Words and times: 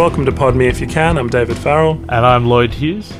Welcome 0.00 0.24
to 0.24 0.32
Pod 0.32 0.56
Me 0.56 0.66
If 0.66 0.80
You 0.80 0.86
Can. 0.86 1.18
I'm 1.18 1.28
David 1.28 1.58
Farrell, 1.58 2.02
And 2.08 2.24
I'm 2.24 2.46
Lloyd 2.46 2.72
Hughes. 2.72 3.12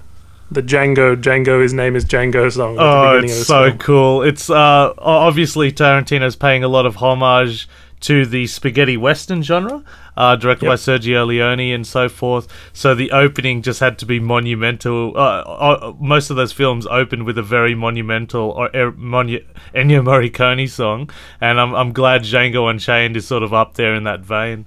the 0.51 0.63
Django, 0.63 1.17
Django, 1.17 1.63
his 1.63 1.73
name 1.75 1.97
is 1.97 2.05
Django 2.05 2.51
song 2.53 2.75
at 2.75 2.79
the 2.79 2.83
Oh, 2.85 3.11
beginning 3.17 3.31
of 3.31 3.37
it's 3.39 3.47
so 3.47 3.65
film? 3.67 3.79
cool. 3.79 4.23
It's 4.23 4.49
uh, 4.51 4.93
obviously 4.99 5.73
Tarantino's 5.73 6.37
paying 6.37 6.65
a 6.65 6.69
lot 6.69 6.87
of 6.87 6.97
homage 6.97 7.69
to 8.01 8.25
the 8.27 8.47
spaghetti 8.47 8.97
western 8.97 9.43
genre, 9.43 9.83
uh, 10.17 10.37
directed 10.37 10.67
Yep. 10.67 10.71
by 10.71 10.77
Sergio 10.77 11.27
Leone 11.27 11.73
and 11.75 11.87
so 11.87 12.09
forth. 12.09 12.47
So 12.73 12.95
the 12.95 13.11
opening 13.11 13.63
just 13.63 13.81
had 13.81 13.99
to 13.99 14.07
be 14.07 14.21
monumental. 14.21 15.13
Uh, 15.17 15.41
uh, 15.41 15.93
most 16.01 16.31
of 16.31 16.37
those 16.37 16.53
films 16.53 16.87
opened 16.87 17.25
with 17.25 17.39
a 17.39 17.43
very 17.43 17.75
monumental 17.75 18.51
or 18.51 18.67
er, 18.75 18.93
monu- 18.93 19.45
Ennio 19.75 20.03
Morricone 20.03 20.69
song, 20.69 21.11
and 21.41 21.61
I'm 21.61 21.75
I'm 21.75 21.93
glad 21.93 22.23
Django 22.23 22.71
Unchained 22.71 23.17
is 23.17 23.27
sort 23.27 23.43
of 23.43 23.53
up 23.53 23.75
there 23.75 23.95
in 23.95 24.05
that 24.05 24.21
vein. 24.21 24.67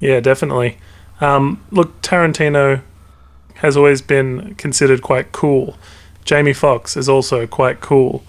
Yeah, 0.00 0.20
definitely. 0.20 0.78
Um, 1.20 1.62
look, 1.70 2.00
Tarantino 2.02 2.82
has 3.56 3.76
always 3.76 4.02
been 4.02 4.54
considered 4.56 5.00
quite 5.00 5.32
cool. 5.32 5.78
Jamie 6.26 6.52
Foxx 6.52 6.96
is 6.96 7.08
also 7.08 7.46
quite 7.46 7.80
cool. 7.80 8.22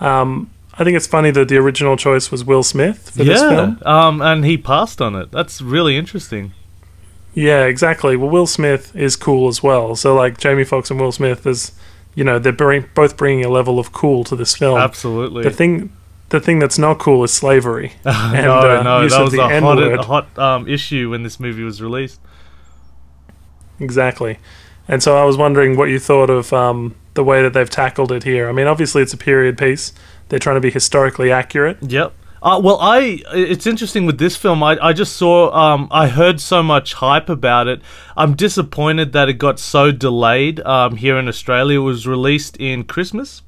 Um, 0.00 0.50
I 0.76 0.84
think 0.84 0.96
it's 0.96 1.06
funny 1.06 1.30
that 1.30 1.48
the 1.48 1.56
original 1.56 1.96
choice 1.96 2.30
was 2.30 2.44
Will 2.44 2.64
Smith 2.64 3.10
for 3.10 3.24
this 3.24 3.40
yeah, 3.40 3.48
film. 3.48 3.82
um, 3.86 4.20
and 4.20 4.44
he 4.44 4.58
passed 4.58 5.00
on 5.00 5.14
it. 5.14 5.30
That's 5.30 5.62
really 5.62 5.96
interesting. 5.96 6.52
Yeah, 7.34 7.64
exactly. 7.64 8.16
Well, 8.16 8.30
Will 8.30 8.46
Smith 8.46 8.94
is 8.94 9.16
cool 9.16 9.48
as 9.48 9.62
well. 9.62 9.94
So, 9.96 10.14
like 10.14 10.38
Jamie 10.38 10.64
Foxx 10.64 10.90
and 10.90 11.00
Will 11.00 11.12
Smith 11.12 11.46
is, 11.46 11.72
you 12.14 12.24
know, 12.24 12.38
they're 12.38 12.52
bring, 12.52 12.88
both 12.94 13.16
bringing 13.16 13.44
a 13.44 13.48
level 13.48 13.78
of 13.78 13.92
cool 13.92 14.24
to 14.24 14.36
this 14.36 14.56
film. 14.56 14.78
Absolutely. 14.78 15.42
The 15.44 15.50
thing, 15.50 15.92
the 16.30 16.40
thing 16.40 16.58
that's 16.58 16.78
not 16.78 16.98
cool 16.98 17.22
is 17.24 17.32
slavery. 17.32 17.92
and, 18.04 18.46
no, 18.46 18.58
uh, 18.58 18.82
no, 18.82 19.08
that 19.08 19.20
was 19.20 19.34
a 19.34 19.42
hot, 19.42 19.52
N-word. 19.52 19.98
a 19.98 20.02
hot 20.02 20.38
um, 20.38 20.68
issue 20.68 21.10
when 21.10 21.22
this 21.22 21.38
movie 21.38 21.62
was 21.62 21.82
released. 21.82 22.20
Exactly. 23.80 24.38
And 24.86 25.02
so 25.02 25.16
I 25.16 25.24
was 25.24 25.36
wondering 25.36 25.76
what 25.76 25.88
you 25.88 25.98
thought 25.98 26.30
of 26.30 26.52
um, 26.52 26.94
the 27.14 27.24
way 27.24 27.42
that 27.42 27.52
they've 27.52 27.70
tackled 27.70 28.12
it 28.12 28.22
here. 28.22 28.48
I 28.48 28.52
mean, 28.52 28.66
obviously 28.66 29.02
it's 29.02 29.12
a 29.12 29.18
period 29.18 29.58
piece. 29.58 29.92
They're 30.28 30.38
trying 30.38 30.56
to 30.56 30.60
be 30.60 30.70
historically 30.70 31.30
accurate. 31.30 31.78
Yep. 31.82 32.12
Uh, 32.44 32.60
well, 32.62 32.76
I 32.78 33.22
it's 33.32 33.66
interesting 33.66 34.04
with 34.04 34.18
this 34.18 34.36
film. 34.36 34.62
I, 34.62 34.76
I 34.78 34.92
just 34.92 35.16
saw 35.16 35.50
um, 35.54 35.88
I 35.90 36.08
heard 36.08 36.40
so 36.40 36.62
much 36.62 36.92
hype 36.92 37.30
about 37.30 37.68
it. 37.68 37.80
I'm 38.18 38.34
disappointed 38.34 39.14
that 39.14 39.30
it 39.30 39.34
got 39.34 39.58
so 39.58 39.90
delayed 39.90 40.60
um, 40.60 40.96
here 40.96 41.16
in 41.16 41.26
Australia. 41.26 41.80
It 41.80 41.84
was 41.84 42.06
released 42.06 42.58
in 42.58 42.84
Christmas, 42.84 43.40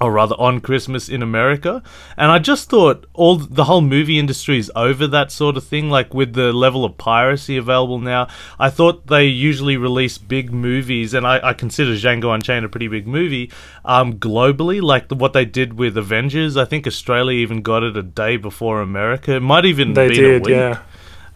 or 0.00 0.12
rather 0.12 0.34
on 0.38 0.60
Christmas 0.60 1.08
in 1.08 1.22
America. 1.22 1.82
And 2.16 2.30
I 2.30 2.38
just 2.38 2.68
thought 2.68 3.06
all 3.14 3.36
the 3.36 3.64
whole 3.64 3.80
movie 3.80 4.18
industry 4.18 4.58
is 4.58 4.70
over 4.76 5.06
that 5.06 5.32
sort 5.32 5.56
of 5.56 5.64
thing. 5.64 5.88
Like 5.88 6.12
with 6.12 6.34
the 6.34 6.52
level 6.52 6.84
of 6.84 6.98
piracy 6.98 7.56
available 7.56 7.98
now, 7.98 8.28
I 8.58 8.68
thought 8.68 9.06
they 9.06 9.24
usually 9.24 9.76
release 9.76 10.18
big 10.18 10.52
movies, 10.52 11.14
and 11.14 11.26
I, 11.26 11.40
I 11.42 11.52
consider 11.54 11.92
Django 11.92 12.34
Unchained 12.34 12.64
a 12.64 12.68
pretty 12.68 12.88
big 12.88 13.06
movie 13.06 13.50
um, 13.84 14.18
globally. 14.18 14.82
Like 14.82 15.08
the, 15.08 15.14
what 15.14 15.32
they 15.32 15.44
did 15.46 15.74
with 15.74 15.96
Avengers, 15.96 16.56
I 16.56 16.66
think 16.66 16.86
Australia 16.86 17.38
even 17.38 17.62
got 17.62 17.82
it 17.82 17.96
a 17.96 18.02
day 18.02 18.36
before 18.36 18.82
America. 18.82 19.36
It 19.36 19.40
might 19.40 19.64
even 19.64 19.94
They 19.94 20.08
did, 20.08 20.44
week. 20.44 20.50
yeah. 20.54 20.82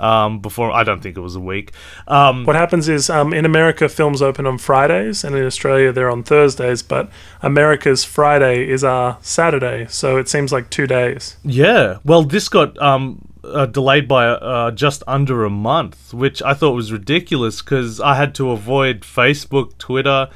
Um, 0.01 0.41
before 0.41 0.71
I 0.73 0.83
don't 0.83 1.03
think 1.03 1.17
it 1.17 1.21
was 1.21 1.37
a 1.37 1.41
week. 1.41 1.73
Um, 2.09 2.45
What 2.47 2.57
happens 2.57 2.89
is 2.89 3.11
um, 3.11 3.35
in 3.35 3.45
America, 3.45 3.89
films 3.89 4.23
open 4.23 4.47
on 4.47 4.57
Fridays, 4.59 5.25
and 5.25 5.37
in 5.37 5.45
Australia, 5.45 5.93
they're 5.93 6.11
on 6.11 6.23
Thursdays. 6.23 6.83
But 6.83 7.11
America's 7.43 8.03
Friday 8.05 8.67
is 8.69 8.83
our 8.83 9.19
Saturday, 9.21 9.87
so 9.89 10.17
it 10.17 10.29
seems 10.29 10.53
like 10.53 10.71
two 10.71 10.87
days. 10.87 11.37
Yeah, 11.45 11.99
well, 12.05 12.23
this 12.23 12.49
got 12.49 12.81
um, 12.81 13.21
uh, 13.45 13.67
delayed 13.67 14.09
by 14.09 14.27
uh, 14.27 14.71
just 14.71 15.03
under 15.07 15.45
a 15.45 15.51
month, 15.51 16.15
which 16.15 16.43
I 16.43 16.55
thought 16.55 16.73
was 16.75 16.93
ridiculous 16.93 17.63
because 17.63 18.01
I 18.01 18.15
had 18.15 18.35
to 18.37 18.51
avoid 18.51 19.03
Facebook, 19.03 19.77
Twitter, 19.79 20.29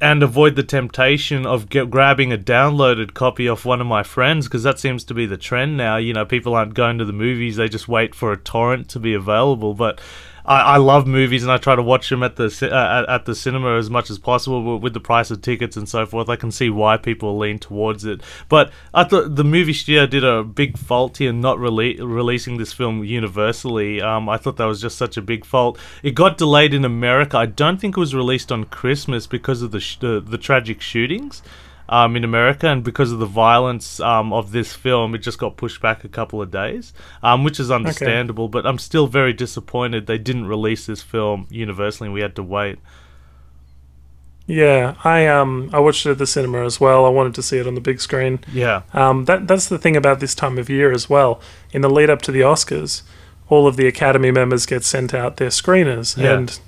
and 0.00 0.22
avoid 0.22 0.56
the 0.56 0.62
temptation 0.62 1.44
of 1.44 1.68
get, 1.68 1.90
grabbing 1.90 2.32
a 2.32 2.38
downloaded 2.38 3.12
copy 3.14 3.48
off 3.48 3.64
one 3.64 3.80
of 3.80 3.86
my 3.86 4.02
friends 4.02 4.46
because 4.46 4.62
that 4.62 4.78
seems 4.78 5.04
to 5.04 5.14
be 5.14 5.26
the 5.26 5.36
trend 5.36 5.76
now. 5.76 5.96
You 5.96 6.14
know, 6.14 6.24
people 6.24 6.54
aren't 6.54 6.74
going 6.74 6.98
to 6.98 7.04
the 7.04 7.12
movies; 7.12 7.56
they 7.56 7.68
just 7.68 7.88
wait 7.88 8.14
for 8.14 8.32
a 8.32 8.36
torrent 8.36 8.88
to 8.90 8.98
be 8.98 9.14
available. 9.14 9.74
But 9.74 10.00
I, 10.44 10.60
I 10.60 10.76
love 10.76 11.06
movies 11.06 11.42
and 11.42 11.52
I 11.52 11.58
try 11.58 11.76
to 11.76 11.82
watch 11.82 12.08
them 12.08 12.22
at 12.22 12.36
the 12.36 12.46
uh, 12.70 13.04
at, 13.08 13.24
the 13.24 13.34
cinema 13.34 13.76
as 13.76 13.90
much 13.90 14.10
as 14.10 14.18
possible 14.18 14.62
but 14.64 14.78
with 14.78 14.94
the 14.94 15.00
price 15.00 15.30
of 15.30 15.42
tickets 15.42 15.76
and 15.76 15.88
so 15.88 16.06
forth. 16.06 16.28
I 16.28 16.36
can 16.36 16.50
see 16.50 16.70
why 16.70 16.96
people 16.96 17.36
lean 17.38 17.58
towards 17.58 18.04
it. 18.04 18.20
But 18.48 18.72
I 18.94 19.04
thought 19.04 19.36
the 19.36 19.44
movie 19.44 19.72
studio 19.72 20.06
did 20.06 20.24
a 20.24 20.42
big 20.42 20.78
fault 20.78 21.18
here 21.18 21.32
not 21.32 21.58
rele- 21.58 21.98
releasing 22.00 22.56
this 22.56 22.72
film 22.72 23.04
universally. 23.04 24.00
Um, 24.00 24.28
I 24.28 24.36
thought 24.36 24.56
that 24.56 24.64
was 24.64 24.80
just 24.80 24.98
such 24.98 25.16
a 25.16 25.22
big 25.22 25.44
fault. 25.44 25.78
It 26.02 26.14
got 26.14 26.38
delayed 26.38 26.74
in 26.74 26.84
America. 26.84 27.38
I 27.38 27.46
don't 27.46 27.80
think 27.80 27.96
it 27.96 28.00
was 28.00 28.14
released 28.14 28.50
on 28.50 28.64
Christmas 28.64 29.26
because 29.26 29.62
of 29.62 29.70
the 29.70 29.80
sh- 29.80 29.98
the, 29.98 30.20
the 30.20 30.38
tragic 30.38 30.80
shootings 30.80 31.42
um, 31.90 32.16
in 32.16 32.24
America, 32.24 32.68
and 32.68 32.82
because 32.82 33.10
of 33.12 33.18
the 33.18 33.26
violence 33.26 34.00
um, 34.00 34.32
of 34.32 34.52
this 34.52 34.72
film, 34.72 35.14
it 35.14 35.18
just 35.18 35.38
got 35.38 35.56
pushed 35.58 35.82
back 35.82 36.04
a 36.04 36.08
couple 36.08 36.40
of 36.40 36.50
days, 36.50 36.94
um, 37.22 37.44
which 37.44 37.60
is 37.60 37.70
understandable. 37.70 38.48
But 38.48 38.64
I'm 38.64 38.78
still 38.78 39.06
very 39.08 39.32
disappointed 39.34 40.06
they 40.06 40.16
didn't 40.16 40.46
release 40.46 40.86
this 40.86 41.02
film 41.02 41.46
universally, 41.50 42.06
and 42.06 42.14
we 42.14 42.22
had 42.22 42.36
to 42.36 42.42
wait. 42.42 42.78
Yeah, 44.46 44.94
I 45.04 45.26
um 45.28 45.70
I 45.72 45.78
watched 45.78 46.06
it 46.06 46.10
at 46.10 46.18
the 46.18 46.26
cinema 46.26 46.64
as 46.64 46.80
well. 46.80 47.04
I 47.06 47.08
wanted 47.08 47.34
to 47.34 47.42
see 47.42 47.58
it 47.58 47.66
on 47.66 47.74
the 47.74 47.80
big 47.80 48.00
screen. 48.00 48.40
Yeah, 48.52 48.82
Um, 48.92 49.26
that 49.26 49.46
that's 49.46 49.68
the 49.68 49.78
thing 49.78 49.96
about 49.96 50.18
this 50.20 50.34
time 50.34 50.58
of 50.58 50.68
year 50.68 50.90
as 50.92 51.08
well. 51.08 51.40
In 51.72 51.82
the 51.82 51.90
lead 51.90 52.10
up 52.10 52.20
to 52.22 52.32
the 52.32 52.40
Oscars, 52.40 53.02
all 53.48 53.66
of 53.68 53.76
the 53.76 53.86
Academy 53.86 54.30
members 54.32 54.66
get 54.66 54.82
sent 54.82 55.14
out 55.14 55.36
their 55.36 55.50
screeners, 55.50 56.16
Yeah. 56.16 56.32
and 56.36 56.58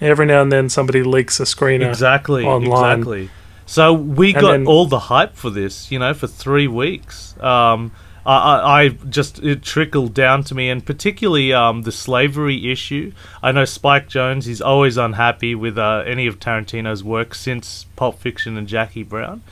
every 0.00 0.26
now 0.26 0.42
and 0.42 0.52
then 0.52 0.68
somebody 0.68 1.02
leaks 1.02 1.40
a 1.40 1.44
screener. 1.44 1.88
exactly, 1.88 2.44
online. 2.44 2.98
exactly. 2.98 3.30
So 3.66 3.92
we 3.92 4.32
And 4.32 4.40
got 4.40 4.50
then- 4.52 4.66
all 4.66 4.86
the 4.86 4.98
hype 4.98 5.34
for 5.36 5.50
this, 5.50 5.90
you 5.90 5.98
know, 5.98 6.14
for 6.14 6.26
three 6.26 6.68
weeks. 6.68 7.34
Um, 7.40 7.92
I, 8.24 8.36
I, 8.36 8.82
I 8.82 8.88
just 8.90 9.40
it 9.42 9.62
trickled 9.62 10.14
down 10.14 10.44
to 10.44 10.54
me, 10.54 10.70
and 10.70 10.84
particularly 10.86 11.52
um, 11.52 11.82
the 11.82 11.90
slavery 11.90 12.70
issue. 12.70 13.12
I 13.42 13.50
know 13.50 13.64
Spike 13.64 14.08
Jones; 14.08 14.46
he's 14.46 14.60
always 14.60 14.96
unhappy 14.96 15.54
with 15.56 15.76
uh, 15.76 16.04
any 16.06 16.28
of 16.28 16.38
Tarantino's 16.38 17.02
work 17.02 17.34
since 17.34 17.84
Pulp 17.96 18.20
Fiction 18.20 18.56
and 18.56 18.68
Jackie 18.68 19.02
Brown. 19.02 19.42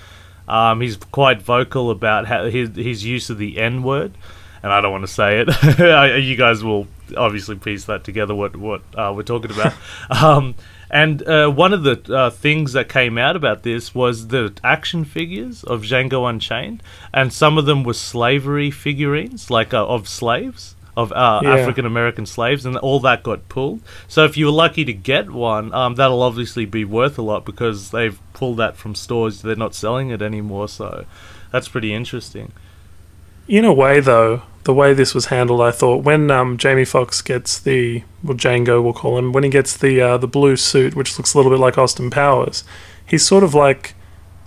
Um, 0.47 0.81
he's 0.83 0.97
quite 0.97 1.43
vocal 1.43 1.91
about 1.91 2.27
how 2.27 2.45
his 2.45 2.77
his 2.77 3.05
use 3.05 3.29
of 3.29 3.39
the 3.39 3.59
N 3.59 3.83
word, 3.83 4.13
and 4.63 4.73
I 4.73 4.81
don't 4.81 4.93
want 4.93 5.03
to 5.05 5.13
say 5.13 5.45
it. 5.45 6.23
you 6.25 6.37
guys 6.37 6.63
will 6.63 6.87
obviously 7.17 7.57
piece 7.57 7.87
that 7.87 8.05
together. 8.05 8.37
What 8.37 8.55
what 8.57 8.83
uh, 8.95 9.13
we're 9.17 9.25
talking 9.25 9.51
about. 9.51 9.75
and 10.91 11.27
uh, 11.27 11.49
one 11.49 11.73
of 11.73 11.83
the 11.83 12.15
uh, 12.15 12.31
things 12.31 12.73
that 12.73 12.89
came 12.89 13.17
out 13.19 13.37
about 13.37 13.63
this 13.63 13.95
was 13.95 14.29
the 14.29 14.53
action 14.65 15.05
figures 15.05 15.65
of 15.65 15.83
Django 15.83 16.29
Unchained, 16.29 16.83
and 17.13 17.33
some 17.33 17.59
of 17.59 17.67
them 17.67 17.85
were 17.85 17.95
slavery 17.95 18.71
figurines, 18.71 19.51
like 19.51 19.73
uh, 19.75 19.87
of 19.87 20.09
slaves. 20.09 20.75
Of 20.97 21.13
uh, 21.13 21.41
Yeah. 21.45 21.55
African 21.55 21.87
American 21.87 22.27
slaves, 22.27 22.67
and 22.67 22.77
all 22.77 22.99
that 23.01 23.23
got 23.23 23.49
pulled. 23.49 23.81
So, 24.09 24.25
if 24.25 24.37
you 24.37 24.47
were 24.47 24.53
lucky 24.53 24.85
to 24.85 24.93
get 24.93 25.31
one, 25.31 25.73
um, 25.73 25.95
that'll 25.95 26.21
obviously 26.21 26.67
be 26.67 26.85
worth 26.85 27.17
a 27.17 27.23
lot 27.23 27.45
because 27.47 27.91
they've 27.93 28.19
pulled 28.35 28.57
that 28.59 28.77
from 28.77 28.97
stores. 28.97 29.41
They're 29.41 29.55
not 29.55 29.75
selling 29.75 30.11
it 30.11 30.21
anymore, 30.21 30.69
so 30.69 31.07
that's 31.53 31.69
pretty 31.69 31.95
interesting. 31.95 32.53
In 33.47 33.65
a 33.65 33.73
way, 33.73 34.01
though, 34.01 34.43
the 34.65 34.75
way 34.75 34.93
this 34.93 35.15
was 35.15 35.27
handled, 35.27 35.61
I 35.61 35.71
thought 35.71 36.05
when 36.05 36.31
um, 36.31 36.59
Jamie 36.59 36.85
Foxx 36.85 37.23
gets 37.23 37.59
the 37.59 38.03
well 38.23 38.37
Django, 38.37 38.83
we'll 38.83 38.93
call 38.93 39.17
him, 39.19 39.33
when 39.33 39.45
he 39.45 39.51
gets 39.51 39.77
the 39.77 40.01
uh, 40.01 40.17
the 40.19 40.29
blue 40.29 40.57
suit, 40.57 40.95
which 40.95 41.19
looks 41.19 41.35
a 41.35 41.39
little 41.39 41.51
bit 41.51 41.61
like 41.61 41.79
Austin 41.79 42.11
Powers, 42.11 42.65
he's 43.07 43.27
sort 43.27 43.43
of 43.43 43.55
like 43.55 43.95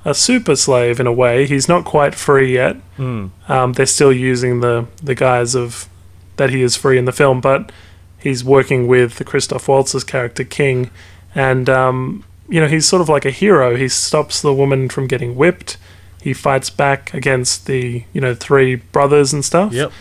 a 0.06 0.14
super 0.14 0.56
slave 0.56 1.00
in 1.00 1.08
a 1.08 1.14
way. 1.14 1.48
He's 1.48 1.68
not 1.68 1.86
quite 1.86 2.14
free 2.14 2.54
yet. 2.54 2.78
Mm. 2.98 3.32
Um, 3.50 3.74
they're 3.74 3.86
still 3.86 4.14
using 4.14 4.60
the 4.60 4.88
the 5.02 5.16
guise 5.16 5.56
of 5.56 5.90
that 6.38 6.50
he 6.50 6.62
is 6.62 6.76
free 6.76 6.98
in 6.98 7.06
the 7.06 7.12
film, 7.12 7.42
but 7.42 7.72
he's 8.20 8.44
working 8.44 8.88
with 8.88 9.16
the 9.16 9.24
Christoph 9.24 9.68
Waltz's 9.68 10.04
character 10.04 10.44
King, 10.44 10.92
and 11.34 11.70
um, 11.70 12.24
you 12.48 12.60
know 12.60 12.68
he's 12.68 12.88
sort 12.88 13.02
of 13.02 13.10
like 13.10 13.26
a 13.26 13.32
hero. 13.32 13.76
He 13.76 13.88
stops 13.88 14.42
the 14.42 14.54
woman 14.54 14.90
from 14.90 15.08
getting 15.08 15.36
whipped. 15.36 15.78
He 16.24 16.34
fights 16.34 16.70
back 16.70 17.14
against 17.14 17.66
the 17.66 18.06
you 18.14 18.22
know 18.22 18.34
three 18.34 18.76
brothers 18.76 19.34
and 19.34 19.44
stuff. 19.44 19.74
Yep. 19.74 19.92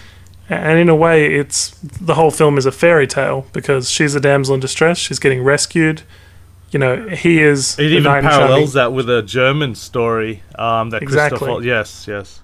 And 0.49 0.79
in 0.79 0.89
a 0.89 0.95
way, 0.95 1.35
it's 1.35 1.71
the 1.81 2.15
whole 2.15 2.31
film 2.31 2.59
is 2.59 2.67
a 2.67 2.71
fairy 2.73 3.09
tale 3.09 3.47
because 3.53 3.91
she's 3.91 4.15
a 4.15 4.21
damsel 4.21 4.55
in 4.55 4.61
distress. 4.61 4.99
She's 4.99 5.19
getting 5.19 5.43
rescued. 5.43 6.03
You 6.71 6.79
know, 6.79 7.09
he 7.09 7.43
is. 7.43 7.77
It 7.79 7.87
even 7.87 8.05
parallels 8.05 8.75
that 8.75 8.93
with 8.93 9.11
a 9.11 9.23
German 9.23 9.75
story. 9.75 10.43
Um, 10.55 10.91
that 10.91 11.03
Exactly. 11.03 11.39
Christoph. 11.39 11.65
Yes, 11.65 12.07
yes. 12.07 12.41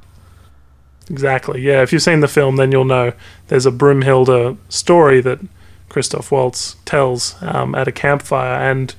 Exactly. 1.08 1.60
Yeah. 1.60 1.82
If 1.82 1.92
you've 1.92 2.02
seen 2.02 2.20
the 2.20 2.28
film, 2.28 2.56
then 2.56 2.72
you'll 2.72 2.84
know 2.84 3.12
there's 3.46 3.64
a 3.66 3.70
Broomhilda 3.70 4.56
story 4.68 5.20
that 5.20 5.38
Christoph 5.88 6.32
Waltz 6.32 6.76
tells 6.84 7.40
um, 7.42 7.74
at 7.74 7.86
a 7.86 7.92
campfire, 7.92 8.58
and 8.70 8.94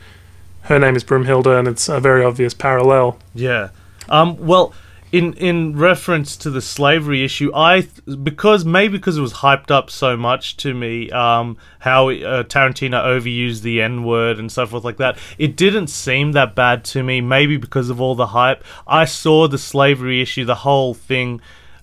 her 0.64 0.80
name 0.80 0.96
is 0.96 1.04
Broomhilda, 1.04 1.60
and 1.60 1.68
it's 1.68 1.90
a 1.90 2.00
very 2.00 2.24
obvious 2.24 2.54
parallel. 2.54 3.20
Yeah. 3.36 3.70
Um, 4.10 4.38
well, 4.38 4.74
in 5.12 5.34
in 5.34 5.76
reference 5.76 6.38
to 6.38 6.50
the 6.50 6.62
slavery 6.62 7.24
issue, 7.24 7.52
I 7.54 7.88
because 8.22 8.64
maybe 8.64 8.98
because 8.98 9.18
it 9.18 9.22
was 9.22 9.34
hyped 9.34 9.72
up 9.72 9.90
so 9.90 10.16
much 10.16 10.58
to 10.58 10.74
me, 10.74 11.10
um, 11.12 11.58
how 11.80 12.10
uh, 12.10 12.44
Tarantino 12.44 13.04
overused 13.04 13.62
the 13.62 13.82
N 13.82 14.04
word 14.04 14.38
and 14.38 14.52
so 14.52 14.68
forth 14.68 14.84
like 14.84 14.98
that, 14.98 15.18
it 15.38 15.56
didn't 15.56 15.88
seem 15.88 16.34
that 16.34 16.54
bad 16.54 16.84
to 16.86 17.04
me. 17.04 17.22
Maybe 17.22 17.58
because 17.58 17.90
of 17.90 18.00
all 18.00 18.16
the 18.16 18.28
hype, 18.28 18.64
I 18.86 19.06
saw 19.06 19.48
the 19.48 19.58
slavery 19.58 20.22
issue, 20.22 20.46
the 20.46 20.56
whole 20.56 20.94
thing. 20.94 21.42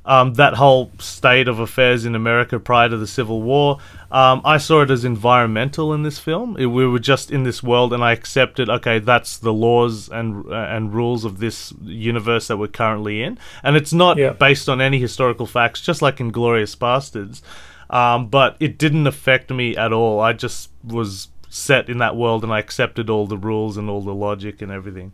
Um, 0.09 0.35
that 0.35 0.55
whole 0.55 0.93
state 1.01 1.49
of 1.49 1.59
affairs 1.59 2.05
in 2.05 2.15
America 2.15 2.61
prior 2.61 2.89
to 2.89 2.97
the 2.97 3.09
Civil 3.09 3.43
War, 3.43 3.79
um, 4.13 4.41
I 4.45 4.57
saw 4.59 4.83
it 4.83 4.91
as 4.91 5.05
environmental 5.05 5.93
in 5.93 6.05
this 6.05 6.21
film. 6.21 6.57
It, 6.59 6.67
we 6.67 6.87
were 6.87 7.01
just 7.01 7.33
in 7.33 7.43
this 7.43 7.61
world, 7.61 7.93
and 7.93 8.05
I 8.05 8.13
accepted. 8.13 8.71
Okay, 8.71 9.01
that's 9.01 9.37
the 9.39 9.53
laws 9.53 10.09
and 10.09 10.47
uh, 10.47 10.55
and 10.55 10.95
rules 10.95 11.25
of 11.25 11.39
this 11.41 11.73
universe 11.83 12.47
that 12.47 12.57
we're 12.57 12.69
currently 12.69 13.21
in, 13.21 13.37
and 13.65 13.77
it's 13.77 13.93
not 13.93 14.17
Yeah. 14.17 14.31
based 14.31 14.69
on 14.69 14.81
any 14.81 15.01
historical 15.01 15.45
facts, 15.47 15.81
just 15.81 16.03
like 16.03 16.21
in 16.21 16.31
Glorious 16.31 16.75
Bastards. 16.77 17.43
Um, 17.91 18.29
but 18.29 18.57
it 18.61 18.79
didn't 18.79 19.09
affect 19.09 19.51
me 19.51 19.77
at 19.77 19.93
all. 19.93 20.21
I 20.21 20.33
just 20.35 20.71
was 20.85 21.29
set 21.49 21.89
in 21.89 21.99
that 21.99 22.15
world, 22.17 22.45
and 22.45 22.53
I 22.53 22.61
accepted 22.61 23.11
all 23.11 23.27
the 23.27 23.37
rules 23.37 23.77
and 23.77 23.91
all 23.91 24.03
the 24.03 24.15
logic 24.15 24.63
and 24.63 24.71
everything. 24.71 25.13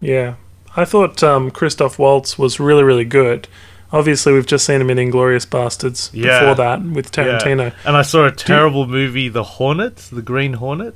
Yeah. 0.00 0.34
I 0.76 0.84
thought 0.84 1.22
um, 1.22 1.50
Christoph 1.50 1.98
Waltz 1.98 2.38
was 2.38 2.60
really, 2.60 2.82
really 2.82 3.04
good. 3.04 3.48
Obviously, 3.92 4.32
we've 4.32 4.46
just 4.46 4.66
seen 4.66 4.80
him 4.80 4.90
in 4.90 4.98
Inglorious 4.98 5.44
Bastards 5.46 6.10
Yeah. 6.12 6.40
before 6.40 6.54
that 6.56 6.82
with 6.82 7.12
Tarantino. 7.12 7.66
Yeah. 7.70 7.70
And 7.84 7.96
I 7.96 8.02
saw 8.02 8.26
a 8.26 8.32
terrible 8.32 8.86
movie, 8.86 9.28
The 9.28 9.44
Hornet, 9.44 9.96
The 10.12 10.22
Green 10.22 10.54
Hornet. 10.54 10.94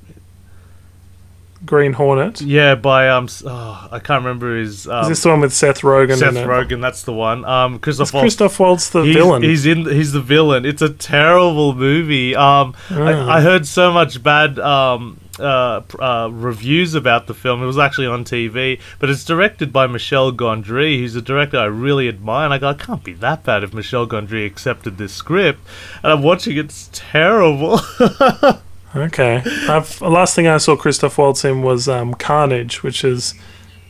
Green 1.64 1.92
Hornet. 1.92 2.40
Yeah, 2.40 2.74
by 2.74 3.08
um, 3.08 3.28
oh, 3.44 3.88
I 3.92 3.98
can't 3.98 4.24
remember 4.24 4.56
his 4.56 4.88
um, 4.88 5.02
Is 5.02 5.08
this 5.08 5.22
the 5.22 5.28
one 5.28 5.40
with 5.40 5.52
Seth 5.52 5.82
Rogen 5.82 6.16
Seth 6.16 6.30
in 6.30 6.36
it? 6.38 6.46
Rogen. 6.46 6.80
That's 6.80 7.02
the 7.02 7.12
one. 7.12 7.44
Um, 7.44 7.74
Is 7.74 7.80
Christoph 7.80 8.12
Waltz. 8.14 8.22
Christoph 8.22 8.60
Waltz 8.60 8.90
the 8.90 9.02
he's, 9.02 9.14
villain? 9.14 9.42
He's 9.42 9.66
in. 9.66 9.84
He's 9.84 10.12
the 10.12 10.20
villain. 10.22 10.64
It's 10.64 10.82
a 10.82 10.88
terrible 10.90 11.74
movie. 11.74 12.34
Um, 12.34 12.74
Ah. 12.90 13.04
I, 13.04 13.38
I 13.38 13.40
heard 13.40 13.66
so 13.66 13.92
much 13.92 14.22
bad 14.22 14.58
um 14.58 15.18
uh, 15.38 15.80
uh 15.98 16.28
reviews 16.32 16.94
about 16.94 17.26
the 17.26 17.34
film. 17.34 17.62
It 17.62 17.66
was 17.66 17.78
actually 17.78 18.06
on 18.06 18.24
TV, 18.24 18.80
but 18.98 19.08
it's 19.10 19.24
directed 19.24 19.72
by 19.72 19.86
Michel 19.86 20.32
Gondry, 20.32 20.98
who's 20.98 21.14
a 21.14 21.22
director 21.22 21.58
I 21.58 21.64
really 21.64 22.08
admire. 22.08 22.44
And 22.46 22.54
I 22.54 22.58
go, 22.58 22.70
it 22.70 22.78
can't 22.78 23.04
be 23.04 23.12
that 23.14 23.44
bad 23.44 23.64
if 23.64 23.72
Michel 23.72 24.06
Gondry 24.06 24.46
accepted 24.46 24.98
this 24.98 25.12
script. 25.12 25.60
And 26.02 26.12
I'm 26.12 26.22
watching. 26.22 26.56
It's 26.56 26.88
terrible. 26.92 27.80
Okay. 28.94 29.42
I've, 29.68 29.98
the 29.98 30.10
last 30.10 30.34
thing 30.34 30.46
I 30.46 30.58
saw 30.58 30.76
Christoph 30.76 31.16
Waltz 31.18 31.44
in 31.44 31.62
was 31.62 31.88
um, 31.88 32.14
Carnage, 32.14 32.82
which 32.82 33.04
is 33.04 33.34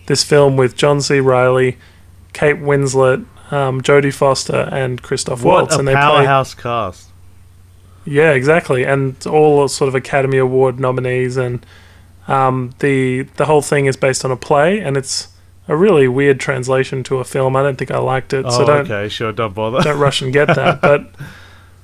this 0.06 0.22
film 0.24 0.56
with 0.56 0.76
John 0.76 1.00
C. 1.00 1.20
Reilly, 1.20 1.78
Kate 2.32 2.56
Winslet, 2.56 3.24
um, 3.52 3.80
Jodie 3.80 4.12
Foster, 4.12 4.68
and 4.72 5.00
Christoph 5.02 5.42
what 5.42 5.54
Waltz, 5.62 5.76
a 5.76 5.78
and 5.78 5.88
they 5.88 5.94
powerhouse 5.94 6.54
cast. 6.54 7.08
Yeah, 8.04 8.32
exactly, 8.32 8.84
and 8.84 9.14
all 9.26 9.68
sort 9.68 9.88
of 9.88 9.94
Academy 9.94 10.38
Award 10.38 10.78
nominees, 10.80 11.36
and 11.36 11.64
um, 12.28 12.72
the 12.80 13.22
the 13.36 13.46
whole 13.46 13.62
thing 13.62 13.86
is 13.86 13.96
based 13.96 14.24
on 14.24 14.30
a 14.30 14.36
play, 14.36 14.80
and 14.80 14.96
it's 14.96 15.28
a 15.68 15.76
really 15.76 16.08
weird 16.08 16.40
translation 16.40 17.02
to 17.04 17.18
a 17.18 17.24
film. 17.24 17.56
I 17.56 17.62
don't 17.62 17.76
think 17.76 17.90
I 17.90 17.98
liked 17.98 18.32
it, 18.32 18.44
Oh, 18.46 18.50
so 18.50 18.66
don't 18.66 18.90
okay, 18.90 19.08
sure, 19.08 19.32
don't 19.32 19.54
bother. 19.54 19.80
don't 19.82 19.98
rush 19.98 20.20
and 20.22 20.32
get 20.32 20.46
that. 20.48 20.80
But 20.82 21.10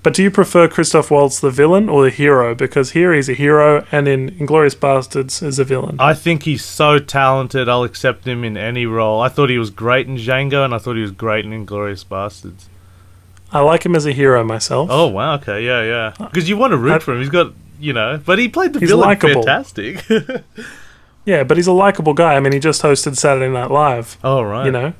but 0.06 0.14
do 0.14 0.22
you 0.22 0.30
prefer 0.30 0.68
Christoph 0.68 1.10
Waltz 1.10 1.40
the 1.40 1.50
villain 1.50 1.88
or 1.88 2.04
the 2.04 2.10
hero? 2.10 2.54
Because 2.54 2.92
here 2.92 3.12
he's 3.12 3.28
a 3.28 3.32
hero, 3.34 3.84
and 3.90 4.06
in 4.06 4.28
Inglorious 4.38 4.76
Bastards 4.76 5.42
is 5.42 5.58
a 5.58 5.64
villain. 5.64 5.96
I 5.98 6.14
think 6.14 6.44
he's 6.44 6.64
so 6.64 7.00
talented. 7.00 7.68
I'll 7.68 7.82
accept 7.82 8.24
him 8.24 8.44
in 8.44 8.56
any 8.56 8.86
role. 8.86 9.20
I 9.20 9.28
thought 9.28 9.50
he 9.50 9.58
was 9.58 9.70
great 9.70 10.06
in 10.06 10.16
Django, 10.16 10.64
and 10.64 10.72
I 10.72 10.78
thought 10.78 10.94
he 10.94 11.02
was 11.02 11.10
great 11.10 11.44
in 11.44 11.52
Inglorious 11.52 12.04
Bastards. 12.04 12.68
I 13.50 13.58
like 13.62 13.84
him 13.84 13.96
as 13.96 14.06
a 14.06 14.12
hero 14.12 14.44
myself. 14.44 14.90
Oh 14.92 15.08
wow, 15.08 15.34
okay, 15.38 15.64
yeah, 15.66 15.82
yeah. 15.82 16.12
Uh, 16.20 16.28
because 16.28 16.48
you 16.48 16.56
want 16.56 16.70
to 16.70 16.76
root 16.76 16.92
I- 16.92 16.98
for 17.00 17.12
him. 17.12 17.18
He's 17.18 17.28
got, 17.28 17.52
you 17.80 17.92
know, 17.92 18.20
but 18.24 18.38
he 18.38 18.48
played 18.48 18.74
the 18.74 18.78
He's 18.78 18.90
villain 18.90 19.08
likable. 19.08 19.42
fantastic. 19.42 20.04
Yeah, 21.24 21.42
but 21.42 21.56
he's 21.56 21.66
a 21.66 21.72
likable 21.72 22.14
guy. 22.14 22.34
I 22.36 22.38
mean, 22.40 22.52
he 22.52 22.60
just 22.60 22.80
hosted 22.82 23.16
Saturday 23.16 23.52
Night 23.52 23.72
Live. 23.72 24.16
oh 24.22 24.42
right. 24.42 24.66
You 24.66 24.70
know, 24.70 24.92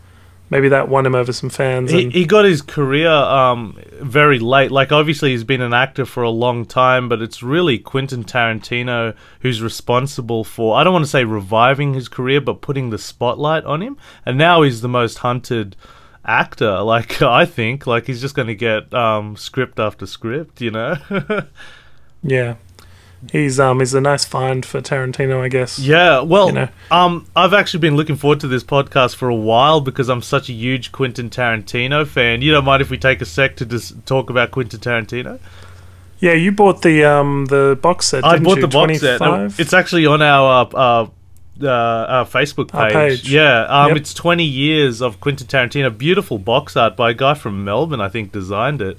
maybe 0.51 0.69
that 0.69 0.89
won 0.89 1.07
him 1.07 1.15
over 1.15 1.33
some 1.33 1.51
fans. 1.51 1.91
He, 1.91 2.05
And, 2.05 2.13
he 2.13 2.25
got 2.25 2.45
his 2.45 2.63
career 2.63 3.11
um, 3.11 3.79
very 4.01 4.39
late. 4.39 4.71
Like, 4.71 4.93
obviously, 4.93 5.31
he's 5.31 5.45
been 5.45 5.61
an 5.61 5.73
actor 5.73 6.07
for 6.07 6.23
a 6.23 6.31
long 6.31 6.65
time, 6.65 7.09
but 7.09 7.23
it's 7.23 7.43
really 7.43 7.79
Quentin 7.79 8.25
Tarantino 8.25 9.15
who's 9.41 9.61
responsible 9.61 10.45
for, 10.45 10.77
I 10.77 10.85
don't 10.85 10.93
want 10.93 11.05
to 11.05 11.11
say 11.11 11.25
reviving 11.25 11.95
his 11.95 12.09
career, 12.09 12.41
but 12.41 12.61
putting 12.61 12.91
the 12.91 12.99
spotlight 12.99 13.65
on 13.65 13.83
him. 13.83 13.97
And 14.25 14.39
now 14.39 14.63
he's 14.63 14.81
the 14.81 14.89
most 14.89 15.19
hunted 15.19 15.77
actor. 16.25 16.81
Like, 16.87 17.21
I 17.23 17.45
think. 17.45 17.87
Like, 17.87 18.07
he's 18.07 18.21
just 18.21 18.35
going 18.35 18.49
to 18.49 18.55
get 18.55 18.93
um, 18.95 19.37
script 19.37 19.81
after 19.81 20.07
script, 20.07 20.61
you 20.61 20.71
know? 20.71 20.97
yeah, 22.23 22.57
he's 23.33 23.59
um 23.61 23.81
he's 23.81 23.95
a 23.95 24.01
nice 24.01 24.25
find 24.25 24.65
for 24.65 24.81
Tarantino, 24.81 25.41
I 25.41 25.49
guess. 25.49 25.79
Yeah, 25.79 26.21
well, 26.21 26.47
You 26.49 26.53
know. 26.55 26.69
um, 26.91 27.27
I've 27.37 27.53
actually 27.55 27.81
been 27.81 27.97
looking 27.97 28.17
forward 28.17 28.41
to 28.41 28.49
this 28.49 28.65
podcast 28.65 29.17
for 29.17 29.29
a 29.29 29.35
while 29.35 29.81
because 29.81 30.09
I'm 30.09 30.23
such 30.23 30.49
a 30.49 30.53
huge 30.53 30.93
Quentin 30.93 31.31
Tarantino 31.31 32.07
fan. 32.07 32.43
You 32.43 32.53
don't 32.53 32.65
mind 32.65 32.83
if 32.83 32.91
we 32.91 32.99
take 32.99 33.21
a 33.21 33.25
sec 33.25 33.57
to 33.57 33.67
just 33.67 34.05
talk 34.07 34.31
about 34.31 34.51
Quentin 34.51 34.81
Tarantino? 34.81 35.39
Yeah, 36.19 36.33
you 36.33 36.51
bought 36.53 36.83
the 36.83 37.05
um 37.05 37.47
the 37.47 37.79
box 37.81 38.07
set. 38.07 38.25
I 38.25 38.39
bought 38.39 38.57
you? 38.57 38.63
the 38.63 38.69
box 38.69 39.01
set. 39.01 39.21
It's 39.61 39.73
actually 39.73 40.07
on 40.07 40.23
our 40.23 40.69
uh, 40.75 41.07
uh, 41.63 41.69
our 41.69 42.25
Facebook 42.27 42.75
Our 42.75 42.91
page. 42.91 43.23
page. 43.23 43.31
Yeah, 43.31 43.65
um, 43.65 43.89
Yep. 43.89 43.97
it's 43.99 44.13
20 44.15 44.45
years 44.45 45.01
of 45.01 45.21
Quentin 45.21 45.47
Tarantino. 45.47 45.97
Beautiful 45.97 46.39
box 46.39 46.77
art 46.77 46.97
by 46.97 47.11
a 47.11 47.15
guy 47.15 47.35
from 47.35 47.65
Melbourne, 47.65 48.01
I 48.01 48.09
think, 48.09 48.33
designed 48.33 48.83
it. 48.83 48.99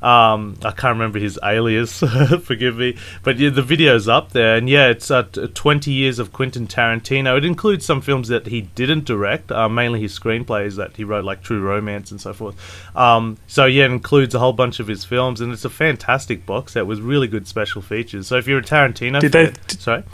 Um, 0.00 0.56
I 0.64 0.70
can't 0.70 0.94
remember 0.94 1.18
his 1.18 1.38
alias, 1.42 1.98
forgive 2.44 2.76
me, 2.76 2.96
but 3.24 3.36
yeah, 3.38 3.50
the 3.50 3.62
video's 3.62 4.06
up 4.06 4.30
there, 4.30 4.54
and 4.54 4.68
yeah, 4.68 4.88
it's 4.88 5.10
uh, 5.10 5.22
20 5.22 5.90
years 5.90 6.20
of 6.20 6.32
Quentin 6.32 6.68
Tarantino. 6.68 7.36
It 7.36 7.44
includes 7.44 7.84
some 7.84 8.00
films 8.00 8.28
that 8.28 8.46
he 8.46 8.60
didn't 8.62 9.06
direct, 9.06 9.50
uh, 9.50 9.68
mainly 9.68 10.00
his 10.00 10.16
screenplays 10.16 10.76
that 10.76 10.96
he 10.96 11.02
wrote, 11.02 11.24
like 11.24 11.42
True 11.42 11.60
Romance 11.60 12.12
and 12.12 12.20
so 12.20 12.32
forth. 12.32 12.56
Um, 12.96 13.38
so 13.48 13.64
yeah, 13.64 13.86
it 13.86 13.90
includes 13.90 14.34
a 14.36 14.38
whole 14.38 14.52
bunch 14.52 14.78
of 14.78 14.86
his 14.86 15.04
films, 15.04 15.40
and 15.40 15.52
it's 15.52 15.64
a 15.64 15.70
fantastic 15.70 16.46
box 16.46 16.74
set 16.74 16.86
with 16.86 17.00
really 17.00 17.26
good 17.26 17.48
special 17.48 17.82
features. 17.82 18.28
So 18.28 18.36
if 18.36 18.46
you're 18.46 18.60
a 18.60 18.62
Tarantino, 18.62 19.20
Did 19.20 19.32
they- 19.32 19.46
fan, 19.46 19.68
sorry. 19.80 20.04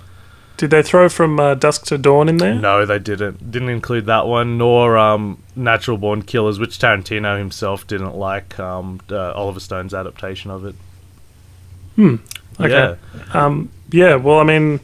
Did 0.65 0.71
they 0.71 0.83
throw 0.83 1.11
from 1.11 1.39
uh, 1.39 1.57
Dusk 1.57 1.85
to 1.89 1.99
Dawn 1.99 2.27
in 2.27 2.39
there? 2.39 2.55
No, 2.55 2.87
they 2.87 2.99
didn't. 2.99 3.51
Didn't 3.51 3.69
include 3.69 4.07
that 4.07 4.27
one, 4.27 4.57
nor 4.57 4.97
um, 4.97 5.43
Natural 5.55 5.99
Born 5.99 6.23
Killers, 6.23 6.59
which 6.59 6.79
Tarantino 6.79 7.37
himself 7.37 7.87
didn't 7.87 8.17
like. 8.17 8.59
Um, 8.59 8.99
uh, 9.11 9.33
Oliver 9.33 9.61
Stone's 9.61 9.93
adaptation 9.93 10.51
of 10.51 10.65
it. 10.65 10.75
Hmm. 11.97 12.15
Okay. 12.59 12.71
Yeah. 12.71 12.97
Um, 13.35 13.71
yeah. 13.91 14.15
Well, 14.15 14.39
I 14.39 14.45
mean, 14.45 14.81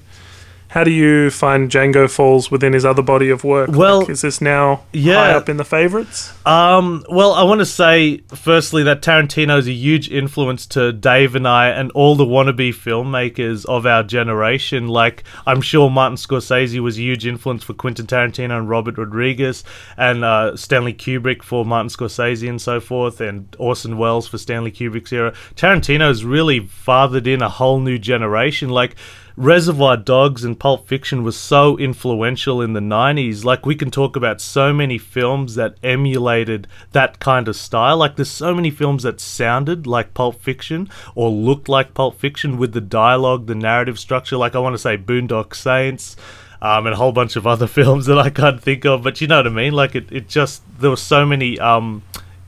how 0.70 0.84
do 0.84 0.92
you 0.92 1.30
find 1.30 1.68
Django 1.68 2.08
falls 2.08 2.48
within 2.48 2.72
his 2.74 2.84
other 2.84 3.02
body 3.02 3.28
of 3.28 3.42
work? 3.42 3.70
Well, 3.72 4.00
Like, 4.00 4.10
is 4.10 4.20
this 4.20 4.40
now 4.40 4.84
yeah. 4.92 5.16
high 5.16 5.32
up 5.32 5.48
in 5.48 5.56
the 5.56 5.64
favorites? 5.64 6.32
Um, 6.46 7.04
well, 7.08 7.32
I 7.32 7.42
want 7.42 7.58
to 7.58 7.66
say 7.66 8.18
firstly 8.28 8.84
that 8.84 9.02
Tarantino 9.02 9.58
is 9.58 9.66
a 9.66 9.72
huge 9.72 10.08
influence 10.08 10.66
to 10.66 10.92
Dave 10.92 11.34
and 11.34 11.48
I 11.48 11.70
and 11.70 11.90
all 11.90 12.14
the 12.14 12.24
wannabe 12.24 12.70
filmmakers 12.70 13.66
of 13.66 13.84
our 13.84 14.04
generation. 14.04 14.86
Like, 14.86 15.24
I'm 15.44 15.60
sure 15.60 15.90
Martin 15.90 16.16
Scorsese 16.16 16.78
was 16.78 16.98
a 16.98 17.02
huge 17.02 17.26
influence 17.26 17.64
for 17.64 17.74
Quentin 17.74 18.06
Tarantino 18.06 18.56
and 18.56 18.68
Robert 18.68 18.96
Rodriguez, 18.96 19.64
and 19.96 20.24
uh, 20.24 20.56
Stanley 20.56 20.94
Kubrick 20.94 21.42
for 21.42 21.64
Martin 21.64 21.88
Scorsese 21.90 22.48
and 22.48 22.62
so 22.62 22.78
forth, 22.78 23.20
and 23.20 23.56
Orson 23.58 23.98
Welles 23.98 24.28
for 24.28 24.38
Stanley 24.38 24.70
Kubrick's 24.70 25.12
era. 25.12 25.32
Tarantino's 25.56 26.24
really 26.24 26.60
fathered 26.60 27.26
in 27.26 27.42
a 27.42 27.48
whole 27.48 27.80
new 27.80 27.98
generation. 27.98 28.68
Like, 28.68 28.94
Reservoir 29.36 29.96
Dogs 29.96 30.44
and 30.44 30.58
Pulp 30.58 30.86
Fiction 30.88 31.22
was 31.22 31.36
so 31.36 31.78
influential 31.78 32.60
in 32.60 32.72
the 32.72 32.80
90s. 32.80 33.44
Like, 33.44 33.64
we 33.64 33.74
can 33.74 33.90
talk 33.90 34.16
about 34.16 34.40
so 34.40 34.72
many 34.72 34.98
films 34.98 35.54
that 35.54 35.76
emulated 35.82 36.66
that 36.92 37.18
kind 37.20 37.48
of 37.48 37.56
style. 37.56 37.96
Like, 37.96 38.16
there's 38.16 38.30
so 38.30 38.54
many 38.54 38.70
films 38.70 39.02
that 39.04 39.20
sounded 39.20 39.86
like 39.86 40.14
Pulp 40.14 40.40
Fiction 40.40 40.88
or 41.14 41.30
looked 41.30 41.68
like 41.68 41.94
Pulp 41.94 42.18
Fiction 42.18 42.58
with 42.58 42.72
the 42.72 42.80
dialogue, 42.80 43.46
the 43.46 43.54
narrative 43.54 43.98
structure. 43.98 44.36
Like, 44.36 44.54
I 44.54 44.58
want 44.58 44.74
to 44.74 44.78
say 44.78 44.96
Boondock 44.96 45.54
Saints. 45.54 46.16
um, 46.62 46.86
and 46.86 46.92
a 46.94 46.96
whole 46.96 47.12
bunch 47.12 47.36
of 47.36 47.46
other 47.46 47.66
films 47.78 48.06
that 48.06 48.18
I 48.18 48.30
can't 48.30 48.62
think 48.62 48.84
of. 48.84 49.02
But 49.02 49.20
you 49.20 49.26
know 49.26 49.36
what 49.38 49.46
I 49.46 49.50
mean? 49.50 49.72
Like 49.72 49.94
it, 49.94 50.10
it 50.12 50.28
just 50.28 50.62
there 50.78 50.90
were 50.90 50.96
so 50.96 51.24
many 51.24 51.58
um, 51.58 52.02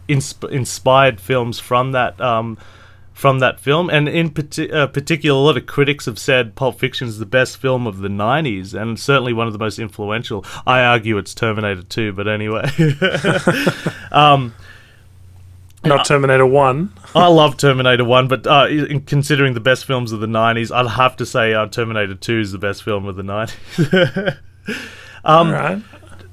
insp- 0.09 0.51
inspired 0.51 1.21
films 1.21 1.59
from 1.59 1.93
that. 1.93 2.21
Um, 2.21 2.59
from 3.13 3.39
that 3.41 3.61
film, 3.61 3.91
and 3.91 4.09
in 4.09 4.31
parti- 4.31 4.71
uh, 4.73 4.87
particular, 4.87 5.39
a 5.39 5.43
lot 5.43 5.57
of 5.57 5.67
critics 5.67 6.07
have 6.07 6.19
said 6.19 6.55
Pulp 6.55 6.79
Fiction 6.79 7.09
is 7.09 7.19
the 7.19 7.27
best 7.27 7.57
film 7.59 7.87
of 7.87 7.99
the 7.99 8.09
'90s, 8.09 8.75
and 8.75 8.99
certainly 8.99 9.33
one 9.33 9.47
of 9.47 9.53
the 9.53 9.59
most 9.59 9.79
influential. 9.79 10.45
I 10.67 10.83
argue 10.83 11.19
it's 11.19 11.35
Terminator 11.35 11.83
2, 11.83 12.13
but 12.13 12.27
anyway. 12.27 12.71
um, 14.13 14.55
Not 15.85 16.07
Terminator 16.07 16.47
1. 16.47 16.93
I 17.15 17.27
love 17.27 17.57
Terminator 17.57 18.05
1, 18.05 18.29
but 18.29 18.47
uh, 18.47 18.67
in 18.69 19.03
considering 19.03 19.55
the 19.55 19.61
best 19.61 19.85
films 19.85 20.13
of 20.13 20.21
the 20.21 20.27
90s, 20.27 20.75
I'd 20.75 20.91
have 20.93 21.17
to 21.17 21.27
say 21.27 21.55
uh, 21.55 21.67
Terminator 21.67 22.15
2 22.15 22.41
is 22.41 22.53
the 22.53 22.59
best 22.59 22.83
film 22.83 23.07
of 23.07 23.17
the 23.17 23.23
90s. 23.23 24.37
um, 25.25 25.49
All 25.49 25.53
right. 25.53 25.83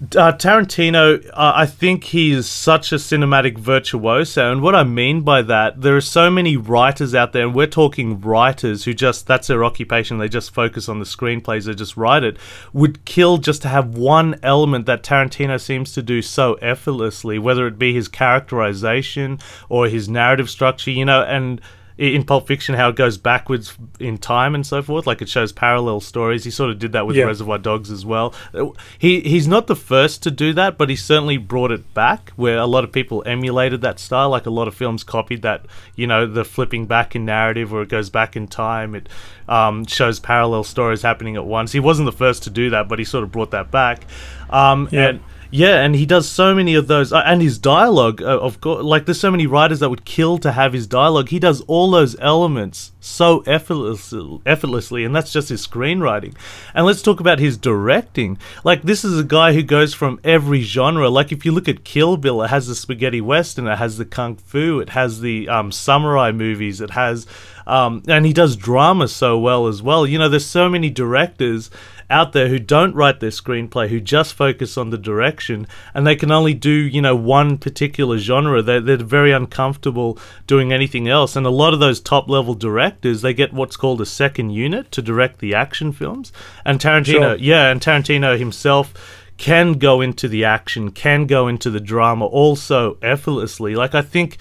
Uh, 0.01 0.31
Tarantino, 0.31 1.25
uh, 1.27 1.53
I 1.55 1.65
think 1.65 2.05
he 2.05 2.31
is 2.31 2.47
such 2.47 2.93
a 2.93 2.95
cinematic 2.95 3.57
virtuoso, 3.57 4.49
and 4.49 4.61
what 4.61 4.73
I 4.73 4.85
mean 4.85 5.21
by 5.21 5.41
that, 5.41 5.81
there 5.81 5.97
are 5.97 6.01
so 6.01 6.31
many 6.31 6.55
writers 6.55 7.13
out 7.13 7.33
there, 7.33 7.45
and 7.45 7.53
we're 7.53 7.67
talking 7.67 8.21
writers 8.21 8.85
who 8.85 8.93
just 8.93 9.27
that's 9.27 9.47
their 9.47 9.65
occupation. 9.65 10.17
They 10.17 10.29
just 10.29 10.53
focus 10.53 10.87
on 10.87 10.99
the 10.99 11.05
screenplays, 11.05 11.65
they 11.65 11.73
just 11.73 11.97
write 11.97 12.23
it. 12.23 12.37
Would 12.71 13.03
kill 13.03 13.39
just 13.39 13.61
to 13.63 13.67
have 13.67 13.97
one 13.97 14.39
element 14.41 14.85
that 14.85 15.03
Tarantino 15.03 15.59
seems 15.59 15.91
to 15.93 16.01
do 16.01 16.21
so 16.21 16.53
effortlessly, 16.55 17.37
whether 17.37 17.67
it 17.67 17.77
be 17.77 17.93
his 17.93 18.07
characterization 18.07 19.39
or 19.67 19.89
his 19.89 20.07
narrative 20.07 20.49
structure, 20.49 20.91
you 20.91 21.03
know, 21.03 21.23
and 21.23 21.59
in 21.99 22.23
Pulp 22.23 22.47
Fiction 22.47 22.75
how 22.75 22.87
it 22.89 22.95
goes 22.95 23.17
backwards 23.17 23.77
in 23.99 24.17
time 24.17 24.55
and 24.55 24.65
so 24.65 24.81
forth. 24.81 25.05
Like 25.05 25.21
it 25.21 25.27
shows 25.27 25.51
parallel 25.51 25.99
stories. 25.99 26.45
He 26.45 26.51
sort 26.51 26.69
of 26.71 26.79
did 26.79 26.93
that 26.93 27.05
with 27.05 27.17
Yeah. 27.17 27.25
Reservoir 27.25 27.57
Dogs 27.57 27.91
as 27.91 28.05
well. 28.05 28.33
Uh, 28.53 28.67
He 28.97 29.19
he's 29.19 29.47
not 29.49 29.67
the 29.67 29.75
first 29.75 30.23
to 30.23 30.31
do 30.31 30.53
that, 30.53 30.77
but 30.77 30.89
he 30.89 30.95
certainly 30.95 31.35
brought 31.35 31.71
it 31.71 31.93
back. 31.93 32.31
Where 32.37 32.57
a 32.57 32.65
lot 32.65 32.85
of 32.85 32.93
people 32.93 33.21
emulated 33.25 33.81
that 33.81 33.99
style. 33.99 34.29
Like 34.29 34.45
a 34.45 34.49
lot 34.49 34.67
of 34.69 34.73
films 34.75 35.03
copied 35.03 35.41
that. 35.41 35.65
You 35.95 36.07
know, 36.07 36.25
the 36.25 36.45
flipping 36.45 36.85
back 36.85 37.15
in 37.17 37.25
narrative, 37.25 37.71
where 37.73 37.81
it 37.81 37.89
goes 37.89 38.09
back 38.09 38.37
in 38.37 38.47
time. 38.47 38.95
It 38.95 39.09
um, 39.49 39.85
shows 39.85 40.19
parallel 40.21 40.63
stories 40.63 41.01
happening 41.01 41.35
at 41.35 41.45
once. 41.45 41.73
He 41.73 41.81
wasn't 41.81 42.05
the 42.05 42.17
first 42.17 42.43
to 42.43 42.49
do 42.49 42.69
that, 42.69 42.87
but 42.87 42.99
he 42.99 43.03
sort 43.05 43.25
of 43.25 43.31
brought 43.33 43.51
that 43.51 43.71
back. 43.71 44.05
Um, 44.49 44.87
Yeah. 44.91 45.09
And 45.09 45.19
yeah, 45.51 45.81
and 45.81 45.95
he 45.95 46.05
does 46.05 46.29
so 46.29 46.53
many 46.53 46.75
of 46.75 46.87
those, 46.87 47.11
uh, 47.11 47.23
and 47.25 47.41
his 47.41 47.57
dialogue. 47.57 48.21
Uh, 48.21 48.39
of 48.39 48.61
course, 48.61 48.83
like 48.83 49.05
there's 49.05 49.19
so 49.19 49.31
many 49.31 49.47
writers 49.47 49.79
that 49.79 49.89
would 49.89 50.05
kill 50.05 50.37
to 50.39 50.51
have 50.51 50.73
his 50.73 50.85
dialogue. 50.85 51.29
He 51.29 51.39
does 51.39 51.61
all 51.61 51.89
those 51.89 52.15
elements 52.19 52.91
so 52.99 53.39
effortless, 53.41 54.13
effortlessly, 54.45 55.03
and 55.03 55.15
that's 55.15 55.33
just 55.33 55.49
his 55.49 55.65
screenwriting. 55.65 56.35
And 56.75 56.85
let's 56.85 57.01
talk 57.01 57.19
about 57.19 57.39
his 57.39 57.57
directing. 57.57 58.37
Like 58.63 58.83
this 58.83 59.03
is 59.03 59.19
a 59.19 59.23
guy 59.23 59.53
who 59.53 59.63
goes 59.63 59.95
from 59.95 60.19
every 60.23 60.61
genre. 60.61 61.09
Like 61.09 61.31
if 61.31 61.43
you 61.45 61.51
look 61.51 61.67
at 61.67 61.83
Kill 61.83 62.17
Bill, 62.17 62.43
it 62.43 62.49
has 62.49 62.67
the 62.67 62.75
spaghetti 62.75 63.21
western, 63.21 63.67
it 63.67 63.77
has 63.77 63.97
the 63.97 64.05
kung 64.05 64.35
fu, 64.35 64.79
it 64.79 64.89
has 64.89 65.21
the 65.21 65.49
um, 65.49 65.71
samurai 65.71 66.31
movies, 66.31 66.79
it 66.79 66.91
has, 66.91 67.25
um, 67.65 68.03
and 68.07 68.25
he 68.25 68.33
does 68.33 68.55
drama 68.55 69.07
so 69.07 69.39
well 69.39 69.65
as 69.65 69.81
well. 69.81 70.05
You 70.05 70.19
know, 70.19 70.29
there's 70.29 70.45
so 70.45 70.69
many 70.69 70.91
directors 70.91 71.71
out 72.09 72.33
there 72.33 72.47
who 72.47 72.59
don't 72.59 72.95
write 72.95 73.19
their 73.19 73.29
screenplay, 73.29 73.87
who 73.87 73.99
just 73.99 74.33
focus 74.33 74.77
on 74.77 74.89
the 74.89 74.97
direction, 74.97 75.67
and 75.93 76.07
they 76.07 76.15
can 76.15 76.31
only 76.31 76.53
do, 76.53 76.71
you 76.71 77.01
know, 77.01 77.15
one 77.15 77.57
particular 77.57 78.17
genre. 78.17 78.61
They're, 78.61 78.81
they're 78.81 78.97
very 78.97 79.31
uncomfortable 79.31 80.17
doing 80.47 80.73
anything 80.73 81.07
else. 81.07 81.35
And 81.35 81.45
a 81.45 81.51
lot 81.51 81.73
of 81.73 81.79
those 81.79 81.99
top 82.01 82.29
level 82.29 82.55
directors, 82.55 83.21
they 83.21 83.33
get 83.33 83.53
what's 83.53 83.77
called 83.77 84.01
a 84.01 84.05
second 84.05 84.49
unit 84.51 84.91
to 84.93 85.01
direct 85.01 85.39
the 85.39 85.53
action 85.53 85.91
films. 85.91 86.31
And 86.65 86.79
Tarantino, 86.79 87.05
Sure. 87.05 87.35
yeah, 87.35 87.69
and 87.69 87.79
Tarantino 87.79 88.37
himself 88.37 88.93
can 89.37 89.73
go 89.73 90.01
into 90.01 90.27
the 90.27 90.43
action, 90.43 90.91
can 90.91 91.25
go 91.25 91.47
into 91.47 91.69
the 91.69 91.79
drama 91.79 92.25
also 92.25 92.97
effortlessly. 93.01 93.75
Like, 93.75 93.95
I 93.95 94.01
think 94.01 94.37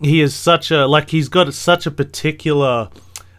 he 0.00 0.20
is 0.20 0.34
such 0.34 0.70
a, 0.70 0.86
like, 0.86 1.10
he's 1.10 1.28
got 1.28 1.52
such 1.54 1.86
a 1.86 1.90
particular. 1.90 2.88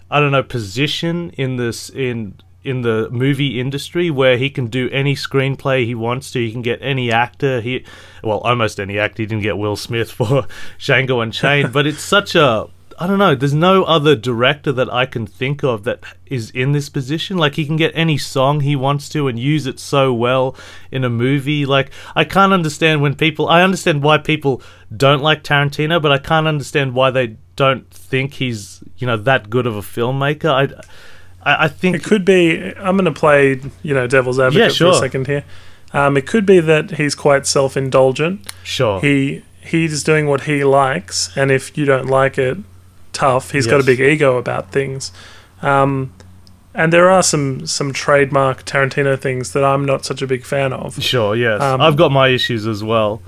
I 0.10 0.20
don't 0.20 0.32
know 0.32 0.44
position 0.44 1.32
in 1.32 1.58
this 1.58 1.90
in 1.90 2.36
in 2.64 2.82
the 2.82 3.10
movie 3.12 3.60
industry 3.60 4.10
where 4.10 4.38
he 4.38 4.50
can 4.50 4.68
do 4.68 4.90
any 4.92 5.16
screenplay 5.16 5.86
he 5.86 5.96
wants 5.96 6.32
to. 6.32 6.40
He 6.40 6.52
can 6.52 6.62
get 6.62 6.80
any 6.82 7.12
actor. 7.12 7.62
He 7.62 7.86
well, 8.24 8.40
almost 8.40 8.80
any 8.80 8.98
actor. 8.98 9.24
He 9.24 9.28
didn't 9.28 9.44
get 9.44 9.58
Will 9.58 9.76
Smith 9.76 10.12
for 10.20 10.48
Django 10.80 11.22
Unchained, 11.22 11.74
but 11.74 11.86
it's 11.86 12.04
such 12.04 12.36
a 12.36 12.70
I 13.00 13.08
don't 13.08 13.20
know. 13.20 13.36
There's 13.36 13.54
no 13.54 13.84
other 13.84 14.16
director 14.16 14.72
that 14.72 14.92
I 14.92 15.06
can 15.06 15.26
think 15.26 15.64
of 15.64 15.84
that 15.84 16.04
is 16.26 16.52
in 16.52 16.72
this 16.72 16.90
position. 16.90 17.38
Like 17.38 17.56
he 17.56 17.66
can 17.66 17.76
get 17.76 17.92
any 17.96 18.18
song 18.18 18.62
he 18.62 18.76
wants 18.76 19.10
to 19.10 19.28
and 19.28 19.40
use 19.40 19.66
it 19.66 19.80
so 19.80 20.14
well 20.14 20.56
in 20.92 21.04
a 21.04 21.10
movie. 21.10 21.66
Like 21.66 21.92
I 22.16 22.24
can't 22.24 22.54
understand 22.54 23.02
when 23.02 23.16
people. 23.16 23.48
I 23.48 23.64
understand 23.64 24.04
why 24.04 24.18
people 24.18 24.62
don't 24.96 25.22
like 25.22 25.44
Tarantino, 25.44 26.02
but 26.02 26.12
I 26.12 26.18
can't 26.18 26.48
understand 26.48 26.94
why 26.94 27.12
they 27.12 27.38
don't 27.56 27.90
think 27.92 28.36
he's 28.36 28.84
you 28.98 29.08
know 29.08 29.18
that 29.18 29.50
good 29.50 29.68
of 29.68 29.76
a 29.76 29.82
filmmaker. 29.82 30.50
I 30.50 30.82
I, 31.46 31.66
I 31.66 31.68
think 31.68 31.96
It 31.96 32.04
could 32.04 32.26
be. 32.26 32.74
I'm 32.78 32.96
going 32.98 33.06
to 33.06 33.12
play, 33.20 33.60
you 33.82 33.94
know, 33.94 34.08
devil's 34.08 34.40
advocate 34.40 34.80
Yeah, 34.80 34.88
for 34.92 34.92
a 34.92 35.00
second 35.00 35.28
here. 35.28 35.44
Um, 35.94 36.18
it 36.18 36.26
could 36.26 36.46
be 36.46 36.60
that 36.60 36.92
he's 36.92 37.14
quite 37.16 37.46
self-indulgent. 37.46 38.52
sure. 38.64 39.00
He 39.02 39.44
he's 39.62 40.04
doing 40.04 40.28
what 40.28 40.42
he 40.42 40.64
likes, 40.64 41.36
and 41.38 41.52
if 41.52 41.78
you 41.78 41.86
don't 41.86 42.08
like 42.08 42.38
it, 42.38 42.58
tough. 43.14 43.52
He's 43.52 43.68
got 43.68 43.80
a 43.80 43.84
big 43.84 44.00
ego 44.00 44.38
about 44.38 44.72
things. 44.72 45.12
Um, 45.62 46.12
and 46.74 46.92
there 46.92 47.10
are 47.10 47.22
some 47.22 47.68
some 47.68 47.94
trademark 47.94 48.66
Tarantino 48.66 49.20
things 49.20 49.54
that 49.54 49.64
I'm 49.64 49.86
not 49.86 50.04
such 50.06 50.22
a 50.24 50.28
big 50.28 50.44
fan 50.46 50.74
of. 50.74 51.02
Sure, 51.02 51.36
yes. 51.36 51.62
Um, 51.62 51.80
I've 51.80 51.96
got 51.96 52.12
my 52.12 52.30
issues 52.30 52.66
as 52.66 52.84
well. 52.84 53.22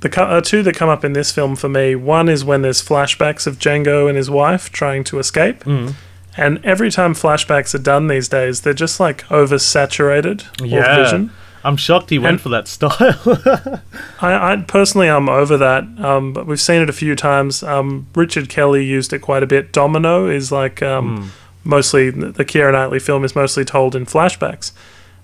The 0.00 0.08
co- 0.10 0.24
uh, 0.24 0.40
two 0.40 0.62
that 0.64 0.74
come 0.76 0.88
up 0.90 1.04
in 1.04 1.12
this 1.14 1.30
film 1.32 1.56
for 1.56 1.68
me, 1.68 1.94
one 1.94 2.28
is 2.28 2.44
when 2.44 2.60
there's 2.62 2.82
flashbacks 2.82 3.46
of 3.46 3.58
Django 3.58 4.08
and 4.08 4.16
his 4.16 4.28
wife 4.28 4.70
trying 4.70 5.04
to 5.04 5.18
escape. 5.18 5.64
Mm. 5.64 5.94
And 6.36 6.64
every 6.64 6.90
time 6.90 7.14
flashbacks 7.14 7.74
are 7.74 7.78
done 7.78 8.06
these 8.06 8.28
days, 8.28 8.62
they're 8.62 8.72
just 8.72 8.98
like 9.00 9.22
oversaturated 9.28 10.44
Yeah. 10.66 11.00
or 11.00 11.04
vision. 11.04 11.30
I'm 11.64 11.76
shocked 11.76 12.10
he 12.10 12.18
went 12.18 12.32
And- 12.34 12.40
for 12.40 12.48
that 12.48 12.66
style. 12.66 12.90
I, 14.20 14.52
I 14.52 14.56
personally, 14.66 15.08
I'm 15.08 15.28
over 15.28 15.56
that. 15.58 15.84
Um, 15.98 16.32
but 16.32 16.46
we've 16.46 16.60
seen 16.60 16.82
it 16.82 16.88
a 16.90 16.92
few 16.92 17.14
times. 17.14 17.62
Um, 17.62 18.06
Richard 18.14 18.48
Kelly 18.48 18.84
used 18.84 19.12
it 19.12 19.20
quite 19.20 19.42
a 19.42 19.46
bit. 19.46 19.72
Domino 19.72 20.26
is 20.28 20.50
like 20.50 20.82
um, 20.82 21.18
Mm. 21.18 21.28
mostly 21.64 22.10
the 22.10 22.44
Keira 22.44 22.72
Knightley 22.72 22.98
film 22.98 23.24
is 23.24 23.36
mostly 23.36 23.64
told 23.64 23.94
in 23.94 24.06
flashbacks. 24.06 24.72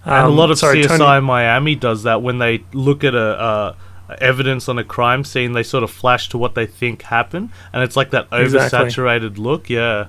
and 0.04 0.14
a 0.14 0.28
Um, 0.28 0.36
lot 0.36 0.50
of 0.50 0.58
sorry, 0.58 0.82
CSI 0.84 0.98
Tony- 0.98 1.26
Miami 1.26 1.74
does 1.74 2.04
that 2.04 2.22
when 2.22 2.38
they 2.38 2.62
look 2.72 3.02
at 3.02 3.14
a, 3.14 3.18
uh 3.40 3.72
evidence 4.20 4.70
on 4.70 4.78
a 4.78 4.84
crime 4.84 5.22
scene, 5.22 5.52
they 5.52 5.62
sort 5.62 5.82
of 5.84 5.90
flash 5.90 6.30
to 6.30 6.38
what 6.38 6.54
they 6.54 6.64
think 6.64 7.02
happened, 7.02 7.50
and 7.74 7.82
it's 7.82 7.94
like 7.94 8.08
that 8.10 8.26
Exactly. 8.32 8.78
oversaturated 8.78 9.36
look. 9.38 9.68
Yeah. 9.68 10.06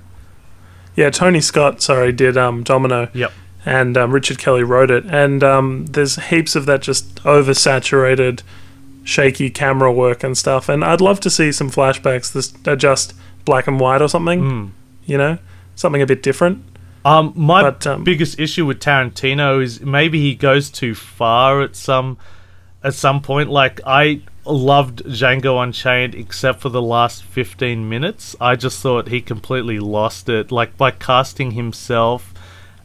Yeah, 0.96 1.10
Tony 1.10 1.40
Scott, 1.40 1.82
sorry, 1.82 2.12
did 2.12 2.36
um, 2.36 2.62
Domino. 2.62 3.08
Yep. 3.14 3.32
and 3.64 3.96
um, 3.96 4.12
Richard 4.12 4.38
Kelly 4.38 4.62
wrote 4.62 4.90
it. 4.90 5.04
And 5.06 5.42
um, 5.44 5.86
there's 5.86 6.16
heaps 6.16 6.56
of 6.56 6.66
that 6.66 6.82
just 6.82 7.16
oversaturated, 7.24 8.42
shaky 9.04 9.50
camera 9.50 9.92
work 9.92 10.22
and 10.24 10.36
stuff. 10.36 10.68
And 10.68 10.84
I'd 10.84 11.00
love 11.00 11.20
to 11.20 11.30
see 11.30 11.52
some 11.52 11.70
flashbacks 11.70 12.32
that 12.32 12.68
are 12.70 12.76
just 12.76 13.14
black 13.44 13.66
and 13.66 13.78
white 13.80 14.02
or 14.02 14.08
something. 14.08 14.40
Mm. 14.42 14.70
You 15.06 15.18
know, 15.18 15.38
something 15.74 16.02
a 16.02 16.06
bit 16.06 16.22
different. 16.22 16.64
Um, 17.04 17.32
my 17.34 17.62
But, 17.62 17.86
um, 17.86 18.04
biggest 18.04 18.38
issue 18.38 18.66
with 18.66 18.78
Tarantino 18.80 19.62
is 19.62 19.80
maybe 19.80 20.20
he 20.20 20.34
goes 20.34 20.68
too 20.70 20.94
far 20.94 21.62
at 21.62 21.74
some 21.74 22.18
at 22.82 22.94
some 22.94 23.20
point. 23.20 23.50
Like 23.50 23.80
I 23.86 24.22
loved 24.46 25.04
Django 25.04 25.62
Unchained 25.62 26.14
except 26.14 26.60
for 26.60 26.68
the 26.70 26.82
last 26.82 27.22
15 27.24 27.88
minutes. 27.88 28.34
I 28.40 28.56
just 28.56 28.80
thought 28.80 29.08
he 29.08 29.20
completely 29.20 29.78
lost 29.78 30.28
it 30.28 30.50
like 30.50 30.76
by 30.76 30.90
casting 30.90 31.52
himself 31.52 32.32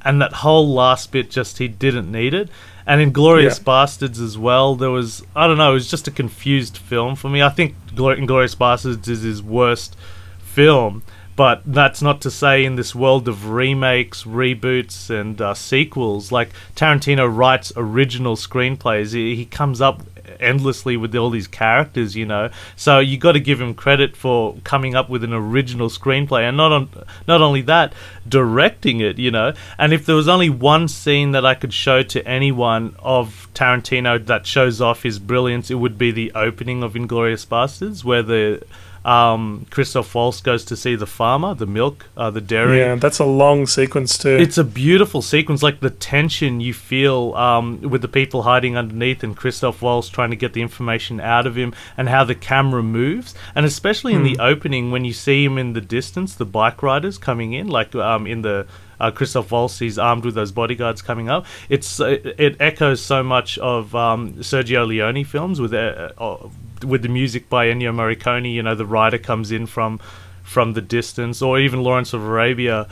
and 0.04 0.22
that 0.22 0.34
whole 0.34 0.68
last 0.68 1.12
bit 1.12 1.32
just 1.32 1.58
he 1.58 1.68
didn't 1.68 2.12
need 2.12 2.34
it. 2.34 2.50
And 2.86 3.02
in 3.02 3.12
Glorious 3.12 3.58
Yeah. 3.58 3.64
Bastards 3.64 4.20
as 4.20 4.38
well, 4.38 4.75
there 4.75 4.92
was 4.92 5.24
I 5.36 5.48
don't 5.48 5.58
know, 5.58 5.72
it 5.72 5.75
was 5.75 5.90
just 5.90 6.08
a 6.08 6.12
confused 6.12 6.78
film 6.78 7.16
for 7.16 7.30
me. 7.30 7.42
I 7.42 7.50
think 7.50 7.74
Glor- 7.96 8.18
Inglorious 8.18 8.54
Bastards 8.54 9.08
is 9.08 9.22
his 9.24 9.42
worst 9.42 9.96
film, 10.40 11.02
but 11.36 11.62
that's 11.65 12.01
not 12.01 12.22
to 12.22 12.32
say 12.32 12.63
in 12.63 12.75
this 12.75 12.96
world 12.96 13.27
of 13.27 13.50
remakes, 13.50 14.24
reboots, 14.24 15.10
and 15.10 15.42
uh, 15.42 15.54
sequels, 15.54 16.32
like 16.32 16.50
Tarantino 16.75 17.27
writes 17.34 17.74
original 17.75 18.36
screenplays. 18.36 19.13
He, 19.13 19.36
he 19.36 19.46
comes 19.46 19.82
up 19.82 20.01
endlessly 20.39 20.98
with 20.98 21.15
all 21.15 21.30
these 21.30 21.48
characters, 21.48 22.15
you 22.15 22.25
know. 22.25 22.50
So 22.75 23.00
you 23.00 23.18
got 23.18 23.34
to 23.34 23.39
give 23.39 23.60
him 23.60 23.74
credit 23.74 24.15
for 24.15 24.56
coming 24.63 24.96
up 24.96 25.10
with 25.10 25.24
an 25.24 25.34
original 25.34 25.89
screenplay, 25.89 26.42
and 26.42 26.58
not 26.58 26.72
on 26.72 26.89
not 27.27 27.42
only 27.42 27.62
that, 27.63 27.94
directing 28.27 29.01
it, 29.01 29.18
you 29.20 29.32
know. 29.32 29.54
And 29.77 29.94
if 29.94 30.06
there 30.06 30.15
was 30.15 30.27
only 30.27 30.50
one 30.50 30.88
scene 30.88 31.32
that 31.32 31.46
I 31.46 31.56
could 31.56 31.74
show 31.74 32.01
to 32.04 32.27
anyone 32.27 32.96
of 33.00 33.50
Tarantino 33.54 34.25
that 34.25 34.48
shows 34.48 34.82
off 34.82 35.04
his 35.04 35.20
brilliance, 35.20 35.70
it 35.70 35.75
would 35.75 35.98
be 35.98 36.12
the 36.12 36.32
opening 36.34 36.84
of 36.84 36.96
Inglorious 36.96 37.46
Bastards, 37.46 38.06
where 38.06 38.24
the 38.24 38.63
um, 39.06 39.68
Christoph 39.70 40.14
Waltz 40.16 40.42
goes 40.42 40.66
to 40.66 40.76
see 40.76 40.96
the 40.96 41.06
farmer, 41.06 41.54
the 41.54 41.68
milk, 41.68 42.08
uh, 42.18 42.32
the 42.32 42.42
dairy. 42.42 42.80
Yeah, 42.80 42.96
that's 42.96 43.20
a 43.20 43.26
long 43.26 43.68
sequence 43.68 44.18
too. 44.18 44.36
It's 44.36 44.58
a 44.58 44.64
beautiful 44.64 45.22
sequence, 45.22 45.62
like 45.62 45.80
the 45.80 45.92
tension 45.92 46.60
you 46.60 46.74
feel 46.74 47.36
um, 47.36 47.82
with 47.82 48.02
the 48.02 48.08
people 48.08 48.42
hiding 48.42 48.76
underneath 48.76 49.24
and 49.24 49.38
Christoph 49.38 49.82
Waltz 49.82 50.10
trying 50.10 50.32
to 50.32 50.36
get 50.36 50.54
the 50.54 50.62
information 50.64 51.20
out 51.20 51.46
of 51.46 51.56
him, 51.56 51.74
and 51.96 52.10
how 52.10 52.24
the 52.24 52.34
camera 52.34 52.82
moves, 52.82 53.36
and 53.54 53.66
especially 53.66 54.14
in 54.14 54.24
the 54.24 54.38
opening 54.40 54.90
when 54.90 55.06
you 55.06 55.14
see 55.14 55.46
him 55.46 55.60
in 55.60 55.74
the 55.74 55.82
distance, 55.82 56.34
the 56.34 56.46
bike 56.46 56.82
riders 56.82 57.20
coming 57.20 57.54
in, 57.54 57.68
like 57.68 57.94
um, 57.94 58.26
in 58.26 58.42
the 58.42 58.66
uh, 59.00 59.12
Christoph 59.12 59.52
Waltz, 59.52 59.80
he's 59.80 60.00
armed 60.00 60.26
with 60.26 60.34
those 60.36 60.52
bodyguards 60.52 61.02
coming 61.02 61.30
up. 61.30 61.46
It's 61.70 62.00
uh, 62.00 62.18
it 62.38 62.56
echoes 62.60 63.02
so 63.02 63.22
much 63.22 63.58
of 63.60 63.94
um, 63.94 64.34
Sergio 64.36 64.88
Leone 64.88 65.24
films 65.26 65.62
with 65.62 65.74
uh, 65.74 66.12
uh, 66.18 66.48
with 66.84 67.01
the 67.01 67.10
music 67.10 67.50
by 67.50 67.67
Ennio 67.67 67.94
Morricone. 67.94 68.51
You 68.51 68.63
know, 68.63 68.75
the 68.75 68.86
rider 68.86 69.17
comes 69.17 69.51
in 69.51 69.65
from 69.65 70.00
from 70.44 70.74
the 70.74 70.82
distance, 70.82 71.41
or 71.41 71.60
even 71.60 71.84
Lawrence 71.84 72.13
of 72.13 72.24
Arabia. 72.24 72.88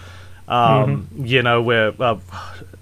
Um, 0.48 1.08
You 1.16 1.42
know, 1.42 1.62
where 1.62 1.94
uh, 2.00 2.20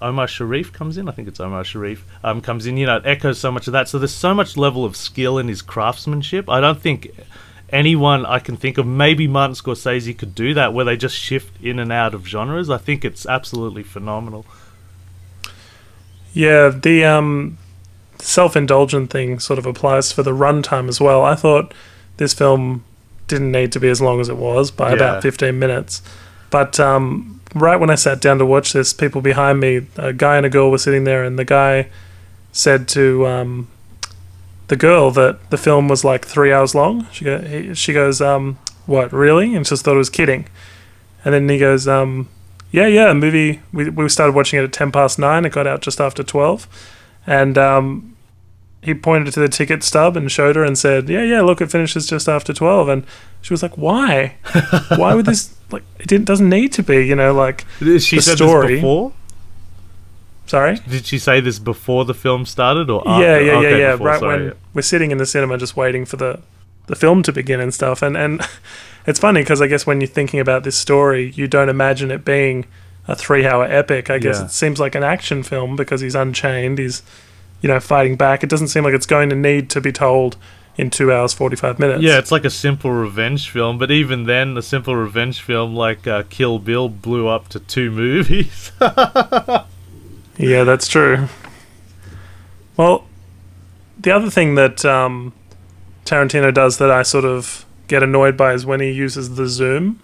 Omar 0.00 0.26
Sharif 0.26 0.72
comes 0.72 0.98
in. 0.98 1.08
I 1.08 1.12
think 1.12 1.28
it's 1.28 1.38
Omar 1.38 1.64
Sharif 1.64 2.04
um, 2.24 2.40
comes 2.40 2.66
in. 2.66 2.76
You 2.76 2.86
know, 2.86 2.96
it 2.96 3.06
echoes 3.06 3.38
so 3.38 3.52
much 3.52 3.68
of 3.68 3.72
that. 3.72 3.88
So 3.88 3.98
there's 3.98 4.14
so 4.14 4.34
much 4.34 4.56
level 4.56 4.84
of 4.84 4.96
skill 4.96 5.38
in 5.38 5.46
his 5.46 5.62
craftsmanship. 5.62 6.48
I 6.48 6.60
don't 6.60 6.80
think 6.80 7.10
anyone 7.70 8.26
I 8.26 8.38
can 8.38 8.56
think 8.56 8.78
of, 8.78 8.86
maybe 8.86 9.26
Martin 9.26 9.54
Scorsese 9.54 10.16
could 10.18 10.34
do 10.34 10.54
that, 10.54 10.74
where 10.74 10.84
they 10.84 10.96
just 10.96 11.16
shift 11.16 11.52
in 11.62 11.78
and 11.78 11.92
out 11.92 12.14
of 12.14 12.26
genres. 12.26 12.68
I 12.68 12.78
think 12.78 13.04
it's 13.04 13.26
absolutely 13.26 13.82
phenomenal. 13.82 14.44
Yeah, 16.34 16.68
the 16.68 17.04
um, 17.04 17.58
self-indulgent 18.22 19.10
thing 19.10 19.38
sort 19.38 19.58
of 19.58 19.66
applies 19.66 20.12
for 20.12 20.22
the 20.22 20.30
runtime 20.32 20.88
as 20.88 21.00
well. 21.00 21.24
I 21.24 21.34
thought 21.34 21.74
this 22.16 22.32
film 22.34 22.84
didn't 23.28 23.50
need 23.52 23.72
to 23.72 23.80
be 23.80 23.88
as 23.88 24.00
long 24.00 24.20
as 24.20 24.28
it 24.28 24.36
was 24.36 24.70
by 24.70 24.90
Yeah. 24.90 24.94
about 24.96 25.22
15 25.22 25.58
minutes. 25.58 26.02
But 26.50 26.78
um, 26.78 27.40
right 27.54 27.76
when 27.76 27.90
I 27.90 27.94
sat 27.94 28.20
down 28.20 28.38
to 28.38 28.46
watch 28.46 28.72
this, 28.72 28.92
people 28.92 29.20
behind 29.22 29.60
me, 29.60 29.86
a 29.96 30.12
guy 30.12 30.36
and 30.36 30.44
a 30.46 30.50
girl 30.50 30.70
were 30.70 30.78
sitting 30.78 31.04
there, 31.04 31.24
and 31.24 31.38
the 31.38 31.44
guy 31.44 31.88
said 32.52 32.86
to 32.88 33.26
um, 33.26 33.68
the 34.68 34.76
girl 34.76 35.10
that 35.12 35.50
the 35.50 35.56
film 35.56 35.88
was 35.88 36.04
like 36.04 36.26
three 36.26 36.52
hours 36.52 36.74
long. 36.74 37.06
She, 37.12 37.24
go, 37.24 37.38
he, 37.38 37.74
she 37.74 37.92
goes, 37.92 38.20
um, 38.20 38.58
What, 38.86 39.12
really? 39.12 39.54
And 39.54 39.64
just 39.64 39.84
thought 39.84 39.94
it 39.94 39.98
was 39.98 40.10
kidding. 40.10 40.46
And 41.24 41.32
then 41.34 41.48
he 41.48 41.58
goes, 41.58 41.88
um, 41.88 42.28
Yeah, 42.70 42.86
yeah, 42.86 43.10
a 43.10 43.14
movie. 43.14 43.60
We, 43.72 43.88
we 43.88 44.08
started 44.10 44.34
watching 44.34 44.58
it 44.60 44.64
at 44.64 44.72
10 44.72 44.92
past 44.92 45.18
nine. 45.18 45.44
It 45.46 45.52
got 45.52 45.66
out 45.66 45.80
just 45.80 46.00
after 46.00 46.22
12. 46.22 46.68
And 47.26 47.56
um, 47.56 48.11
he 48.82 48.94
pointed 48.94 49.32
to 49.34 49.40
the 49.40 49.48
ticket 49.48 49.82
stub 49.84 50.16
and 50.16 50.30
showed 50.30 50.56
her 50.56 50.64
and 50.64 50.76
said, 50.76 51.08
"Yeah, 51.08 51.22
yeah, 51.22 51.40
look, 51.40 51.60
it 51.60 51.70
finishes 51.70 52.06
just 52.06 52.28
after 52.28 52.52
12." 52.52 52.88
And 52.88 53.06
she 53.40 53.52
was 53.52 53.62
like, 53.62 53.78
"Why? 53.78 54.34
Why 54.96 55.14
would 55.14 55.26
this 55.26 55.54
like 55.70 55.84
it 55.98 56.08
didn't 56.08 56.26
doesn't 56.26 56.48
need 56.48 56.72
to 56.74 56.82
be, 56.82 57.06
you 57.06 57.14
know, 57.14 57.32
like 57.32 57.64
She 57.78 57.84
The 58.16 58.20
story- 58.22 58.66
this 58.74 58.76
before. 58.80 59.12
sorry?" 60.46 60.78
Did 60.88 61.06
she 61.06 61.18
say 61.18 61.40
this 61.40 61.58
before 61.58 62.04
the 62.04 62.14
film 62.14 62.44
started 62.46 62.90
or 62.90 63.02
yeah, 63.06 63.12
after? 63.12 63.22
yeah, 63.22 63.38
yeah, 63.52 63.58
Okay, 63.58 63.80
yeah. 63.80 63.92
before, 63.92 64.06
right 64.06 64.20
sorry, 64.20 64.36
when 64.38 64.46
yeah. 64.48 64.52
we're 64.74 64.82
sitting 64.82 65.10
in 65.10 65.18
the 65.18 65.26
cinema 65.26 65.58
just 65.58 65.76
waiting 65.76 66.04
for 66.04 66.16
the 66.16 66.40
the 66.88 66.96
film 66.96 67.22
to 67.22 67.32
begin 67.32 67.60
and 67.60 67.72
stuff. 67.72 68.02
And 68.02 68.16
and 68.16 68.40
it's 69.06 69.18
funny 69.20 69.42
because 69.42 69.60
I 69.62 69.66
guess 69.68 69.86
when 69.86 70.00
you're 70.00 70.08
thinking 70.08 70.40
about 70.40 70.64
this 70.64 70.76
story, 70.76 71.30
you 71.36 71.46
don't 71.46 71.68
imagine 71.68 72.10
it 72.10 72.24
being 72.24 72.66
a 73.08 73.14
three-hour 73.16 73.64
epic. 73.64 74.10
I 74.10 74.18
guess 74.18 74.38
Yeah. 74.38 74.46
it 74.46 74.50
seems 74.50 74.78
like 74.80 74.94
an 74.94 75.02
action 75.04 75.42
film 75.42 75.76
because 75.76 76.00
he's 76.00 76.14
unchained. 76.14 76.78
He's 76.78 77.02
you 77.62 77.68
know 77.68 77.80
fighting 77.80 78.16
back. 78.16 78.42
It 78.44 78.50
doesn't 78.50 78.68
seem 78.68 78.84
like 78.84 78.92
it's 78.94 79.06
going 79.06 79.30
to 79.30 79.36
need 79.36 79.70
to 79.70 79.80
be 79.80 79.92
told 79.92 80.36
in 80.76 80.90
two 80.90 81.12
hours 81.12 81.32
forty-five 81.32 81.78
minutes. 81.78 82.02
Yeah, 82.02 82.18
it's 82.18 82.30
like 82.32 82.44
a 82.44 82.50
simple 82.50 82.90
revenge 82.90 83.48
film, 83.50 83.78
but 83.78 83.90
even 83.90 84.24
then, 84.24 84.56
a 84.56 84.62
simple 84.62 84.94
revenge 84.96 85.40
film 85.40 85.74
like 85.74 86.06
uh, 86.06 86.24
Kill 86.28 86.58
Bill 86.58 86.88
blew 86.88 87.28
up 87.28 87.48
to 87.48 87.60
two 87.60 87.90
movies. 88.02 88.72
Yeah, 90.38 90.64
that's 90.64 90.88
true. 90.88 91.28
Well, 92.76 93.04
the 94.00 94.10
other 94.10 94.30
thing 94.30 94.54
that 94.54 94.84
um, 94.84 95.32
Tarantino 96.04 96.52
does 96.52 96.78
that 96.78 96.90
I 96.90 97.02
sort 97.02 97.24
of 97.26 97.64
get 97.86 98.02
annoyed 98.02 98.36
by 98.36 98.54
is 98.54 98.64
when 98.64 98.80
he 98.80 98.90
uses 98.90 99.36
the 99.36 99.46
zoom. 99.46 100.00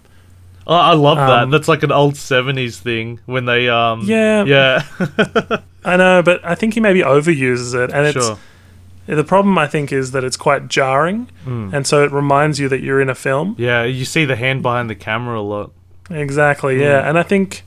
oh, 0.67 0.75
I 0.75 0.93
love 0.93 1.17
that. 1.17 1.43
Um, 1.43 1.49
That's 1.51 1.67
like 1.67 1.81
an 1.81 1.91
old 1.91 2.13
'70s 2.13 2.77
thing 2.77 3.19
when 3.25 3.45
they 3.45 3.67
um 3.69 4.01
Yeah. 4.05 4.43
yeah 4.43 4.83
I 5.85 5.95
know, 5.97 6.21
but 6.21 6.43
I 6.43 6.55
think 6.55 6.73
he 6.73 6.79
maybe 6.79 7.01
overuses 7.01 7.73
it, 7.73 7.91
and 7.91 8.05
it's 8.07 8.25
sure 8.25 8.37
the 9.07 9.23
problem. 9.23 9.57
I 9.57 9.65
think 9.67 9.91
is 9.91 10.11
that 10.11 10.23
it's 10.23 10.37
quite 10.37 10.67
jarring, 10.67 11.29
Mm. 11.47 11.73
and 11.73 11.87
so 11.87 12.03
it 12.03 12.11
reminds 12.11 12.59
you 12.59 12.69
that 12.69 12.81
you're 12.81 13.01
in 13.01 13.09
a 13.09 13.15
film. 13.15 13.55
yeah 13.57 13.83
you 13.83 14.05
see 14.05 14.25
the 14.25 14.35
hand 14.35 14.61
behind 14.61 14.89
the 14.89 14.95
camera 14.95 15.39
a 15.39 15.41
lot. 15.41 15.71
Exactly, 16.11 16.75
Mm. 16.77 16.81
yeah, 16.81 17.09
and 17.09 17.17
I 17.17 17.23
think 17.23 17.63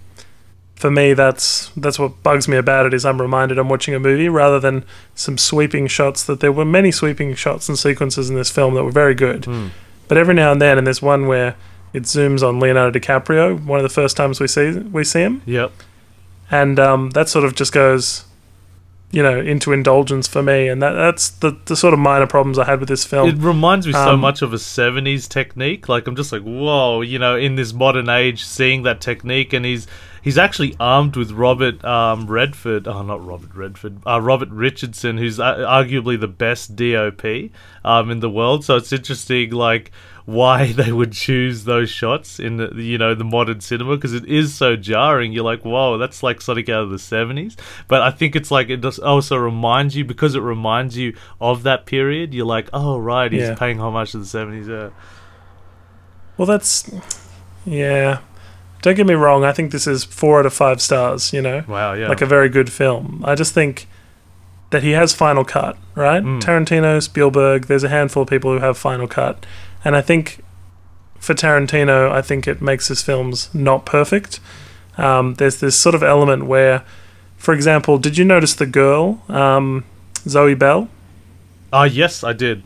for 0.77 0.91
me 0.91 1.15
that's 1.15 1.71
that's 1.77 1.99
what 1.99 2.23
bugs 2.25 2.49
me 2.49 2.57
about 2.57 2.87
it 2.87 2.93
is 2.95 3.05
I'm 3.07 3.21
reminded 3.21 3.57
I'm 3.59 3.69
watching 3.69 3.95
a 3.95 4.01
movie 4.01 4.29
rather 4.29 4.59
than 4.61 4.85
some 5.15 5.39
sweeping 5.39 5.87
shots. 5.87 6.23
That 6.25 6.41
there 6.41 6.53
were 6.53 6.65
many 6.65 6.91
sweeping 6.91 7.35
shots 7.35 7.69
and 7.69 7.79
sequences 7.79 8.29
in 8.31 8.37
this 8.37 8.51
film 8.51 8.75
that 8.75 8.85
were 8.85 8.91
very 8.93 9.15
good. 9.15 9.43
Mm. 9.43 9.71
But 10.09 10.19
every 10.19 10.35
now 10.35 10.53
and 10.53 10.61
then, 10.61 10.79
and 10.79 10.87
there's 10.87 11.01
one 11.03 11.27
where 11.27 11.55
it 11.93 12.03
zooms 12.05 12.43
on 12.47 12.59
Leonardo 12.61 12.99
DiCaprio, 12.99 13.65
one 13.65 13.79
of 13.79 13.83
the 13.85 13.89
first 14.01 14.17
times 14.17 14.41
we 14.41 14.47
see 14.49 14.71
we 14.93 15.05
see 15.05 15.21
him, 15.21 15.43
Yep. 15.47 15.71
And 16.53 16.79
um, 16.79 17.11
that 17.11 17.29
sort 17.29 17.45
of 17.45 17.55
just 17.57 17.73
goes, 17.73 18.25
you 19.11 19.23
know, 19.23 19.41
into 19.41 19.73
indulgence 19.73 20.29
for 20.29 20.43
me, 20.43 20.69
and 20.69 20.81
that 20.83 20.93
that's 20.93 21.31
the 21.31 21.57
the 21.65 21.75
sort 21.75 21.93
of 21.95 22.01
minor 22.01 22.27
problems 22.27 22.59
I 22.59 22.65
had 22.67 22.79
with 22.79 22.89
this 22.89 23.05
film. 23.05 23.29
It 23.29 23.37
reminds 23.39 23.87
me 23.87 23.93
so 23.93 24.11
Um, 24.15 24.21
much 24.21 24.43
of 24.43 24.53
a 24.53 24.57
70s 24.59 25.29
technique. 25.29 25.89
Like 25.89 26.07
I'm 26.07 26.15
just 26.15 26.31
like, 26.33 26.43
whoa, 26.43 27.01
you 27.01 27.19
know, 27.19 27.37
in 27.37 27.57
this 27.57 27.73
modern 27.73 28.09
age, 28.09 28.45
seeing 28.45 28.83
that 28.85 29.01
technique, 29.01 29.53
and 29.53 29.65
he's 29.65 29.87
he's 30.23 30.39
actually 30.39 30.75
armed 30.81 31.17
with 31.17 31.33
Robert 31.33 31.85
um, 31.85 32.27
Redford. 32.27 32.89
Oh, 32.89 33.03
not 33.03 33.25
Robert 33.27 33.55
Redford. 33.55 33.99
Uh, 34.07 34.21
Robert 34.21 34.49
Richardson, 34.51 35.19
who's 35.19 35.39
uh, 35.39 35.57
arguably 35.57 36.19
the 36.19 36.29
best 36.29 36.75
DOP 36.77 37.51
um, 37.85 38.11
in 38.11 38.21
the 38.21 38.31
world. 38.31 38.65
So 38.65 38.77
it's 38.77 38.93
interesting, 38.93 39.51
like 39.51 39.91
why 40.25 40.71
they 40.73 40.93
would 40.93 41.11
choose 41.13 41.65
those 41.65 41.91
shots 41.91 42.39
in 42.39 42.57
the 42.57 42.73
you 42.77 42.97
know 42.97 43.13
the 43.13 43.25
modern 43.25 43.61
cinema 43.61 43.97
because 43.97 44.15
it 44.15 44.25
is 44.27 44.55
so 44.55 44.77
jarring. 44.77 45.33
You're 45.33 45.45
like, 45.45 45.65
whoa, 45.65 45.99
that's 45.99 46.23
like 46.23 46.41
something 46.41 46.71
out 46.71 46.85
of 46.85 46.91
the 46.91 46.97
70s. 46.97 47.57
But 47.89 48.03
I 48.03 48.11
think 48.13 48.37
it's 48.37 48.51
like 48.51 48.71
it 48.71 48.81
just 48.81 49.01
also 49.01 49.37
reminds 49.37 49.97
you 49.97 50.05
because 50.05 50.35
it 50.37 50.41
reminds 50.41 50.97
you 50.97 51.17
of 51.41 51.65
that 51.65 51.85
period. 51.87 52.33
You're 52.33 52.47
like, 52.47 52.69
oh 52.73 52.99
right, 52.99 53.31
he's 53.33 53.43
Yeah. 53.43 53.55
paying 53.57 53.81
homage 53.81 54.13
to 54.13 54.19
the 54.19 54.25
70s. 54.25 54.69
Yeah. 54.69 54.91
well, 56.37 56.47
that's 56.47 56.89
yeah. 57.67 58.21
Don't 58.83 58.95
get 58.97 59.07
me 59.07 59.15
wrong. 59.15 59.45
I 59.45 59.53
think 59.53 59.73
this 59.73 59.87
is 59.87 60.05
four 60.05 60.41
out 60.41 60.47
of 60.47 60.53
five 60.53 60.83
stars. 60.83 61.33
You 61.33 61.41
know, 61.43 61.65
Wow. 61.67 61.95
Yeah. 61.95 62.09
like 62.09 62.21
a 62.21 62.27
very 62.27 62.49
good 62.49 62.71
film. 62.71 63.23
I 63.25 63.35
just 63.35 63.55
think 63.55 63.87
that 64.71 64.83
he 64.83 64.91
has 64.93 65.13
Final 65.15 65.45
Cut, 65.45 65.77
right? 65.95 66.23
Mm. 66.23 66.41
Tarantino, 66.41 67.03
Spielberg, 67.03 67.67
there's 67.67 67.85
a 67.85 67.89
handful 67.89 68.23
of 68.25 68.29
people 68.29 68.53
who 68.53 68.59
have 68.59 68.77
Final 68.79 69.07
Cut. 69.07 69.45
And 69.85 69.95
I 69.97 70.01
think 70.01 70.43
for 71.19 71.35
Tarantino, 71.35 72.11
I 72.11 72.23
think 72.23 72.49
it 72.49 72.61
makes 72.63 72.89
his 72.89 73.03
films 73.03 73.49
not 73.55 73.85
perfect. 73.87 74.41
Um, 74.99 75.35
there's 75.35 75.61
this 75.61 75.77
sort 75.79 75.95
of 75.95 76.03
element 76.03 76.47
where, 76.47 76.85
for 77.37 77.53
example, 77.55 77.99
did 77.99 78.17
you 78.19 78.25
notice 78.25 78.55
the 78.55 78.67
girl, 78.67 79.23
um, 79.29 79.85
Zoe 80.27 80.55
Bell? 80.55 80.89
Ah, 81.73 81.85
yes, 81.85 82.25
I 82.25 82.33
did. 82.33 82.63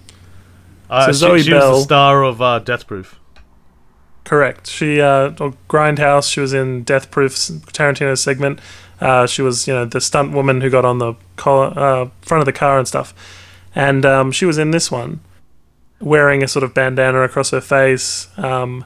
Uh, 0.89 1.07
So 1.07 1.13
she, 1.13 1.19
Zoe 1.19 1.43
she 1.43 1.51
Bell- 1.51 1.77
the 1.79 1.81
star 1.83 2.23
of 2.25 2.41
uh, 2.41 2.61
Death 2.61 2.87
Proof. 2.87 3.19
Correct. 4.27 4.67
She 4.69 5.01
uh, 5.01 5.31
Grindhouse. 5.71 6.31
She 6.31 6.41
was 6.41 6.53
in 6.53 6.83
Death 6.83 7.11
Proof's 7.11 7.49
Tarantino 7.51 8.19
segment. 8.19 8.61
Uh, 9.01 9.27
she 9.27 9.41
was, 9.41 9.67
you 9.69 9.73
know, 9.75 9.85
the 9.87 10.01
stunt 10.01 10.33
woman 10.33 10.61
who 10.61 10.69
got 10.69 10.85
on 10.85 10.99
the 10.99 11.15
collar, 11.37 11.73
uh, 11.79 12.09
front 12.23 12.41
of 12.43 12.47
the 12.47 12.53
car 12.53 12.79
and 12.79 12.89
stuff. 12.89 13.15
And 13.75 14.05
um, 14.05 14.33
she 14.33 14.45
was 14.45 14.59
in 14.59 14.71
this 14.73 14.91
one, 14.91 15.21
wearing 16.01 16.43
a 16.43 16.49
sort 16.49 16.65
of 16.65 16.75
bandana 16.75 17.21
across 17.23 17.51
her 17.51 17.61
face. 17.61 18.27
Um, 18.37 18.85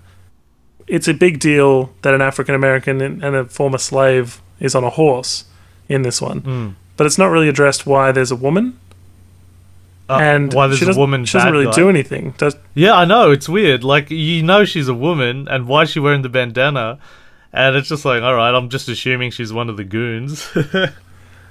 it's 0.86 1.08
a 1.08 1.14
big 1.14 1.38
deal 1.40 1.90
that 2.02 2.12
an 2.14 2.20
African 2.20 2.54
American 2.54 3.00
and 3.00 3.24
and 3.24 3.34
a 3.36 3.44
former 3.46 3.78
slave 3.78 4.40
is 4.58 4.74
on 4.74 4.84
a 4.84 4.90
horse 4.90 5.44
in 5.88 6.02
this 6.02 6.20
one, 6.20 6.40
Mm. 6.42 6.74
but 6.96 7.06
it's 7.06 7.16
not 7.18 7.30
really 7.30 7.48
addressed 7.48 7.86
why 7.86 8.12
there's 8.12 8.30
a 8.30 8.36
woman. 8.36 8.78
Uh, 10.10 10.18
and 10.18 10.52
why 10.52 10.66
there's 10.66 10.80
she 10.80 10.90
a 10.90 10.94
woman 10.94 11.24
She 11.24 11.38
doesn't 11.38 11.52
really 11.52 11.66
guy. 11.66 11.72
do 11.72 11.88
anything. 11.88 12.34
Does 12.36 12.56
Yeah, 12.74 12.94
I 12.94 13.04
know 13.04 13.30
it's 13.30 13.48
weird. 13.48 13.84
Like 13.84 14.10
you 14.10 14.42
know 14.42 14.64
she's 14.64 14.88
a 14.88 14.94
woman, 14.94 15.46
and 15.48 15.68
why 15.68 15.82
is 15.82 15.90
she 15.90 16.00
wearing 16.00 16.22
the 16.22 16.28
bandana? 16.28 16.98
And 17.52 17.76
it's 17.76 17.88
just 17.88 18.04
like, 18.04 18.22
all 18.22 18.34
right, 18.34 18.54
I'm 18.54 18.68
just 18.68 18.88
assuming 18.88 19.32
she's 19.32 19.52
one 19.52 19.68
of 19.68 19.76
the 19.76 19.84
goons. 19.84 20.48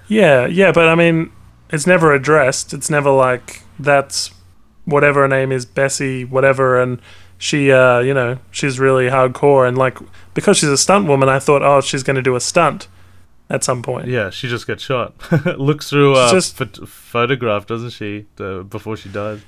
Yeah, 0.10 0.48
yeah, 0.48 0.72
but 0.72 0.90
I 0.90 0.96
mean, 0.96 1.32
it's 1.70 1.86
never 1.86 2.14
addressed. 2.14 2.74
It's 2.74 2.90
never 2.90 3.12
like 3.12 3.62
that's 3.80 4.32
whatever 4.86 5.22
her 5.22 5.28
name 5.28 5.52
is, 5.52 5.66
Bessie, 5.66 6.26
whatever, 6.26 6.82
and 6.82 7.00
she, 7.38 7.72
uh, 7.72 8.00
you 8.00 8.14
know, 8.14 8.40
she's 8.50 8.80
really 8.80 9.08
hardcore. 9.08 9.68
And 9.68 9.78
like, 9.78 10.00
because 10.34 10.58
she's 10.58 10.70
a 10.70 10.78
stunt 10.78 11.08
woman, 11.08 11.30
I 11.30 11.38
thought, 11.38 11.62
oh, 11.62 11.80
she's 11.80 12.02
going 12.02 12.16
to 12.16 12.24
do 12.24 12.36
a 12.36 12.40
stunt 12.42 12.88
at 13.50 13.64
some 13.64 13.82
point. 13.82 14.08
yeah, 14.08 14.30
she 14.30 14.48
just 14.48 14.68
gets 14.68 14.84
shot. 14.84 15.14
Looks 15.60 15.90
through 15.90 16.16
a 16.18 16.26
She's 16.30 16.52
just- 16.52 16.58
phot- 16.58 16.88
photograph, 16.88 17.66
doesn't 17.66 17.92
she, 17.92 18.26
uh, 18.40 18.60
before 18.62 18.96
she 18.98 19.10
dies? 19.10 19.42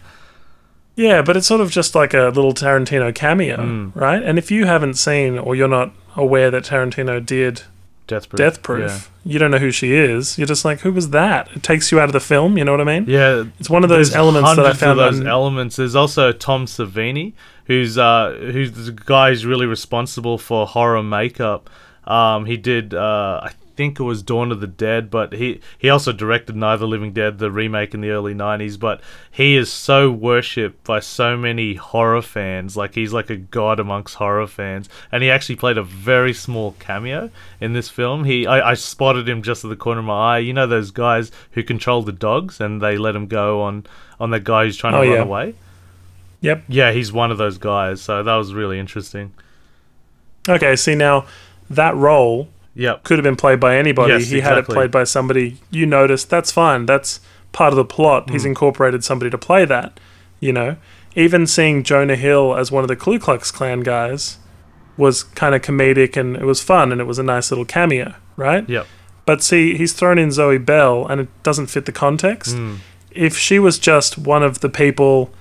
Yeah, 0.96 1.22
but 1.22 1.38
it's 1.38 1.48
sort 1.48 1.62
of 1.62 1.72
just 1.72 1.96
like 1.96 2.14
a 2.14 2.26
little 2.34 2.54
Tarantino 2.54 3.14
cameo, 3.16 3.58
Mm. 3.58 3.96
right? 3.96 4.22
And 4.22 4.38
if 4.38 4.52
you 4.52 4.66
haven't 4.66 4.96
seen 4.96 5.38
or 5.38 5.56
you're 5.56 5.68
not 5.68 5.94
aware 6.16 6.52
that 6.52 6.64
Tarantino 6.64 7.26
did 7.26 7.64
Death 8.08 8.28
Proof. 8.28 8.38
Death 8.38 8.62
Proof, 8.62 9.10
you 9.24 9.40
don't 9.40 9.52
know 9.52 9.58
who 9.58 9.72
she 9.72 9.94
is. 9.94 10.38
You're 10.38 10.48
just 10.48 10.66
like, 10.66 10.82
who 10.82 10.92
was 10.92 11.12
that? 11.12 11.48
It 11.56 11.64
takes 11.64 11.92
you 11.94 12.00
out 12.00 12.06
of 12.10 12.12
the 12.14 12.20
film. 12.20 12.58
You 12.58 12.66
know 12.66 12.72
what 12.74 12.82
I 12.82 12.84
mean? 13.00 13.06
Yeah. 13.08 13.36
yeah 13.38 13.44
It's 13.58 13.70
one 13.70 13.84
of 13.84 13.90
those 13.90 14.14
elements 14.14 14.54
that 14.58 14.66
I 14.66 14.74
found. 14.74 15.00
of 15.00 15.16
those 15.16 15.26
elements. 15.26 15.78
There's 15.78 15.96
also 15.96 16.34
Tom 16.34 16.66
Savini, 16.66 17.34
who's 17.68 17.98
uh, 17.98 18.38
who's 18.52 18.74
the 18.74 18.92
guy 18.92 19.30
who's 19.30 19.46
really 19.46 19.66
responsible 19.68 20.38
for 20.38 20.68
horror 20.68 21.02
makeup. 21.04 21.70
Um, 22.04 22.46
he 22.46 22.58
did, 22.58 22.94
uh, 22.94 23.40
I 23.44 23.52
think 23.82 24.00
it 24.00 24.04
was 24.04 24.22
Dawn 24.22 24.52
of 24.52 24.60
the 24.62 24.68
Dead, 24.68 25.10
but 25.10 25.34
he 25.34 25.60
he 25.78 25.90
also 25.90 26.12
directed 26.12 26.56
Night 26.56 26.76
of 26.76 26.80
the 26.82 26.88
Living 26.88 27.14
Dead, 27.14 27.40
the 27.40 27.50
remake 27.52 27.94
in 27.94 28.02
the 28.02 28.12
early 28.12 28.34
'90s. 28.36 28.80
But 28.80 29.02
he 29.32 29.56
is 29.56 29.72
so 29.72 30.12
worshipped 30.12 30.84
by 30.84 31.00
so 31.00 31.36
many 31.36 31.74
horror 31.74 32.22
fans, 32.22 32.78
like 32.78 32.94
he's 32.96 33.12
like 33.14 33.30
a 33.30 33.36
god 33.38 33.80
amongst 33.80 34.16
horror 34.16 34.46
fans. 34.48 34.88
And 35.12 35.24
he 35.24 35.30
actually 35.32 35.56
played 35.56 35.78
a 35.78 35.84
very 35.84 36.34
small 36.34 36.74
cameo 36.80 37.30
in 37.60 37.74
this 37.74 37.90
film. 37.90 38.24
He 38.26 38.46
I, 38.46 38.72
I 38.72 38.74
spotted 38.76 39.28
him 39.28 39.42
just 39.42 39.64
at 39.66 39.70
the 39.70 39.76
corner 39.76 40.00
of 40.02 40.06
my 40.06 40.36
eye. 40.36 40.40
You 40.40 40.54
know 40.54 40.68
those 40.68 40.92
guys 40.92 41.32
who 41.52 41.64
control 41.64 42.04
the 42.04 42.12
dogs 42.12 42.62
and 42.62 42.82
they 42.82 42.98
let 42.98 43.16
him 43.16 43.28
go 43.28 43.62
on 43.62 43.86
on 44.20 44.30
that 44.30 44.44
guy 44.44 44.66
who's 44.66 44.78
trying 44.78 44.94
to 44.94 45.00
Oh, 45.00 45.02
run 45.02 45.12
yeah. 45.12 45.24
away. 45.24 45.56
Yep. 46.42 46.64
Yeah, 46.68 46.92
he's 46.92 47.12
one 47.12 47.32
of 47.32 47.38
those 47.38 47.58
guys. 47.58 48.02
So 48.02 48.22
that 48.24 48.36
was 48.36 48.54
really 48.54 48.80
interesting. 48.80 49.34
Okay, 50.50 50.76
see 50.76 50.96
now 50.96 51.26
that 51.70 51.96
role 51.96 52.48
Yep. 52.74 53.04
could 53.04 53.18
have 53.18 53.24
been 53.24 53.36
played 53.36 53.60
by 53.60 53.78
anybody. 53.78 54.14
Yes, 54.14 54.30
he 54.30 54.40
had 54.40 54.58
it 54.58 54.66
played 54.66 54.92
by 54.92 55.04
somebody 55.04 55.58
you 55.70 55.86
noticed. 55.86 56.30
That's 56.30 56.52
fine. 56.52 56.86
That's 56.86 57.20
part 57.52 57.74
of 57.74 57.78
the 57.78 57.86
plot. 57.86 58.28
Hmm. 58.28 58.34
He's 58.34 58.46
incorporated 58.46 59.04
somebody 59.04 59.30
to 59.30 59.38
play 59.38 59.66
that. 59.66 60.00
You 60.40 60.54
know, 60.54 60.78
even 61.16 61.46
seeing 61.46 61.84
Jonah 61.84 62.16
Hill 62.16 62.56
as 62.56 62.72
one 62.72 62.84
of 62.84 62.88
the 62.88 62.96
Ku 62.96 63.20
Klux 63.20 63.52
Klan 63.52 63.82
guys 63.82 64.38
was 64.98 65.24
kind 65.24 65.56
of 65.56 65.62
comedic 65.62 66.18
and 66.18 66.36
it 66.36 66.46
was 66.46 66.62
fun 66.62 66.92
and 66.92 67.00
it 67.00 67.06
was 67.06 67.20
a 67.20 67.24
nice 67.24 67.52
little 67.52 67.66
cameo, 67.66 68.16
right? 68.36 68.68
Yep. 68.68 68.88
But 69.26 69.44
see, 69.44 69.78
he's 69.78 69.94
thrown 69.94 70.18
in 70.18 70.32
Zoe 70.32 70.58
Bell 70.58 71.06
and 71.08 71.22
it 71.22 71.44
doesn't 71.44 71.68
fit 71.68 71.86
the 71.86 71.92
context. 71.92 72.56
Mm. 72.56 72.78
If 73.12 73.38
she 73.38 73.60
was 73.60 73.78
just 73.78 74.18
one 74.18 74.44
of 74.44 74.62
the 74.62 74.70
people 74.70 75.32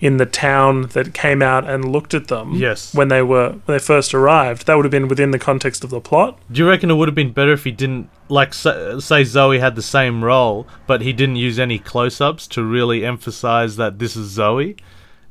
in 0.00 0.16
the 0.16 0.24
town 0.26 0.82
that 0.94 1.12
came 1.12 1.42
out 1.42 1.68
and 1.68 1.92
looked 1.92 2.14
at 2.14 2.28
them 2.28 2.54
Yes. 2.54 2.94
when 2.94 3.08
they 3.08 3.20
were 3.22 3.50
when 3.66 3.76
they 3.76 3.78
first 3.78 4.14
arrived, 4.14 4.66
that 4.66 4.74
would 4.76 4.84
have 4.86 4.90
been 4.90 5.08
within 5.08 5.30
the 5.30 5.38
context 5.38 5.84
of 5.84 5.90
the 5.90 6.00
plot. 6.00 6.38
Do 6.50 6.58
you 6.62 6.68
reckon 6.68 6.90
it 6.90 6.94
would 6.94 7.08
have 7.08 7.14
been 7.14 7.32
better 7.32 7.52
if 7.52 7.64
he 7.64 7.70
didn't 7.70 8.08
like 8.28 8.54
say, 8.54 9.24
Zoe 9.24 9.58
had 9.58 9.76
the 9.76 9.82
same 9.82 10.24
role, 10.24 10.66
but 10.86 11.02
he 11.02 11.12
didn't 11.12 11.36
use 11.36 11.58
any 11.58 11.78
close-ups 11.78 12.46
to 12.48 12.62
really 12.64 13.04
emphasize 13.04 13.76
that 13.76 13.98
this 13.98 14.16
is 14.16 14.30
Zoe? 14.30 14.72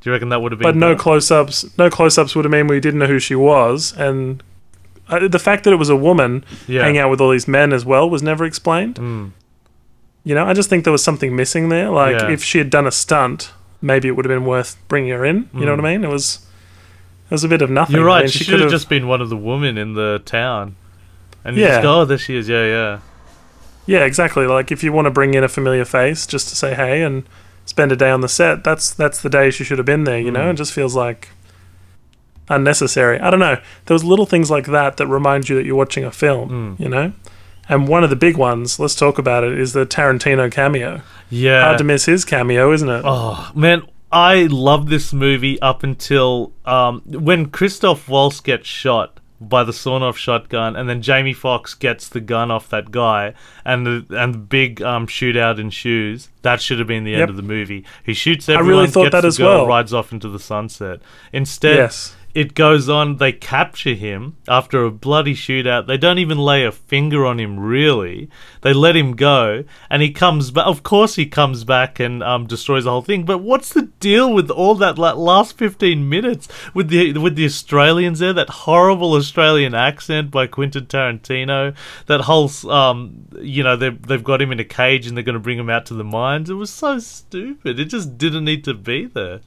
Do 0.02 0.10
you 0.10 0.12
reckon 0.14 0.30
that 0.30 0.42
would 0.42 0.52
have 0.52 0.60
been? 0.60 0.68
But 0.68 0.76
no 0.76 0.92
better? 0.94 1.00
close-ups. 1.02 1.78
No 1.78 1.90
close-ups 1.90 2.36
would 2.36 2.46
have 2.46 2.52
mean 2.52 2.68
we 2.68 2.80
didn't 2.80 3.00
know 3.00 3.08
who 3.08 3.20
she 3.20 3.36
was, 3.36 3.94
and 3.98 4.44
uh, 5.10 5.28
the 5.28 5.40
fact 5.40 5.64
that 5.64 5.74
it 5.74 5.78
was 5.78 5.90
a 5.90 5.96
woman 5.96 6.46
yeah. 6.68 6.84
hanging 6.84 7.00
out 7.00 7.10
with 7.10 7.20
all 7.20 7.32
these 7.32 7.48
men 7.48 7.74
as 7.74 7.84
well 7.86 8.08
was 8.10 8.22
never 8.22 8.46
explained. 8.46 8.96
Mm. 8.96 9.32
You 10.24 10.36
know, 10.36 10.46
I 10.46 10.54
just 10.54 10.70
think 10.70 10.84
there 10.84 10.94
was 10.94 11.04
something 11.04 11.36
missing 11.36 11.70
there. 11.70 11.90
Like 11.90 12.16
Yeah. 12.20 12.30
if 12.30 12.44
she 12.44 12.60
had 12.60 12.70
done 12.70 12.86
a 12.86 12.92
stunt, 12.92 13.52
maybe 13.82 14.08
it 14.08 14.12
would 14.16 14.26
have 14.26 14.30
been 14.30 14.46
worth 14.46 14.78
bringing 14.88 15.12
her 15.12 15.26
in. 15.26 15.50
You 15.54 15.66
know 15.66 15.72
what 15.76 15.80
I 15.86 15.92
mean? 15.96 16.04
It 16.04 16.10
was. 16.10 16.46
It 17.26 17.32
was 17.34 17.44
a 17.44 17.48
bit 17.48 17.62
of 17.62 17.70
nothing. 17.70 17.96
You're 17.96 18.10
I 18.10 18.14
right. 18.16 18.20
mean, 18.22 18.30
she, 18.30 18.40
she 18.40 18.44
should 18.46 18.52
could 18.54 18.62
have 18.62 18.72
just 18.72 18.90
been 18.90 19.08
one 19.08 19.22
of 19.22 19.30
the 19.30 19.38
women 19.38 19.78
in 19.78 19.94
the 19.94 20.20
town. 20.26 20.76
And 21.46 21.56
you 21.56 21.62
Yeah. 21.62 21.70
just 21.70 21.84
go, 21.84 22.02
oh, 22.02 22.06
there 22.06 22.18
she 22.18 22.36
is. 22.36 22.50
Yeah, 22.50 22.66
yeah. 22.66 23.00
Yeah, 23.86 24.04
exactly. 24.06 24.48
Like 24.48 24.72
if 24.72 24.84
you 24.84 24.92
want 24.92 25.06
to 25.06 25.12
bring 25.12 25.36
in 25.36 25.44
a 25.44 25.48
familiar 25.48 25.86
face 25.86 26.26
just 26.26 26.50
to 26.50 26.56
say 26.56 26.74
hey 26.74 27.04
and 27.04 27.24
spend 27.66 27.92
a 27.92 27.96
day 27.96 28.10
on 28.10 28.22
the 28.22 28.28
set, 28.30 28.64
that's 28.64 28.92
that's 28.92 29.22
the 29.22 29.30
day 29.30 29.52
she 29.52 29.64
should 29.64 29.78
have 29.78 29.86
been 29.86 30.04
there. 30.06 30.20
You 30.20 30.32
know, 30.32 30.42
Mm. 30.42 30.52
it 30.54 30.56
just 30.56 30.74
feels 30.74 30.96
like 30.96 31.30
unnecessary. 32.50 33.20
I 33.20 33.30
don't 33.30 33.40
know. 33.40 33.58
There 33.86 33.94
was 33.96 34.04
little 34.04 34.26
things 34.26 34.50
like 34.50 34.66
that 34.68 34.98
that 34.98 35.08
remind 35.08 35.50
you 35.50 35.56
that 35.56 35.66
you're 35.66 35.76
watching 35.76 36.04
a 36.04 36.12
film. 36.12 36.76
Mm. 36.78 36.80
You 36.84 36.90
know, 36.90 37.14
and 37.70 37.88
one 37.88 38.04
of 38.04 38.10
the 38.10 38.16
big 38.18 38.36
ones. 38.36 38.80
Let's 38.80 38.96
talk 38.96 39.18
about 39.18 39.44
it. 39.46 39.58
Is 39.58 39.72
the 39.74 39.86
Tarantino 39.86 40.52
cameo? 40.52 41.02
Yeah. 41.30 41.64
Hard 41.64 41.78
to 41.78 41.84
miss 41.84 42.06
his 42.06 42.26
cameo, 42.26 42.74
isn't 42.74 42.90
it? 42.90 43.04
Oh 43.06 43.52
man, 43.56 43.84
I 44.12 44.48
love 44.50 44.90
this 44.90 45.14
movie 45.14 45.62
up 45.62 45.84
until 45.84 46.52
um, 46.66 47.02
when 47.06 47.50
Christoph 47.52 48.10
Waltz 48.10 48.42
gets 48.42 48.68
shot 48.68 49.20
by 49.42 49.64
the 49.64 49.72
sawn-off 49.72 50.18
shotgun, 50.18 50.76
and 50.76 50.90
then 50.90 51.02
Jamie 51.02 51.32
Foxx 51.32 51.74
gets 51.74 52.10
the 52.10 52.20
gun 52.20 52.52
off 52.52 52.68
that 52.72 52.92
guy, 52.92 53.34
and 53.64 53.86
the 53.86 54.06
and 54.20 54.34
the 54.34 54.38
big 54.40 54.82
um, 54.82 55.08
shootout 55.08 55.60
ensues. 55.60 56.28
That 56.42 56.62
should 56.62 56.80
have 56.80 56.90
been 56.90 57.06
the 57.06 57.12
Yep. 57.12 57.22
end 57.22 57.30
of 57.30 57.36
the 57.38 57.42
movie. 57.44 57.86
He 58.04 58.14
shoots 58.14 58.50
everyone, 58.50 58.74
I 58.74 58.78
really 58.80 58.88
thought 58.92 59.04
gets 59.04 59.14
that 59.14 59.26
as 59.26 59.38
girl, 59.38 59.60
well. 59.60 59.68
rides 59.68 59.94
off 59.94 60.12
into 60.12 60.28
the 60.28 60.40
sunset. 60.40 61.00
Instead, 61.32 61.78
yes. 61.78 62.16
It 62.34 62.54
goes 62.54 62.88
on. 62.90 63.18
They 63.18 63.32
capture 63.32 63.94
him 63.94 64.38
after 64.48 64.84
a 64.84 64.92
bloody 64.92 65.34
shootout. 65.34 65.88
They 65.88 65.98
don't 65.98 66.20
even 66.20 66.38
lay 66.38 66.64
a 66.64 66.72
finger 66.72 67.26
on 67.26 67.40
him. 67.40 67.60
Really, 67.60 68.30
they 68.62 68.74
let 68.74 68.96
him 68.96 69.16
go, 69.16 69.64
and 69.90 70.02
he 70.02 70.12
comes 70.12 70.52
back. 70.52 70.68
Of 70.68 70.84
course, 70.84 71.16
he 71.16 71.26
comes 71.26 71.64
back 71.64 72.00
and 72.00 72.22
um, 72.24 72.46
destroys 72.46 72.84
the 72.84 72.92
whole 72.92 73.02
thing. 73.02 73.26
But 73.26 73.40
what's 73.40 73.74
the 73.74 73.90
deal 74.00 74.32
with 74.34 74.50
all 74.52 74.76
that 74.76 74.98
la- 74.98 75.14
last 75.14 75.58
fifteen 75.58 76.08
minutes 76.08 76.48
with 76.74 76.90
the 76.90 77.14
with 77.18 77.36
the 77.36 77.46
Australians 77.46 78.20
there? 78.20 78.34
That 78.34 78.50
horrible 78.50 79.14
Australian 79.14 79.74
accent 79.74 80.32
by 80.32 80.48
Quentin 80.48 80.86
Tarantino. 80.86 81.76
That 82.06 82.22
whole, 82.22 82.52
um, 82.70 83.28
you 83.42 83.64
know, 83.64 83.76
they've 83.76 84.02
they've 84.02 84.24
got 84.24 84.42
him 84.42 84.52
in 84.52 84.60
a 84.60 84.66
cage 84.66 85.08
and 85.08 85.18
they're 85.18 85.24
going 85.24 85.34
to 85.34 85.40
bring 85.40 85.60
him 85.60 85.70
out 85.70 85.86
to 85.88 85.94
the 85.94 86.04
mines. 86.04 86.50
It 86.50 86.56
was 86.56 86.70
so 86.70 87.00
stupid. 87.00 87.80
It 87.80 87.86
just 87.86 88.18
didn't 88.18 88.46
need 88.46 88.64
to 88.66 88.74
be 88.74 89.06
there. 89.06 89.42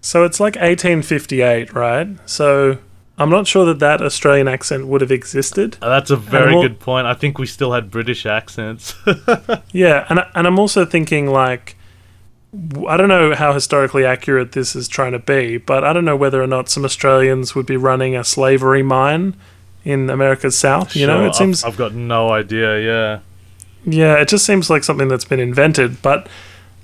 So 0.00 0.24
it's 0.24 0.38
like 0.38 0.54
1858, 0.54 1.72
right? 1.74 2.08
So 2.26 2.78
I'm 3.18 3.30
not 3.30 3.46
sure 3.46 3.64
that 3.66 3.78
that 3.80 4.02
Australian 4.02 4.46
accent 4.46 4.86
would 4.86 5.00
have 5.00 5.10
existed. 5.10 5.78
Uh, 5.80 5.88
That's 5.88 6.10
a 6.10 6.16
very 6.16 6.54
good 6.60 6.78
point. 6.78 7.06
I 7.06 7.14
think 7.14 7.38
we 7.38 7.46
still 7.46 7.72
had 7.72 7.90
British 7.90 8.26
accents. 8.26 8.94
Yeah, 9.72 10.06
and 10.08 10.20
and 10.34 10.46
I'm 10.46 10.58
also 10.58 10.84
thinking 10.86 11.26
like 11.26 11.76
I 12.88 12.96
don't 12.96 13.08
know 13.08 13.34
how 13.34 13.52
historically 13.52 14.04
accurate 14.04 14.52
this 14.52 14.74
is 14.74 14.88
trying 14.88 15.12
to 15.12 15.18
be, 15.18 15.58
but 15.58 15.84
I 15.84 15.92
don't 15.92 16.04
know 16.04 16.16
whether 16.16 16.42
or 16.42 16.46
not 16.46 16.68
some 16.68 16.84
Australians 16.84 17.54
would 17.54 17.66
be 17.66 17.76
running 17.76 18.16
a 18.16 18.24
slavery 18.24 18.82
mine 18.82 19.34
in 19.84 20.08
America's 20.08 20.56
South. 20.56 20.96
You 20.96 21.06
know, 21.06 21.26
it 21.26 21.34
seems 21.34 21.64
I've, 21.64 21.72
I've 21.72 21.78
got 21.78 21.94
no 21.94 22.30
idea. 22.30 22.80
Yeah. 22.80 23.20
yeah, 23.84 24.20
it 24.20 24.28
just 24.28 24.46
seems 24.46 24.70
like 24.70 24.84
something 24.84 25.08
that's 25.08 25.24
been 25.24 25.40
invented. 25.40 26.00
But 26.00 26.28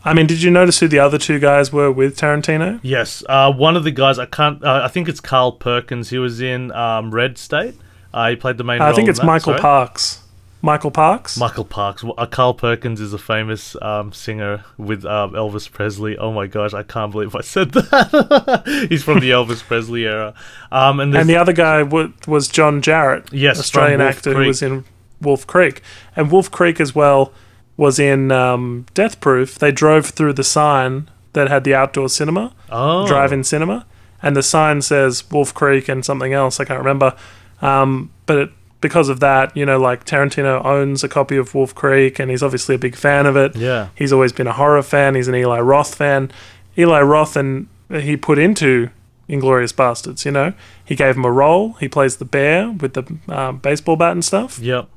I 0.05 0.15
mean, 0.15 0.27
did 0.27 0.43
you 0.43 0.51
notice 0.51 0.81
who 0.81 0.89
the 0.89 0.99
other 0.99 1.19
two 1.19 1.39
guys 1.39 1.73
were 1.73 1.91
with 1.91 2.17
Tarantino? 2.17 2.81
Yes. 2.83 3.23
Uh, 3.29 3.53
one 3.53 3.77
of 3.77 3.85
the 3.85 3.91
guys 3.91 4.19
I 4.19 4.27
can't. 4.27 4.63
Uh, 4.65 4.83
I 4.85 4.89
think 4.89 5.09
it's 5.09 5.21
Carl 5.21 5.53
Perkins. 5.53 6.11
He 6.11 6.19
was 6.19 6.41
in 6.41 6.73
um, 6.73 7.13
Red 7.13 7.39
State. 7.39 7.75
Uh, 8.13 8.31
he 8.31 8.37
played 8.37 8.59
the 8.59 8.65
main. 8.65 8.81
I 8.83 8.93
think 8.93 9.09
it's 9.09 9.23
Michael 9.23 9.53
sorry. 9.53 9.61
Parks. 9.61 10.19
Michael 10.65 10.93
Parks. 10.93 11.37
Michael 11.37 11.65
Parks. 11.65 12.05
Uh, 12.05 12.27
Carl 12.27 12.55
Perkins 12.55 13.01
is 13.01 13.13
a 13.13 13.19
famous 13.19 13.75
um, 13.83 14.13
singer 14.13 14.65
with 14.79 15.05
um, 15.05 15.33
Elvis 15.33 15.71
Presley. 15.71 16.17
Oh 16.17 16.33
my 16.33 16.47
gosh, 16.47 16.73
I 16.73 16.85
can't 16.85 17.11
believe 17.11 17.35
I 17.35 17.41
said 17.41 17.73
that. 17.73 18.87
He's 18.89 19.03
from 19.03 19.19
the 19.21 19.31
Elvis 19.31 19.61
Presley 19.63 20.05
era. 20.07 20.35
Um, 20.71 21.01
and, 21.01 21.15
and 21.17 21.29
the 21.29 21.37
other 21.37 21.53
guy 21.53 21.79
w- 21.81 22.13
was 22.29 22.47
John 22.49 22.81
Jarratt, 22.81 23.29
Yes, 23.33 23.59
Australian 23.59 24.01
actor 24.01 24.35
who 24.35 24.47
was 24.47 24.63
in 24.63 24.85
Wolf 25.21 25.47
Creek, 25.49 25.83
and 26.15 26.31
Wolf 26.31 26.49
Creek 26.51 26.81
as 26.81 26.95
well 26.95 27.33
was 27.77 27.99
in 27.99 28.31
um, 28.31 28.87
Death 28.95 29.21
Proof. 29.21 29.59
They 29.59 29.73
drove 29.73 30.07
through 30.07 30.35
the 30.35 30.45
sign 30.45 31.11
that 31.33 31.49
had 31.49 31.65
the 31.65 31.75
outdoor 31.75 32.09
cinema, 32.09 32.55
oh, 32.71 33.07
drive-in 33.07 33.45
cinema, 33.45 33.87
and 34.23 34.37
the 34.37 34.43
sign 34.43 34.83
says 34.83 35.29
Wolf 35.31 35.55
Creek 35.55 35.89
and 35.89 36.05
something 36.05 36.33
else 36.33 36.61
I 36.61 36.65
can't 36.65 36.79
remember. 36.79 37.17
Um, 37.61 38.11
but 38.27 38.39
it, 38.39 38.51
because 38.83 39.09
of 39.09 39.21
that, 39.21 39.57
you 39.57 39.65
know, 39.65 39.79
like 39.79 40.05
Tarantino 40.05 40.63
owns 40.65 41.03
a 41.03 41.09
copy 41.09 41.37
of 41.37 41.55
Wolf 41.55 41.75
Creek, 41.75 42.19
and 42.19 42.31
he's 42.31 42.43
obviously 42.43 42.75
a 42.75 42.79
big 42.79 42.97
fan 42.97 43.25
of 43.25 43.37
it. 43.37 43.57
Yeah. 43.57 43.89
He's 43.95 44.13
always 44.13 44.33
been 44.33 44.47
a 44.47 44.53
horror 44.53 44.83
fan. 44.83 45.15
He's 45.15 45.29
an 45.29 45.35
Eli 45.35 45.61
Roth 45.61 45.95
fan. 45.95 46.31
Eli 46.77 47.01
Roth 47.01 47.37
and 47.37 47.69
he 47.91 48.17
put 48.17 48.39
into 48.39 48.91
Inglorious 49.29 49.73
Bastards. 49.73 50.25
You 50.25 50.33
know, 50.33 50.53
he 50.85 50.97
gave 50.97 51.17
him 51.17 51.25
a 51.25 51.31
role. 51.31 51.75
He 51.75 51.89
plays 51.89 52.17
the 52.17 52.25
bear 52.25 52.71
with 52.71 52.95
the 52.95 53.17
um, 53.29 53.59
baseball 53.59 53.97
bat 53.97 54.13
and 54.13 54.25
stuff. 54.25 54.59
Yep. 54.59 54.89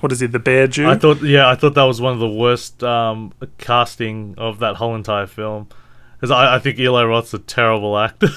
What 0.00 0.12
is 0.12 0.20
he? 0.20 0.26
The 0.26 0.38
bear 0.38 0.66
Jew. 0.66 0.88
I 0.88 0.96
thought, 0.96 1.22
yeah, 1.22 1.48
I 1.48 1.54
thought 1.54 1.74
that 1.74 1.82
was 1.84 2.00
one 2.00 2.12
of 2.14 2.18
the 2.18 2.28
worst 2.28 2.82
um, 2.82 3.32
casting 3.58 4.34
of 4.38 4.58
that 4.60 4.76
whole 4.76 4.94
entire 4.94 5.26
film. 5.26 5.68
Because 6.16 6.30
I, 6.30 6.56
I 6.56 6.58
think 6.58 6.78
Eli 6.78 7.04
Roth's 7.04 7.34
a 7.34 7.38
terrible 7.38 7.98
actor. 7.98 8.28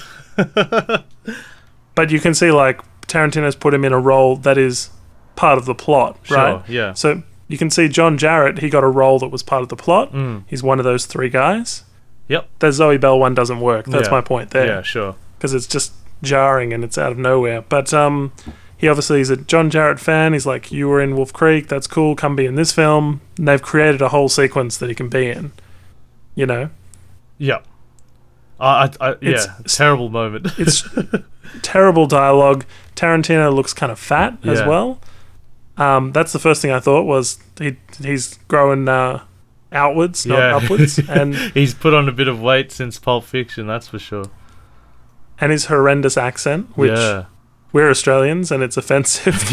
but 1.95 2.11
you 2.11 2.19
can 2.19 2.33
see 2.33 2.51
like 2.51 2.81
Tarantino's 3.07 3.55
put 3.55 3.73
him 3.73 3.85
in 3.85 3.93
a 3.93 3.99
role 3.99 4.35
that 4.37 4.57
is 4.57 4.89
part 5.35 5.57
of 5.57 5.65
the 5.65 5.75
plot, 5.75 6.17
sure, 6.23 6.37
right? 6.37 6.69
yeah. 6.69 6.93
So 6.93 7.23
you 7.47 7.57
can 7.57 7.69
see 7.69 7.87
John 7.87 8.17
Jarratt. 8.17 8.59
He 8.59 8.69
got 8.69 8.83
a 8.83 8.87
role 8.89 9.19
that 9.19 9.29
was 9.29 9.43
part 9.43 9.63
of 9.63 9.69
the 9.69 9.75
plot. 9.75 10.11
Mm. 10.11 10.43
He's 10.47 10.63
one 10.63 10.79
of 10.79 10.85
those 10.85 11.05
three 11.05 11.29
guys. 11.29 11.83
Yep. 12.27 12.49
The 12.59 12.71
Zoe 12.73 12.97
Bell 12.97 13.17
one 13.19 13.33
doesn't 13.35 13.61
work. 13.61 13.85
That's 13.85 14.07
Yeah. 14.07 14.11
my 14.11 14.21
point 14.21 14.49
there. 14.51 14.65
Yeah, 14.67 14.81
sure. 14.81 15.15
because 15.37 15.53
it's 15.53 15.67
just 15.67 15.93
jarring 16.21 16.73
and 16.73 16.83
it's 16.83 16.97
out 16.97 17.11
of 17.13 17.17
nowhere. 17.17 17.61
But 17.61 17.93
um, 17.93 18.33
he 18.77 18.87
obviously 18.87 19.19
is 19.21 19.29
a 19.29 19.37
John 19.37 19.69
Jarratt 19.71 19.99
fan. 19.99 20.33
He's 20.33 20.45
like, 20.45 20.71
you 20.71 20.87
were 20.87 21.01
in 21.01 21.15
Wolf 21.15 21.33
Creek, 21.33 21.67
that's 21.67 21.87
cool. 21.87 22.15
Come 22.15 22.35
be 22.35 22.45
in 22.45 22.55
this 22.55 22.71
film. 22.71 23.21
And 23.37 23.47
they've 23.47 23.61
created 23.61 24.01
a 24.01 24.09
whole 24.09 24.29
sequence 24.29 24.77
that 24.77 24.87
he 24.89 24.95
can 24.95 25.09
be 25.09 25.29
in. 25.29 25.51
You 26.35 26.45
know, 26.45 26.69
Yep. 27.39 27.65
I, 28.59 28.65
I, 28.99 29.09
I 29.09 29.15
yeah, 29.21 29.29
It's- 29.59 29.75
terrible 29.77 30.09
moment. 30.09 30.47
It's 30.59 30.83
terrible 31.61 32.07
dialogue. 32.07 32.65
Tarantino 32.95 33.53
looks 33.53 33.73
kind 33.73 33.91
of 33.91 33.99
fat 33.99 34.37
as 34.43 34.61
well. 34.63 34.99
Um, 35.77 36.11
that's 36.11 36.31
the 36.33 36.39
first 36.39 36.61
thing 36.61 36.71
I 36.71 36.79
thought 36.79 37.03
was 37.03 37.37
he 37.59 37.77
he's 38.01 38.39
growing 38.47 38.87
uh, 38.89 39.23
outwards, 39.71 40.25
not 40.25 40.39
Yeah. 40.39 40.55
upwards, 40.57 40.97
and 41.09 41.35
He's 41.35 41.73
put 41.75 41.93
on 41.93 42.09
a 42.09 42.11
bit 42.11 42.27
of 42.27 42.41
weight 42.41 42.71
since 42.71 42.97
Pulp 42.97 43.23
Fiction, 43.25 43.67
that's 43.67 43.87
for 43.87 43.99
sure. 43.99 44.25
and 45.39 45.51
his 45.51 45.65
horrendous 45.65 46.17
accent, 46.17 46.75
which 46.75 46.91
yeah. 46.91 47.25
We're 47.73 47.89
Australians 47.89 48.51
and 48.51 48.63
it's 48.63 48.77
offensive. 48.77 49.35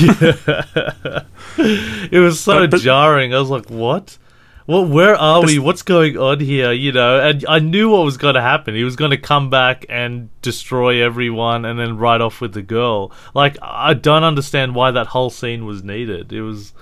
it 1.58 2.18
was 2.20 2.40
so 2.40 2.60
But- 2.60 2.70
but- 2.70 2.80
jarring. 2.80 3.34
I 3.34 3.38
was 3.38 3.50
like, 3.50 3.68
"What? 3.70 4.18
Well, 4.66 4.86
where 4.86 5.14
are 5.14 5.42
we? 5.44 5.58
What's 5.58 5.82
going 5.82 6.16
on 6.16 6.40
here?" 6.40 6.72
You 6.72 6.92
know, 6.92 7.20
and 7.20 7.44
I 7.48 7.58
knew 7.58 7.90
what 7.90 8.04
was 8.04 8.16
going 8.16 8.34
to 8.34 8.40
happen. 8.40 8.74
He 8.74 8.84
was 8.84 8.96
going 8.96 9.10
to 9.10 9.18
come 9.18 9.50
back 9.50 9.84
and 9.88 10.30
destroy 10.40 11.02
everyone, 11.04 11.64
and 11.64 11.78
then 11.78 11.98
ride 11.98 12.20
off 12.22 12.40
with 12.40 12.54
the 12.54 12.62
girl. 12.62 13.12
Like, 13.34 13.58
I 13.60 13.92
don't 13.94 14.24
understand 14.24 14.74
why 14.74 14.90
that 14.92 15.08
whole 15.08 15.28
scene 15.30 15.66
was 15.66 15.82
needed. 15.84 16.32
It 16.32 16.40
was, 16.42 16.72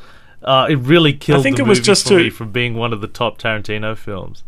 uh, 0.44 0.68
it 0.70 0.76
really 0.76 1.12
killed 1.12 1.40
I 1.40 1.42
think 1.42 1.56
the 1.56 1.64
it 1.64 1.68
was 1.68 1.80
just 1.80 2.04
for 2.04 2.10
to- 2.10 2.16
me 2.18 2.30
from 2.30 2.52
being 2.52 2.74
one 2.74 2.92
of 2.92 3.00
the 3.00 3.08
top 3.08 3.38
Tarantino 3.38 3.96
films. 3.96 4.44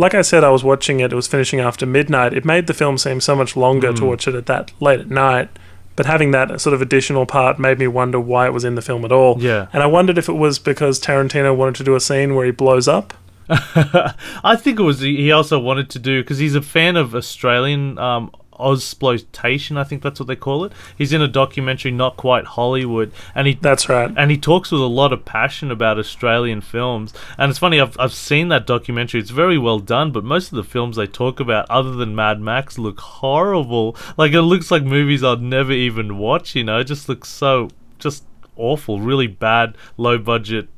Like 0.00 0.14
I 0.14 0.22
said, 0.22 0.42
I 0.44 0.50
was 0.50 0.64
watching 0.64 1.00
it. 1.00 1.12
It 1.12 1.16
was 1.16 1.28
finishing 1.28 1.60
after 1.60 1.84
midnight. 1.86 2.32
It 2.32 2.44
made 2.44 2.66
the 2.66 2.74
film 2.74 2.96
seem 2.98 3.20
so 3.20 3.34
much 3.36 3.56
longer 3.56 3.92
to 3.92 4.02
Mm. 4.02 4.08
watch 4.08 4.26
it 4.28 4.34
at 4.34 4.46
that 4.46 4.72
late 4.80 5.00
at 5.00 5.10
night. 5.10 5.48
But 5.96 6.06
having 6.06 6.30
that 6.30 6.60
sort 6.60 6.72
of 6.72 6.80
additional 6.80 7.26
part 7.26 7.58
made 7.58 7.78
me 7.78 7.86
wonder 7.86 8.18
why 8.18 8.46
it 8.46 8.52
was 8.54 8.64
in 8.64 8.74
the 8.74 8.82
film 8.82 9.04
at 9.04 9.12
all. 9.12 9.36
Yeah. 9.38 9.66
And 9.72 9.82
I 9.82 9.86
wondered 9.86 10.16
if 10.16 10.28
it 10.28 10.32
was 10.44 10.58
because 10.58 10.98
Tarantino 10.98 11.54
wanted 11.54 11.74
to 11.76 11.84
do 11.84 11.94
a 11.94 12.00
scene 12.00 12.34
where 12.34 12.46
he 12.46 12.52
blows 12.52 12.88
up. 12.88 13.12
I 13.50 14.56
think 14.56 14.78
it 14.78 14.82
was 14.82 15.00
he 15.00 15.30
also 15.32 15.58
wanted 15.58 15.90
to 15.90 15.98
do 15.98 16.22
because 16.22 16.38
he's 16.38 16.54
a 16.54 16.62
fan 16.62 16.96
of 16.96 17.14
Australian 17.14 17.98
um, 17.98 18.30
Ozploitation. 18.60 19.76
I 19.76 19.84
think 19.84 20.02
that's 20.02 20.20
what 20.20 20.26
they 20.26 20.36
call 20.36 20.64
it. 20.64 20.72
He's 20.96 21.12
in 21.12 21.22
a 21.22 21.28
documentary, 21.28 21.90
not 21.90 22.16
quite 22.16 22.44
Hollywood, 22.44 23.12
and 23.34 23.46
he 23.46 23.54
That's 23.54 23.88
right. 23.88 24.12
and 24.16 24.30
he 24.30 24.38
talks 24.38 24.70
with 24.70 24.80
a 24.80 24.86
lot 24.86 25.12
of 25.12 25.24
passion 25.24 25.70
about 25.70 25.98
Australian 25.98 26.60
films. 26.60 27.12
And 27.38 27.50
it's 27.50 27.58
funny, 27.58 27.80
I've 27.80 27.96
I've 27.98 28.12
seen 28.14 28.48
that 28.48 28.66
documentary. 28.66 29.20
It's 29.20 29.30
very 29.30 29.58
well 29.58 29.78
done, 29.78 30.12
but 30.12 30.24
most 30.24 30.52
of 30.52 30.56
the 30.56 30.64
films 30.64 30.96
they 30.96 31.06
talk 31.06 31.40
about, 31.40 31.70
other 31.70 31.92
than 31.92 32.14
Mad 32.14 32.40
Max, 32.40 32.78
look 32.78 33.00
horrible. 33.00 33.96
Like 34.16 34.32
it 34.32 34.42
looks 34.42 34.70
like 34.70 34.82
movies 34.84 35.24
I'd 35.24 35.42
never 35.42 35.72
even 35.72 36.18
watch. 36.18 36.54
You 36.54 36.64
know, 36.64 36.78
it 36.78 36.84
just 36.84 37.08
looks 37.08 37.28
so 37.28 37.68
just 37.98 38.24
awful, 38.56 39.00
really 39.00 39.26
bad, 39.26 39.76
low 39.96 40.18
budget 40.18 40.68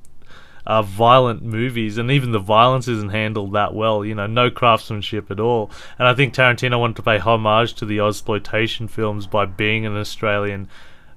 uh, 0.66 0.82
violent 0.82 1.42
movies, 1.42 1.98
and 1.98 2.10
even 2.10 2.32
the 2.32 2.38
violence 2.38 2.86
isn't 2.88 3.10
handled 3.10 3.52
that 3.52 3.74
well. 3.74 4.04
You 4.04 4.14
know, 4.14 4.26
no 4.26 4.50
craftsmanship 4.50 5.30
at 5.30 5.40
all. 5.40 5.70
And 5.98 6.06
I 6.08 6.14
think 6.14 6.34
Tarantino 6.34 6.78
wanted 6.78 6.96
to 6.96 7.02
pay 7.02 7.18
homage 7.18 7.74
to 7.74 7.84
the 7.84 8.00
exploitation 8.00 8.88
films 8.88 9.26
by 9.26 9.44
being 9.46 9.84
an 9.86 9.96
Australian, 9.96 10.68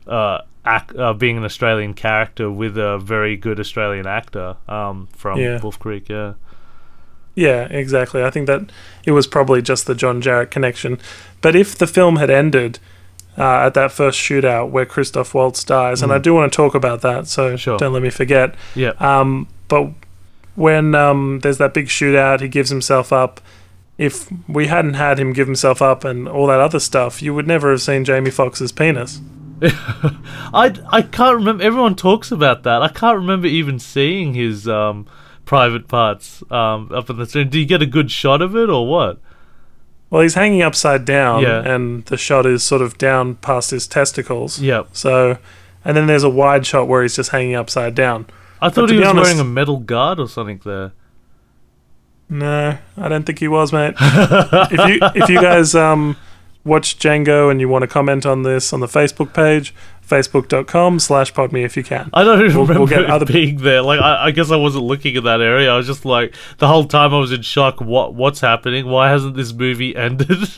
uh, 0.07 0.39
ac- 0.65 0.97
uh, 0.97 1.13
being 1.13 1.37
an 1.37 1.43
Australian 1.43 1.93
character 1.93 2.49
with 2.49 2.77
a 2.77 2.97
very 2.97 3.37
good 3.37 3.59
Australian 3.59 4.07
actor 4.07 4.57
um, 4.67 5.07
from 5.15 5.39
Yeah. 5.39 5.61
Wolf 5.61 5.77
Creek. 5.77 6.09
Yeah, 6.09 6.33
Yeah, 7.35 7.65
exactly. 7.65 8.23
I 8.23 8.29
think 8.31 8.47
that 8.47 8.71
it 9.05 9.11
was 9.11 9.27
probably 9.27 9.61
just 9.61 9.85
the 9.87 9.95
John 9.95 10.21
Jarratt 10.21 10.49
connection. 10.51 10.97
But 11.41 11.55
if 11.55 11.77
the 11.77 11.85
film 11.87 12.15
had 12.15 12.29
ended 12.29 12.79
uh, 13.37 13.65
at 13.67 13.73
that 13.73 13.91
first 13.91 14.19
shootout 14.19 14.69
where 14.69 14.85
Christoph 14.85 15.33
Waltz 15.33 15.63
dies, 15.63 16.01
and 16.01 16.11
I 16.11 16.17
do 16.19 16.33
want 16.33 16.51
to 16.51 16.55
talk 16.55 16.73
about 16.75 17.01
that, 17.01 17.27
so 17.27 17.53
Mm. 17.55 17.59
Sure. 17.59 17.77
don't 17.77 17.93
let 17.93 18.01
me 18.01 18.09
forget. 18.09 18.55
yeah, 18.75 18.91
Um, 18.99 19.47
but 19.67 19.89
when 20.55 20.95
um, 20.95 21.39
there's 21.41 21.57
that 21.57 21.73
big 21.73 21.87
shootout, 21.87 22.39
he 22.41 22.47
gives 22.47 22.69
himself 22.69 23.11
up. 23.11 23.41
If 23.97 24.29
we 24.47 24.67
hadn't 24.67 24.95
had 24.95 25.19
him 25.19 25.31
give 25.33 25.47
himself 25.47 25.81
up 25.81 26.03
and 26.03 26.27
all 26.27 26.47
that 26.47 26.59
other 26.59 26.79
stuff, 26.79 27.21
you 27.21 27.33
would 27.33 27.47
never 27.47 27.71
have 27.71 27.81
seen 27.81 28.03
Jamie 28.05 28.29
Foxx's 28.31 28.71
penis. 28.71 29.21
I 29.61 30.73
I 30.91 31.01
can't 31.01 31.35
remember. 31.37 31.63
Everyone 31.63 31.95
talks 31.95 32.31
about 32.31 32.63
that. 32.63 32.81
I 32.81 32.89
can't 32.89 33.17
remember 33.17 33.47
even 33.47 33.79
seeing 33.79 34.33
his 34.33 34.67
um, 34.67 35.07
private 35.45 35.87
parts 35.87 36.43
um, 36.51 36.91
up 36.93 37.09
in 37.09 37.17
the 37.17 37.25
screen. 37.25 37.49
Do 37.49 37.59
you 37.59 37.65
get 37.65 37.81
a 37.81 37.85
good 37.85 38.11
shot 38.11 38.41
of 38.41 38.55
it 38.55 38.69
or 38.69 38.85
what? 38.87 39.19
Well, 40.15 40.21
he's 40.21 40.35
hanging 40.35 40.61
upside 40.61 41.03
down, 41.03 41.41
Yeah. 41.43 41.59
and 41.69 42.05
the 42.05 42.15
shot 42.15 42.45
is 42.45 42.63
sort 42.63 42.81
of 42.81 42.97
down 42.97 43.35
past 43.35 43.71
his 43.71 43.85
testicles. 43.85 44.61
Yep. 44.61 44.87
So, 44.93 45.37
and 45.83 45.97
then 45.97 46.07
there's 46.07 46.23
a 46.23 46.29
wide 46.29 46.65
shot 46.65 46.87
where 46.87 47.01
he's 47.01 47.17
just 47.17 47.31
hanging 47.31 47.53
upside 47.53 47.95
down. 47.95 48.25
I 48.61 48.69
thought 48.69 48.87
to 48.87 48.93
he 48.93 48.99
be 48.99 48.99
was 48.99 49.09
honest- 49.09 49.23
wearing 49.25 49.39
a 49.41 49.43
metal 49.43 49.75
guard 49.79 50.21
or 50.21 50.29
something 50.29 50.61
there. 50.63 50.93
No, 52.29 52.77
I 52.95 53.07
don't 53.09 53.25
think 53.25 53.39
he 53.39 53.49
was, 53.49 53.73
mate. 53.73 53.93
if 53.99 54.87
you 54.89 54.99
if 55.21 55.27
you 55.27 55.41
guys 55.41 55.75
um, 55.75 56.15
watch 56.65 56.97
Django 56.99 57.49
and 57.49 57.61
you 57.61 57.69
want 57.69 57.83
to 57.83 57.87
comment 57.87 58.25
on 58.25 58.41
this 58.43 58.73
on 58.73 58.79
the 58.81 58.87
Facebook 58.87 59.33
page, 59.33 59.73
facebook.com 60.05 60.99
slash 60.99 61.33
podme 61.33 61.63
if 61.63 61.77
you 61.77 61.83
can. 61.83 62.09
I 62.13 62.23
don't 62.23 62.39
even 62.43 62.47
We'll- 62.57 62.65
we'll 62.65 62.73
remember 62.85 62.89
get 62.89 63.03
it 63.03 63.09
other- 63.09 63.25
being 63.25 63.57
there. 63.57 63.81
Like, 63.81 64.01
I, 64.01 64.25
I 64.25 64.31
guess 64.31 64.51
I 64.51 64.55
wasn't 64.57 64.83
looking 64.83 65.15
at 65.15 65.23
that 65.23 65.39
area. 65.41 65.71
I 65.71 65.77
was 65.77 65.87
just 65.87 66.03
like, 66.05 66.35
the 66.57 66.67
whole 66.67 66.85
time 66.85 67.13
I 67.13 67.19
was 67.19 67.31
in 67.31 67.41
shock. 67.43 67.79
What 67.79 68.13
What's 68.15 68.41
happening? 68.41 68.87
Why 68.87 69.09
hasn't 69.09 69.35
this 69.35 69.53
movie 69.53 69.95
ended? 69.95 70.37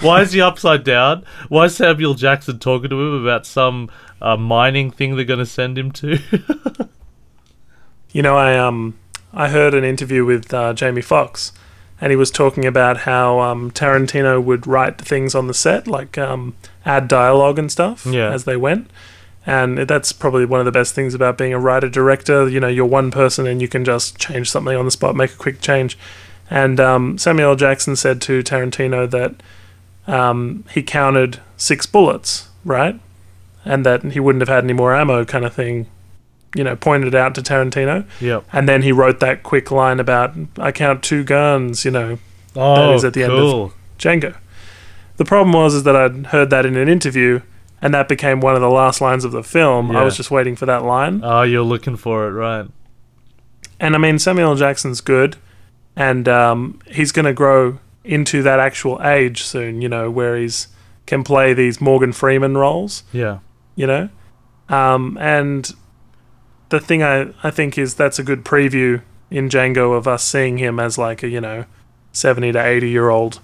Why 0.00 0.20
is 0.22 0.30
he 0.32 0.40
upside 0.40 0.84
down? 0.84 1.24
Why 1.48 1.64
is 1.64 1.74
Samuel 1.76 2.14
Jackson 2.14 2.60
talking 2.60 2.88
to 2.90 3.00
him 3.00 3.20
about 3.22 3.46
some 3.46 3.90
uh, 4.22 4.36
mining 4.36 4.92
thing 4.92 5.16
they're 5.16 5.24
going 5.24 5.40
to 5.40 5.46
send 5.46 5.76
him 5.76 5.90
to? 5.92 6.18
You 8.12 8.22
know, 8.22 8.34
I 8.36 8.56
um 8.56 8.96
I 9.34 9.48
heard 9.50 9.74
an 9.74 9.84
interview 9.84 10.24
with 10.24 10.54
uh, 10.54 10.72
Jamie 10.72 11.02
Foxx, 11.02 11.52
and 12.00 12.10
he 12.10 12.16
was 12.16 12.30
talking 12.30 12.64
about 12.66 12.98
how 12.98 13.40
um, 13.40 13.70
Tarantino 13.70 14.42
would 14.42 14.66
write 14.66 14.98
things 15.00 15.34
on 15.34 15.46
the 15.46 15.54
set, 15.54 15.86
like 15.86 16.18
um, 16.18 16.54
add 16.84 17.08
dialogue 17.08 17.58
and 17.58 17.70
stuff 17.72 18.04
Yeah. 18.06 18.30
as 18.32 18.44
they 18.44 18.56
went. 18.56 18.90
And 19.46 19.78
that's 19.78 20.12
probably 20.12 20.44
one 20.44 20.58
of 20.60 20.66
the 20.66 20.72
best 20.72 20.94
things 20.94 21.14
about 21.14 21.38
being 21.38 21.52
a 21.54 21.58
writer 21.58 21.88
director. 21.88 22.48
You 22.48 22.58
know, 22.60 22.66
you're 22.68 22.84
one 22.84 23.10
person 23.12 23.46
and 23.46 23.62
you 23.62 23.68
can 23.68 23.84
just 23.84 24.18
change 24.18 24.50
something 24.50 24.76
on 24.76 24.84
the 24.84 24.90
spot, 24.90 25.14
make 25.16 25.32
a 25.32 25.36
quick 25.36 25.60
change. 25.60 25.96
And 26.50 26.78
um, 26.80 27.16
Samuel 27.16 27.54
Jackson 27.56 27.94
said 27.96 28.20
to 28.22 28.42
Tarantino 28.42 29.08
that 29.10 29.34
um, 30.06 30.64
he 30.72 30.82
counted 30.82 31.40
six 31.56 31.86
bullets, 31.86 32.48
right? 32.64 32.98
And 33.64 33.86
that 33.86 34.02
he 34.04 34.20
wouldn't 34.20 34.42
have 34.42 34.48
had 34.48 34.64
any 34.64 34.72
more 34.72 34.94
ammo, 34.94 35.24
kind 35.24 35.44
of 35.44 35.54
thing. 35.54 35.86
You 36.56 36.64
know, 36.64 36.74
pointed 36.76 37.08
it 37.08 37.14
out 37.14 37.34
to 37.36 37.42
Tarantino. 37.42 38.04
yep. 38.20 38.44
And 38.52 38.68
then 38.68 38.82
he 38.82 38.92
wrote 38.92 39.20
that 39.20 39.42
quick 39.42 39.70
line 39.70 40.00
about 40.00 40.34
I 40.58 40.72
count 40.72 41.02
two 41.02 41.22
guns, 41.24 41.84
you 41.84 41.90
know, 41.90 42.18
Oh, 42.54 42.94
is 42.94 43.04
at 43.04 43.12
the 43.12 43.22
end 43.24 43.32
of- 43.32 43.38
cool. 43.38 43.72
Django. 43.98 44.34
The 45.18 45.24
problem 45.24 45.52
was 45.52 45.74
is 45.74 45.82
that 45.84 45.96
I'd 45.96 46.26
heard 46.26 46.50
that 46.50 46.66
in 46.66 46.76
an 46.76 46.88
interview, 46.88 47.40
and 47.82 47.92
that 47.94 48.08
became 48.08 48.40
one 48.40 48.54
of 48.54 48.60
the 48.60 48.68
last 48.70 49.00
lines 49.00 49.24
of 49.24 49.32
the 49.32 49.42
film. 49.42 49.94
I 49.96 50.02
was 50.02 50.16
just 50.16 50.30
waiting 50.30 50.56
for 50.56 50.66
that 50.66 50.84
line. 50.84 51.20
Oh, 51.24 51.42
you're 51.42 51.62
looking 51.62 51.96
for 51.96 52.26
it, 52.28 52.32
right? 52.32 52.66
And 53.80 53.94
I 53.94 53.98
mean, 53.98 54.18
Samuel 54.18 54.54
Jackson's 54.56 55.00
good, 55.00 55.36
and 55.94 56.28
um, 56.28 56.80
he's 56.86 57.12
going 57.12 57.24
to 57.26 57.32
grow 57.32 57.78
into 58.04 58.42
that 58.42 58.58
actual 58.60 59.00
age 59.02 59.42
soon. 59.42 59.80
You 59.82 59.88
know, 59.88 60.10
where 60.10 60.36
he's 60.36 60.68
can 61.06 61.22
play 61.24 61.52
these 61.54 61.80
Morgan 61.80 62.12
Freeman 62.12 62.56
roles. 62.56 63.02
Yeah. 63.12 63.38
You 63.74 63.86
know, 63.86 64.08
um, 64.68 65.16
and 65.20 65.70
the 66.68 66.80
thing 66.80 67.02
I 67.02 67.32
I 67.42 67.50
think 67.50 67.78
is 67.78 67.94
that's 67.94 68.18
a 68.18 68.22
good 68.22 68.44
preview 68.44 69.02
in 69.30 69.48
Django 69.48 69.96
of 69.96 70.06
us 70.06 70.22
seeing 70.22 70.58
him 70.58 70.78
as 70.80 70.98
like 70.98 71.22
a 71.22 71.28
you 71.28 71.40
know 71.40 71.64
seventy 72.12 72.52
to 72.52 72.64
eighty 72.64 72.88
year 72.88 73.08
old 73.08 73.40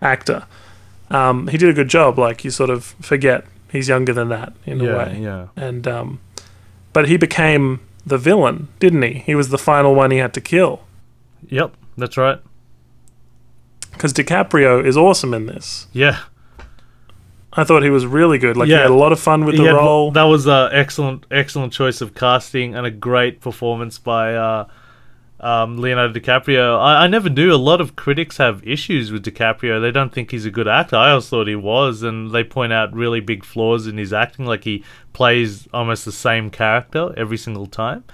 actor. 0.00 0.46
Um, 1.10 1.48
he 1.48 1.58
did 1.58 1.68
a 1.68 1.74
good 1.74 1.88
job. 1.88 2.18
Like 2.18 2.44
you 2.44 2.50
sort 2.50 2.70
of 2.70 2.84
forget 3.00 3.44
he's 3.70 3.88
younger 3.88 4.12
than 4.12 4.28
that 4.28 4.52
in 4.64 4.80
a 4.80 4.84
way 4.96 5.18
yeah. 5.20 5.48
and 5.56 5.86
um, 5.88 6.20
but 6.92 7.08
he 7.08 7.16
became 7.16 7.80
the 8.06 8.18
villain, 8.18 8.68
didn't 8.78 9.02
he? 9.02 9.14
He 9.14 9.34
was 9.34 9.48
the 9.48 9.58
final 9.58 9.94
one 9.94 10.10
he 10.10 10.18
had 10.18 10.32
to 10.34 10.40
kill 10.40 10.80
Yep, 11.48 11.74
that's 11.98 12.16
right. 12.16 12.38
because 13.92 14.12
DiCaprio 14.12 14.84
is 14.84 14.96
awesome 14.96 15.34
in 15.34 15.46
this. 15.46 15.86
Yeah. 15.92 16.20
I 17.56 17.64
thought 17.64 17.82
he 17.82 17.90
was 17.90 18.04
really 18.06 18.38
good. 18.38 18.56
Like 18.56 18.66
he 18.66 18.72
Yeah. 18.72 18.82
had 18.82 18.90
a 18.90 18.94
lot 18.94 19.12
of 19.12 19.20
fun 19.20 19.44
with 19.44 19.56
the 19.56 19.64
had- 19.64 19.74
role. 19.74 20.10
That 20.10 20.24
was 20.24 20.46
an 20.46 20.70
excellent, 20.72 21.24
excellent 21.30 21.72
choice 21.72 22.00
of 22.00 22.14
casting 22.14 22.74
and 22.74 22.84
a 22.86 22.90
great 22.90 23.40
performance 23.40 23.98
by 23.98 24.34
uh, 24.34 24.64
um, 25.40 25.76
Leonardo 25.78 26.18
DiCaprio. 26.18 26.78
I, 26.80 27.04
I 27.04 27.06
never 27.06 27.28
knew 27.30 27.52
a 27.52 27.56
lot 27.56 27.80
of 27.80 27.96
critics 27.96 28.38
have 28.38 28.66
issues 28.66 29.12
with 29.12 29.24
DiCaprio. 29.24 29.80
They 29.80 29.90
don't 29.90 30.12
think 30.12 30.30
he's 30.30 30.46
a 30.46 30.50
good 30.50 30.66
actor. 30.66 30.96
I 30.96 31.10
always 31.10 31.28
thought 31.28 31.46
he 31.46 31.54
was, 31.56 32.02
and 32.02 32.32
they 32.32 32.42
point 32.44 32.72
out 32.72 32.92
really 32.94 33.20
big 33.20 33.44
flaws 33.44 33.86
in 33.86 33.98
his 33.98 34.12
acting, 34.12 34.46
like 34.46 34.64
he 34.64 34.82
plays 35.12 35.68
almost 35.72 36.04
the 36.04 36.12
same 36.12 36.50
character 36.50 37.12
every 37.16 37.36
single 37.36 37.66
time. 37.66 38.04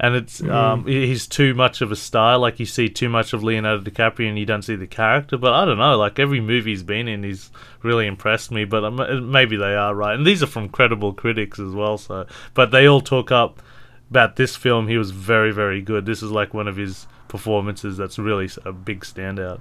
And 0.00 0.16
it's 0.16 0.42
um, 0.42 0.86
he's 0.86 1.26
too 1.26 1.54
much 1.54 1.80
of 1.80 1.92
a 1.92 1.96
star. 1.96 2.36
Like 2.36 2.58
you 2.58 2.66
see 2.66 2.88
too 2.88 3.08
much 3.08 3.32
of 3.32 3.44
Leonardo 3.44 3.88
DiCaprio, 3.88 4.28
and 4.28 4.38
you 4.38 4.44
don't 4.44 4.62
see 4.62 4.74
the 4.74 4.88
character. 4.88 5.38
But 5.38 5.52
I 5.52 5.64
don't 5.64 5.78
know. 5.78 5.96
Like 5.96 6.18
every 6.18 6.40
movie 6.40 6.70
he's 6.70 6.82
been 6.82 7.06
in, 7.06 7.22
he's 7.22 7.50
really 7.82 8.06
impressed 8.06 8.50
me. 8.50 8.64
But 8.64 8.84
um, 8.84 9.30
maybe 9.30 9.56
they 9.56 9.74
are 9.74 9.94
right. 9.94 10.14
And 10.14 10.26
these 10.26 10.42
are 10.42 10.48
from 10.48 10.68
credible 10.68 11.12
critics 11.12 11.60
as 11.60 11.72
well. 11.72 11.96
So, 11.96 12.26
but 12.54 12.72
they 12.72 12.86
all 12.86 13.00
talk 13.00 13.30
up 13.30 13.62
about 14.10 14.36
this 14.36 14.56
film. 14.56 14.88
He 14.88 14.98
was 14.98 15.12
very, 15.12 15.52
very 15.52 15.80
good. 15.80 16.06
This 16.06 16.22
is 16.22 16.30
like 16.30 16.52
one 16.52 16.66
of 16.66 16.76
his 16.76 17.06
performances 17.28 17.96
that's 17.96 18.18
really 18.18 18.50
a 18.64 18.72
big 18.72 19.00
standout. 19.00 19.60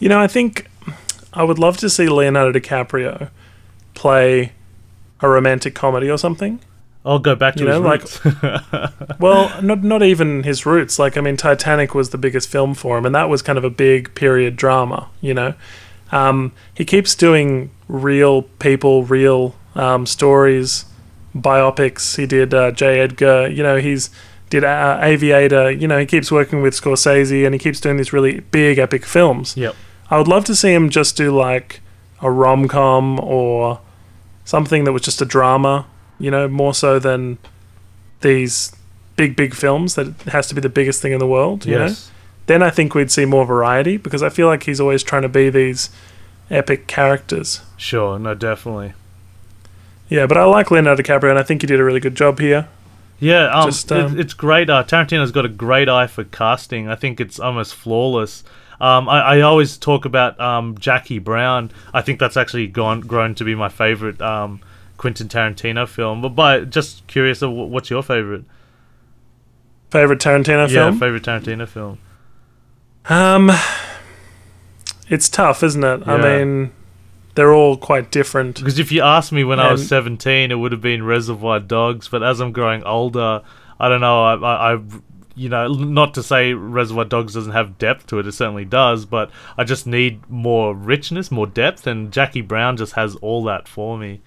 You 0.00 0.08
know, 0.08 0.20
I 0.20 0.26
think 0.26 0.68
I 1.32 1.44
would 1.44 1.58
love 1.58 1.76
to 1.78 1.90
see 1.90 2.08
Leonardo 2.08 2.58
DiCaprio 2.58 3.30
play 3.94 4.52
a 5.20 5.28
romantic 5.28 5.74
comedy 5.74 6.08
or 6.08 6.18
something. 6.18 6.60
I'll 7.04 7.18
go 7.18 7.34
back 7.34 7.54
to 7.56 7.62
You 7.64 7.68
his 7.70 7.80
know, 7.80 7.86
like- 7.88 8.00
roots. 8.02 8.20
Well, 9.20 9.62
not 9.62 9.82
not 9.82 10.02
even 10.02 10.42
his 10.44 10.64
roots. 10.66 10.98
Like, 10.98 11.16
I 11.16 11.20
mean, 11.20 11.36
Titanic 11.36 11.94
was 11.94 12.10
the 12.10 12.18
biggest 12.18 12.48
film 12.48 12.74
for 12.74 12.96
him, 12.98 13.04
and 13.06 13.14
that 13.14 13.28
was 13.28 13.42
kind 13.42 13.58
of 13.58 13.64
a 13.64 13.70
big 13.70 14.14
period 14.14 14.54
drama. 14.56 15.08
You 15.20 15.34
know, 15.34 15.54
um, 16.12 16.52
he 16.74 16.84
keeps 16.84 17.14
doing 17.16 17.70
real 17.88 18.42
people, 18.42 19.04
real 19.04 19.56
um, 19.74 20.06
stories, 20.06 20.84
biopics. 21.34 22.16
He 22.16 22.26
did 22.26 22.54
uh, 22.54 22.70
J. 22.70 23.00
Edgar. 23.00 23.48
You 23.48 23.62
know, 23.62 23.78
he's 23.78 24.10
did 24.50 24.62
uh, 24.64 24.98
Aviator. 25.02 25.70
You 25.70 25.88
know, 25.88 25.98
he 25.98 26.06
keeps 26.06 26.30
working 26.30 26.62
with 26.62 26.74
Scorsese, 26.74 27.44
and 27.44 27.54
he 27.54 27.58
keeps 27.58 27.80
doing 27.80 27.96
these 27.96 28.12
really 28.12 28.40
big, 28.40 28.78
epic 28.78 29.04
films. 29.04 29.56
yep. 29.56 29.74
I 30.10 30.16
would 30.16 30.28
love 30.28 30.44
to 30.46 30.56
see 30.56 30.72
him 30.72 30.88
just 30.90 31.16
do 31.18 31.34
like 31.36 31.80
a 32.22 32.30
rom 32.30 32.66
com 32.68 33.20
or 33.20 33.80
something 34.44 34.84
that 34.84 34.92
was 34.92 35.02
just 35.02 35.20
a 35.20 35.26
drama, 35.26 35.86
you 36.18 36.30
know, 36.30 36.48
more 36.48 36.74
so 36.74 36.98
than 36.98 37.38
these 38.20 38.74
big, 39.16 39.36
big 39.36 39.54
films 39.54 39.94
that 39.96 40.06
it 40.08 40.20
has 40.32 40.46
to 40.48 40.54
be 40.54 40.60
the 40.60 40.68
biggest 40.68 41.00
thing 41.02 41.12
in 41.12 41.18
the 41.18 41.26
world, 41.26 41.66
you 41.66 41.74
know? 41.76 41.86
Yes. 41.86 42.10
Then 42.46 42.62
I 42.62 42.70
think 42.70 42.94
we'd 42.94 43.10
see 43.10 43.24
more 43.24 43.44
variety 43.44 43.96
because 43.96 44.22
I 44.22 44.28
feel 44.30 44.46
like 44.46 44.62
he's 44.64 44.80
always 44.80 45.02
trying 45.02 45.22
to 45.22 45.28
be 45.28 45.50
these 45.50 45.90
epic 46.50 46.86
characters. 46.86 47.60
Sure. 47.76 48.18
No, 48.18 48.34
definitely. 48.34 48.94
Yeah, 50.08 50.26
but 50.26 50.38
I 50.38 50.44
like 50.44 50.70
Leonardo 50.70 51.02
DiCaprio 51.02 51.30
and 51.30 51.38
I 51.38 51.42
think 51.42 51.60
he 51.60 51.66
did 51.66 51.78
a 51.78 51.84
really 51.84 52.00
good 52.00 52.14
job 52.14 52.38
here. 52.38 52.68
Yeah, 53.20 53.46
um, 53.48 53.66
Just, 53.68 53.90
it- 53.92 53.98
um, 54.04 54.18
it's 54.18 54.32
great. 54.32 54.70
Uh, 54.70 54.82
Tarantino's 54.84 55.32
got 55.32 55.44
a 55.44 55.48
great 55.50 55.88
eye 55.88 56.06
for 56.06 56.24
casting. 56.24 56.88
I 56.88 56.94
think 56.94 57.20
it's 57.20 57.38
almost 57.38 57.74
flawless. 57.74 58.44
Um, 58.80 59.08
I, 59.08 59.20
I 59.20 59.40
always 59.40 59.76
talk 59.76 60.04
about 60.04 60.38
um, 60.40 60.78
Jackie 60.78 61.18
Brown. 61.18 61.70
I 61.92 62.00
think 62.00 62.20
that's 62.20 62.36
actually 62.36 62.68
gone 62.68 63.00
grown 63.00 63.34
to 63.34 63.44
be 63.44 63.54
my 63.56 63.68
favorite 63.68 64.20
um, 64.22 64.60
Quentin 64.98 65.28
Tarantino 65.28 65.88
film. 65.88 66.20
But 66.20 66.30
by 66.30 66.60
just 66.60 67.06
curious, 67.06 67.40
what's 67.40 67.88
your 67.88 68.02
favorite? 68.02 68.44
Favorite 69.90 70.18
Tarantino 70.18 70.68
Yeah, 70.68 70.90
film? 70.90 70.94
Yeah, 70.94 71.00
favorite 71.00 71.22
Tarantino 71.22 71.66
film. 71.66 71.98
Um, 73.08 73.50
it's 75.08 75.30
tough, 75.30 75.62
isn't 75.62 75.82
it? 75.82 76.06
I 76.06 76.18
mean, 76.18 76.72
they're 77.34 77.54
all 77.54 77.76
quite 77.78 78.10
different. 78.10 78.56
Because 78.56 78.78
if 78.78 78.92
you 78.92 79.00
asked 79.00 79.32
me 79.32 79.44
when 79.44 79.58
I 79.58 79.72
was 79.72 79.88
17, 79.88 80.50
it 80.50 80.56
would 80.56 80.72
have 80.72 80.82
been 80.82 81.02
Reservoir 81.04 81.60
Dogs. 81.60 82.08
But 82.08 82.22
as 82.22 82.40
I'm 82.40 82.52
growing 82.52 82.82
older, 82.84 83.42
I 83.80 83.88
don't 83.88 84.02
know. 84.02 84.24
I, 84.24 84.34
I, 84.34 84.74
I, 84.74 84.80
you 85.34 85.48
know, 85.48 85.68
not 85.68 86.12
to 86.14 86.22
say 86.22 86.52
Reservoir 86.52 87.06
Dogs 87.06 87.32
doesn't 87.32 87.52
have 87.52 87.78
depth 87.78 88.08
to 88.08 88.18
it. 88.18 88.26
It 88.26 88.32
certainly 88.32 88.66
does. 88.66 89.06
But 89.06 89.30
I 89.56 89.64
just 89.64 89.86
need 89.86 90.28
more 90.28 90.74
richness, 90.74 91.30
more 91.30 91.46
depth, 91.46 91.86
and 91.86 92.12
Jackie 92.12 92.42
Brown 92.42 92.76
just 92.76 92.92
has 92.94 93.14
all 93.16 93.42
that 93.44 93.66
for 93.68 93.96
me. 93.96 94.20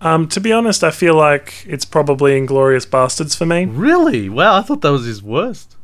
Um, 0.00 0.28
to 0.28 0.40
be 0.40 0.52
honest, 0.52 0.84
I 0.84 0.90
feel 0.90 1.14
like 1.14 1.64
it's 1.66 1.84
probably 1.84 2.38
Inglourious 2.38 2.86
Basterds 2.86 3.36
for 3.36 3.46
me. 3.46 3.64
Really? 3.64 4.28
Wow, 4.28 4.56
I 4.56 4.62
thought 4.62 4.82
that 4.82 4.90
was 4.90 5.06
his 5.06 5.22
worst. 5.22 5.74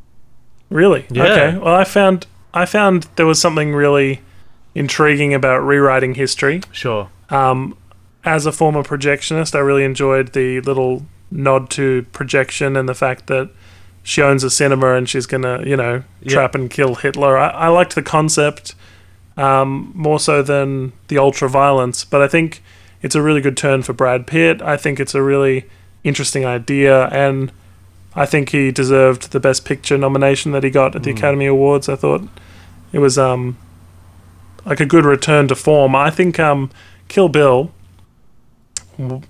Really? 0.69 1.05
Yeah. 1.09 1.23
Okay. 1.23 1.57
Well, 1.57 1.75
I 1.75 1.83
found 1.83 2.27
I 2.53 2.65
found 2.65 3.07
there 3.15 3.25
was 3.25 3.41
something 3.41 3.73
really 3.73 4.21
intriguing 4.75 5.33
about 5.33 5.59
rewriting 5.59 6.15
history. 6.15 6.61
Sure. 6.71 7.09
Um, 7.29 7.75
as 8.23 8.45
a 8.45 8.51
former 8.51 8.83
projectionist, 8.83 9.55
I 9.55 9.59
really 9.59 9.83
enjoyed 9.83 10.33
the 10.33 10.61
little 10.61 11.05
nod 11.31 11.69
to 11.71 12.03
projection 12.11 12.75
and 12.77 12.87
the 12.87 12.93
fact 12.93 13.27
that 13.27 13.49
she 14.03 14.21
owns 14.21 14.43
a 14.43 14.49
cinema 14.49 14.93
and 14.93 15.09
she's 15.09 15.25
gonna, 15.25 15.63
you 15.65 15.75
know, 15.75 16.03
Yeah. 16.21 16.33
trap 16.33 16.55
and 16.55 16.69
kill 16.69 16.95
Hitler. 16.95 17.37
I, 17.37 17.47
I 17.49 17.67
liked 17.69 17.95
the 17.95 18.03
concept 18.03 18.75
um, 19.37 19.91
more 19.95 20.19
so 20.19 20.43
than 20.43 20.93
the 21.07 21.17
ultra 21.17 21.49
violence, 21.49 22.03
but 22.05 22.21
I 22.21 22.27
think 22.27 22.61
it's 23.03 23.13
a 23.15 23.21
really 23.21 23.41
good 23.41 23.55
turn 23.57 23.83
for 23.83 23.93
Brad 23.93 24.25
Pitt. 24.25 24.61
I 24.63 24.77
think 24.77 24.99
it's 24.99 25.13
a 25.13 25.21
really 25.21 25.65
interesting 26.03 26.45
idea, 26.45 27.05
and 27.09 27.51
I 28.15 28.25
think 28.25 28.49
he 28.49 28.71
deserved 28.71 29.31
the 29.31 29.39
Best 29.39 29.65
Picture 29.65 29.97
nomination 29.97 30.51
that 30.53 30.63
he 30.63 30.69
got 30.71 30.95
at 30.95 31.03
the 31.03 31.11
Mm. 31.13 31.17
Academy 31.17 31.45
Awards. 31.45 31.87
I 31.89 31.95
thought 31.95 32.27
it 32.91 32.99
was 32.99 33.17
um, 33.17 33.57
like 34.65 34.79
a 34.79 34.85
good 34.85 35.05
return 35.05 35.47
to 35.49 35.55
form. 35.55 35.95
I 35.95 36.09
think 36.09 36.39
um, 36.39 36.69
Kill 37.09 37.29
Bill, 37.29 37.71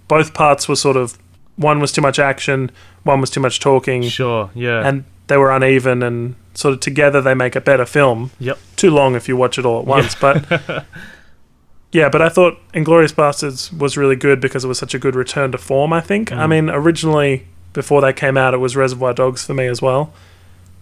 both 0.08 0.34
parts 0.34 0.68
were 0.68 0.76
sort 0.76 0.98
of 0.98 1.18
one 1.56 1.80
was 1.80 1.92
too 1.92 2.02
much 2.02 2.20
action, 2.20 2.72
one 3.04 3.22
was 3.22 3.30
too 3.30 3.40
much 3.40 3.60
talking, 3.60 4.04
Sure. 4.04 4.50
Yeah. 4.54 4.86
and 4.88 5.04
they 5.28 5.38
were 5.38 5.52
uneven, 5.52 6.04
and 6.04 6.36
sort 6.54 6.74
of 6.74 6.80
together 6.82 7.22
they 7.22 7.34
make 7.34 7.56
a 7.56 7.62
better 7.62 7.86
film. 7.86 8.32
Yep. 8.40 8.58
Too 8.76 8.90
long 8.92 9.16
if 9.16 9.28
you 9.28 9.38
watch 9.38 9.58
it 9.58 9.66
all 9.66 9.80
at 9.80 9.86
once, 9.86 10.16
but 10.16 10.44
yeah, 11.94 12.10
but 12.10 12.22
I 12.22 12.28
thought 12.28 12.60
Inglourious 12.74 13.14
Basterds 13.14 13.72
was 13.78 13.96
really 13.96 14.18
good 14.18 14.42
because 14.42 14.66
it 14.66 14.68
was 14.68 14.78
such 14.80 14.94
a 14.94 15.00
good 15.00 15.16
return 15.16 15.52
to 15.54 15.58
form. 15.58 15.94
I 15.94 16.02
think. 16.02 16.32
I 16.34 16.46
Mm. 16.46 16.50
mean, 16.50 16.70
originally 16.70 17.46
before 17.72 18.02
they 18.02 18.12
came 18.14 18.38
out, 18.38 18.54
it 18.54 18.58
was 18.58 18.76
Reservoir 18.76 19.14
Dogs 19.14 19.46
for 19.46 19.54
me 19.54 19.68
as 19.68 19.82
well. 19.82 20.12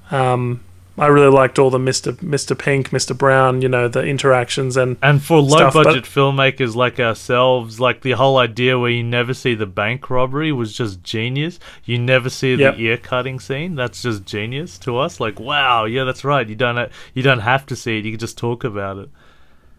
Um, 0.10 0.62
I 0.98 1.08
really 1.08 1.30
liked 1.32 1.58
all 1.58 1.70
the 1.70 1.80
Mister 1.80 2.18
Mister 2.22 2.54
Pink, 2.54 2.92
Mister 2.92 3.14
Brown, 3.14 3.62
you 3.62 3.70
know, 3.70 3.88
the 3.88 4.04
interactions 4.04 4.76
and 4.76 4.98
And 5.02 5.24
for 5.24 5.40
low 5.40 5.58
stuff, 5.58 5.74
budget 5.74 6.04
filmmakers 6.04 6.76
like 6.76 7.00
ourselves, 7.00 7.80
like 7.80 8.02
the 8.02 8.12
whole 8.12 8.38
idea 8.38 8.78
where 8.78 8.90
you 8.92 9.02
never 9.02 9.34
see 9.34 9.56
the 9.56 9.66
bank 9.66 10.10
robbery 10.10 10.52
was 10.52 10.74
just 10.74 11.02
genius. 11.02 11.60
You 11.86 11.98
never 11.98 12.30
see 12.30 12.56
the 12.56 12.64
Yep. 12.64 12.80
ear 12.80 12.98
cutting 12.98 13.40
scene. 13.40 13.76
That's 13.76 14.02
just 14.02 14.26
genius 14.26 14.78
to 14.80 14.98
us. 14.98 15.20
Like, 15.20 15.40
wow, 15.40 15.86
yeah, 15.86 16.04
that's 16.04 16.26
right. 16.26 16.48
You 16.48 16.56
don't 16.56 16.90
you 17.14 17.24
don't 17.24 17.40
have 17.40 17.66
to 17.68 17.76
see 17.76 17.98
it. 18.00 18.06
You 18.06 18.12
can 18.12 18.20
just 18.20 18.38
talk 18.38 18.64
about 18.66 18.98
it. 18.98 19.10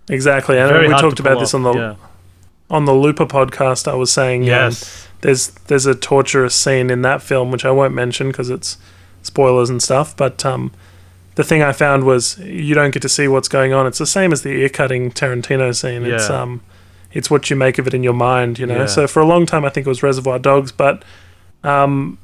Exactly. 0.09 0.59
And 0.59 0.71
Very 0.71 0.89
we 0.89 0.95
talked 0.95 1.21
about 1.21 1.35
pull 1.35 1.41
this 1.41 1.55
on 1.55 1.63
the 1.63 1.73
yeah. 1.73 1.95
on 2.71 2.85
the 2.85 2.95
Looper 2.95 3.27
podcast. 3.27 3.89
I 3.89 3.95
was 3.95 4.13
saying, 4.13 4.43
um, 4.43 4.49
yes, 4.49 5.09
there's 5.21 5.51
there's 5.67 5.87
a 5.87 5.95
torturous 5.95 6.55
scene 6.55 6.91
in 6.91 7.03
that 7.03 7.23
film 7.23 7.51
which 7.51 7.65
I 7.65 7.71
won't 7.71 7.95
mention 7.95 8.29
because 8.29 8.51
it's 8.51 8.79
spoilers 9.23 9.71
and 9.71 9.83
stuff. 9.83 10.17
But 10.17 10.45
um, 10.45 10.73
the 11.35 11.45
thing 11.45 11.63
I 11.63 11.73
found 11.73 12.05
was 12.05 12.39
you 12.39 12.75
don't 12.75 12.93
get 12.93 13.03
to 13.03 13.09
see 13.09 13.29
what's 13.29 13.49
going 13.49 13.73
on. 13.73 13.87
It's 13.87 13.99
the 13.99 14.07
same 14.07 14.33
as 14.33 14.43
the 14.43 14.51
ear 14.51 14.69
cutting 14.69 15.11
Tarantino 15.11 15.75
scene. 15.75 16.05
It's 16.05 16.29
um, 16.29 16.63
it's 17.13 17.31
what 17.31 17.51
you 17.51 17.57
make 17.57 17.79
of 17.79 17.87
it 17.87 17.95
in 17.95 18.03
your 18.03 18.15
mind, 18.15 18.59
you 18.59 18.67
know. 18.67 18.81
Yeah. 18.81 18.87
So 18.87 19.07
for 19.07 19.21
a 19.21 19.27
long 19.27 19.47
time, 19.47 19.65
I 19.65 19.69
think 19.69 19.87
it 19.87 19.91
was 19.91 20.03
Reservoir 20.03 20.39
Dogs, 20.39 20.73
but 20.73 21.05
um, 21.63 22.19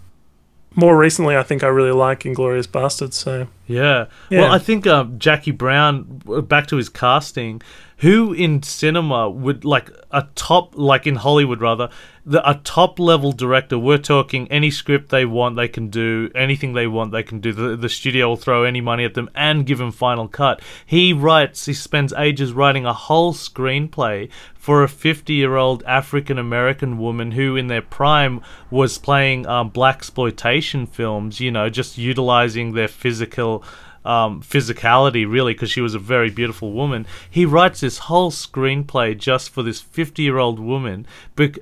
more 0.74 0.96
recently, 0.96 1.36
I 1.36 1.42
think 1.42 1.62
I 1.62 1.68
really 1.68 1.92
like 1.92 2.20
Inglourious 2.20 2.66
Basterds. 2.66 3.14
So 3.14 3.48
yeah. 3.66 4.06
Yeah. 4.30 4.42
Well, 4.42 4.52
I 4.52 4.58
think 4.58 4.86
um, 4.86 5.18
Jackie 5.18 5.50
Brown. 5.50 6.22
Back 6.46 6.66
to 6.68 6.76
his 6.76 6.88
casting. 6.88 7.62
Who 7.98 8.32
in 8.32 8.62
cinema 8.62 9.28
would 9.28 9.64
like 9.64 9.90
a 10.12 10.28
top, 10.36 10.76
like 10.76 11.04
in 11.04 11.16
Hollywood 11.16 11.60
rather, 11.60 11.90
the, 12.24 12.48
a 12.48 12.54
top 12.62 13.00
level 13.00 13.32
director? 13.32 13.76
We're 13.76 13.98
talking 13.98 14.46
any 14.52 14.70
script 14.70 15.08
they 15.08 15.24
want, 15.24 15.56
they 15.56 15.66
can 15.66 15.88
do 15.88 16.30
anything 16.32 16.74
they 16.74 16.86
want, 16.86 17.10
they 17.10 17.24
can 17.24 17.40
do. 17.40 17.52
The, 17.52 17.74
the 17.74 17.88
studio 17.88 18.28
will 18.28 18.36
throw 18.36 18.62
any 18.62 18.80
money 18.80 19.04
at 19.04 19.14
them 19.14 19.28
and 19.34 19.66
give 19.66 19.80
him 19.80 19.90
final 19.90 20.28
cut. 20.28 20.62
He 20.86 21.12
writes, 21.12 21.66
he 21.66 21.74
spends 21.74 22.12
ages 22.12 22.52
writing 22.52 22.86
a 22.86 22.92
whole 22.92 23.34
screenplay 23.34 24.30
for 24.68 24.82
a 24.82 24.88
50 24.88 25.32
year 25.32 25.56
old 25.56 25.82
African 25.84 26.36
American 26.36 26.98
woman 26.98 27.30
who, 27.30 27.56
in 27.56 27.68
their 27.68 27.80
prime, 27.80 28.42
was 28.70 28.98
playing 28.98 29.46
um, 29.46 29.70
black 29.70 29.96
exploitation 29.96 30.84
films. 30.84 31.40
You 31.40 31.50
know, 31.50 31.70
just 31.70 31.96
utilizing 31.96 32.74
their 32.74 32.86
physical 32.86 33.64
um, 34.04 34.42
physicality, 34.42 35.26
really, 35.26 35.54
because 35.54 35.70
she 35.70 35.80
was 35.80 35.94
a 35.94 35.98
very 35.98 36.28
beautiful 36.28 36.72
woman. 36.72 37.06
He 37.30 37.46
writes 37.46 37.80
this 37.80 37.96
whole 37.96 38.30
screenplay 38.30 39.16
just 39.16 39.48
for 39.48 39.62
this 39.62 39.80
50 39.80 40.22
year 40.22 40.36
old 40.36 40.60
woman 40.60 41.06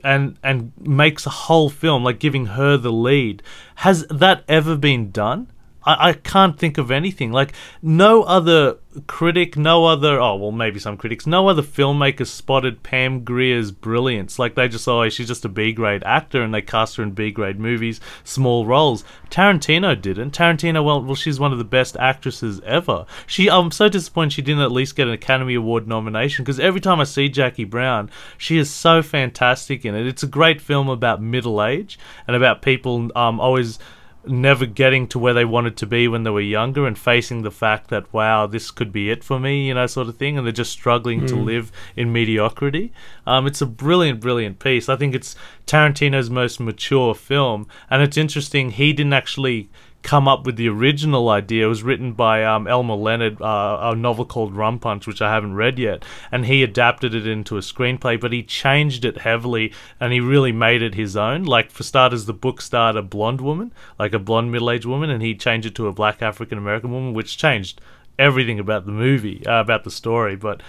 and, 0.03 0.37
and 0.43 0.73
makes 0.77 1.27
a 1.27 1.31
whole 1.47 1.71
film, 1.71 2.03
like 2.03 2.19
giving 2.19 2.47
her 2.47 2.77
the 2.77 2.91
lead. 2.91 3.41
Has 3.77 4.05
that 4.09 4.43
ever 4.49 4.75
been 4.75 5.13
done? 5.13 5.47
I, 5.87 6.09
I 6.09 6.13
can't 6.13 6.59
think 6.59 6.77
of 6.77 6.91
anything. 6.91 7.33
Like, 7.33 7.53
no 7.81 8.23
other 8.25 8.79
critic, 9.07 9.57
no 9.57 9.85
other, 9.85 10.21
oh, 10.21 10.37
well, 10.37 10.53
maybe 10.53 10.79
some 10.79 10.97
critics, 10.97 11.27
no 11.27 11.49
other 11.49 11.63
filmmaker 11.63 12.27
spotted 12.27 12.83
Pam 12.83 13.25
Grier's 13.25 13.71
brilliance. 13.71 14.39
Like, 14.39 14.55
they 14.55 14.69
just, 14.69 14.89
oh, 14.89 15.09
she's 15.09 15.29
just 15.29 15.45
a 15.45 15.49
B 15.49 15.73
grade 15.73 16.03
actor 16.05 16.43
and 16.43 16.53
they 16.53 16.63
cast 16.63 16.97
her 16.97 17.03
in 17.03 17.13
B 17.13 17.31
grade 17.31 17.61
movies, 17.61 18.01
small 18.25 18.67
roles. 18.67 19.05
Tarantino 19.31 20.01
didn't. 20.01 20.37
Tarantino, 20.37 20.85
well, 20.85 21.03
well, 21.03 21.15
she's 21.15 21.39
one 21.41 21.53
of 21.53 21.59
the 21.59 21.65
best 21.65 21.97
actresses 21.97 22.61
ever. 22.65 23.07
She, 23.27 23.49
I'm 23.49 23.71
so 23.71 23.89
disappointed 23.89 24.33
she 24.33 24.43
didn't 24.43 24.63
at 24.63 24.73
least 24.73 24.97
get 24.97 25.09
an 25.09 25.15
Academy 25.15 25.55
Award 25.55 25.87
nomination 25.87 26.45
because 26.45 26.61
every 26.61 26.81
time 26.81 27.01
I 27.01 27.05
see 27.05 27.29
Jackie 27.29 27.65
Brown, 27.65 28.11
she 28.37 28.59
is 28.59 28.71
so 28.71 29.03
fantastic 29.03 29.85
in 29.85 29.95
it. 29.95 30.07
It's 30.07 30.23
a 30.23 30.29
great 30.29 30.61
film 30.61 30.89
about 30.89 31.23
middle 31.23 31.63
age 31.63 31.99
and 32.27 32.35
about 32.35 32.63
people 32.63 33.11
um, 33.17 33.41
always 33.41 33.79
never 34.29 34.67
getting 34.67 35.07
to 35.09 35.19
where 35.19 35.35
they 35.35 35.45
wanted 35.45 35.77
to 35.77 35.87
be 35.87 36.09
when 36.09 36.23
they 36.23 36.31
were 36.31 36.41
younger 36.41 36.87
and 36.87 36.99
facing 36.99 37.43
the 37.43 37.51
fact 37.51 37.89
that 37.89 38.13
wow 38.13 38.47
this 38.47 38.71
could 38.71 38.93
be 38.93 39.11
it 39.11 39.23
for 39.23 39.39
me 39.39 39.69
you 39.69 39.75
know 39.75 39.87
sort 39.87 40.09
of 40.09 40.17
thing 40.17 40.37
and 40.37 40.47
they're 40.47 40.53
just 40.53 40.73
struggling 40.73 41.27
to 41.27 41.37
live 41.37 41.73
in 41.95 42.13
mediocrity. 42.13 42.93
Um, 43.27 43.47
it's 43.47 43.61
a 43.61 43.67
brilliant 43.67 44.21
brilliant 44.21 44.59
piece. 44.59 44.89
I 44.89 44.97
think 44.97 45.15
it's 45.15 45.37
tarantino's 45.67 46.31
most 46.31 46.61
mature 46.61 47.15
film 47.15 47.67
and 47.91 48.03
it's 48.03 48.17
interesting 48.17 48.71
he 48.71 48.93
didn't 48.93 49.13
actually 49.13 49.69
come 50.07 50.29
up 50.29 50.47
with 50.47 50.55
the 50.55 50.69
original 50.69 51.29
idea. 51.29 51.67
It 51.67 51.69
was 51.69 51.83
written 51.83 52.13
by 52.13 52.45
um, 52.45 52.69
Elmore 52.69 52.97
Leonard, 52.97 53.43
uh, 53.43 53.91
a 53.93 53.97
novel 53.97 54.25
called 54.25 54.55
Rum 54.55 54.79
Punch, 54.79 55.05
which 55.05 55.21
I 55.21 55.33
haven't 55.35 55.55
read 55.55 55.81
yet, 55.81 56.05
and 56.31 56.47
he 56.47 56.63
adapted 56.63 57.13
it 57.13 57.27
into 57.27 57.57
a 57.57 57.61
screenplay, 57.61 58.19
but 58.19 58.33
he 58.33 58.45
changed 58.45 59.05
it 59.05 59.19
heavily 59.19 59.73
and 59.99 60.13
he 60.13 60.21
really 60.21 60.53
made 60.53 60.81
it 60.81 60.95
his 60.95 61.17
own. 61.17 61.43
Like 61.43 61.73
for 61.73 61.83
starters, 61.83 62.27
the 62.27 62.33
book 62.33 62.63
starred 62.63 62.95
a 62.95 63.03
blonde 63.03 63.41
woman, 63.41 63.73
like 63.99 64.13
a 64.13 64.21
blonde 64.21 64.53
middle-aged 64.53 64.87
woman, 64.87 65.11
and 65.11 65.25
he 65.25 65.35
changed 65.35 65.67
it 65.67 65.75
to 65.75 65.89
a 65.89 65.93
black 65.93 66.23
African 66.23 66.57
American 66.57 66.93
woman, 66.93 67.13
which 67.13 67.37
changed 67.37 67.81
everything 68.17 68.61
about 68.61 68.87
the 68.87 68.93
movie, 68.93 69.45
uh, 69.45 69.61
about 69.61 69.83
the 69.83 69.91
story, 69.91 70.37
but. 70.37 70.63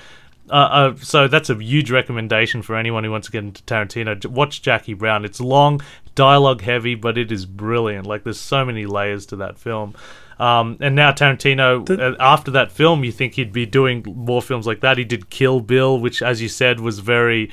Uh, 0.49 0.53
uh, 0.53 0.95
so 0.97 1.27
that's 1.27 1.49
a 1.49 1.55
huge 1.55 1.91
recommendation 1.91 2.61
for 2.61 2.75
anyone 2.75 3.03
who 3.03 3.11
wants 3.11 3.27
to 3.27 3.31
get 3.31 3.43
into 3.43 3.63
Tarantino. 3.63 4.25
Watch 4.27 4.61
Jackie 4.61 4.93
Brown. 4.93 5.25
It's 5.25 5.39
long, 5.41 5.81
dialogue 6.15 6.61
heavy, 6.61 6.95
but 6.95 7.17
it 7.17 7.31
is 7.31 7.45
brilliant. 7.45 8.05
Like 8.07 8.23
there's 8.23 8.39
so 8.39 8.63
many 8.65 8.85
layers 8.85 9.25
to 9.27 9.35
that 9.37 9.57
film. 9.57 9.93
Um, 10.39 10.77
and 10.79 10.95
now 10.95 11.11
Tarantino, 11.11 11.85
The- 11.85 12.13
uh, 12.13 12.15
after 12.19 12.51
that 12.51 12.71
film, 12.71 13.03
you 13.03 13.11
think 13.11 13.33
he'd 13.33 13.51
be 13.51 13.65
doing 13.65 14.03
more 14.07 14.41
films 14.41 14.67
like 14.67 14.81
that. 14.81 14.97
He 14.97 15.03
did 15.03 15.29
Kill 15.29 15.59
Bill, 15.61 15.99
which, 15.99 16.21
as 16.21 16.41
you 16.41 16.47
said, 16.49 16.79
was 16.79 16.99
very, 16.99 17.49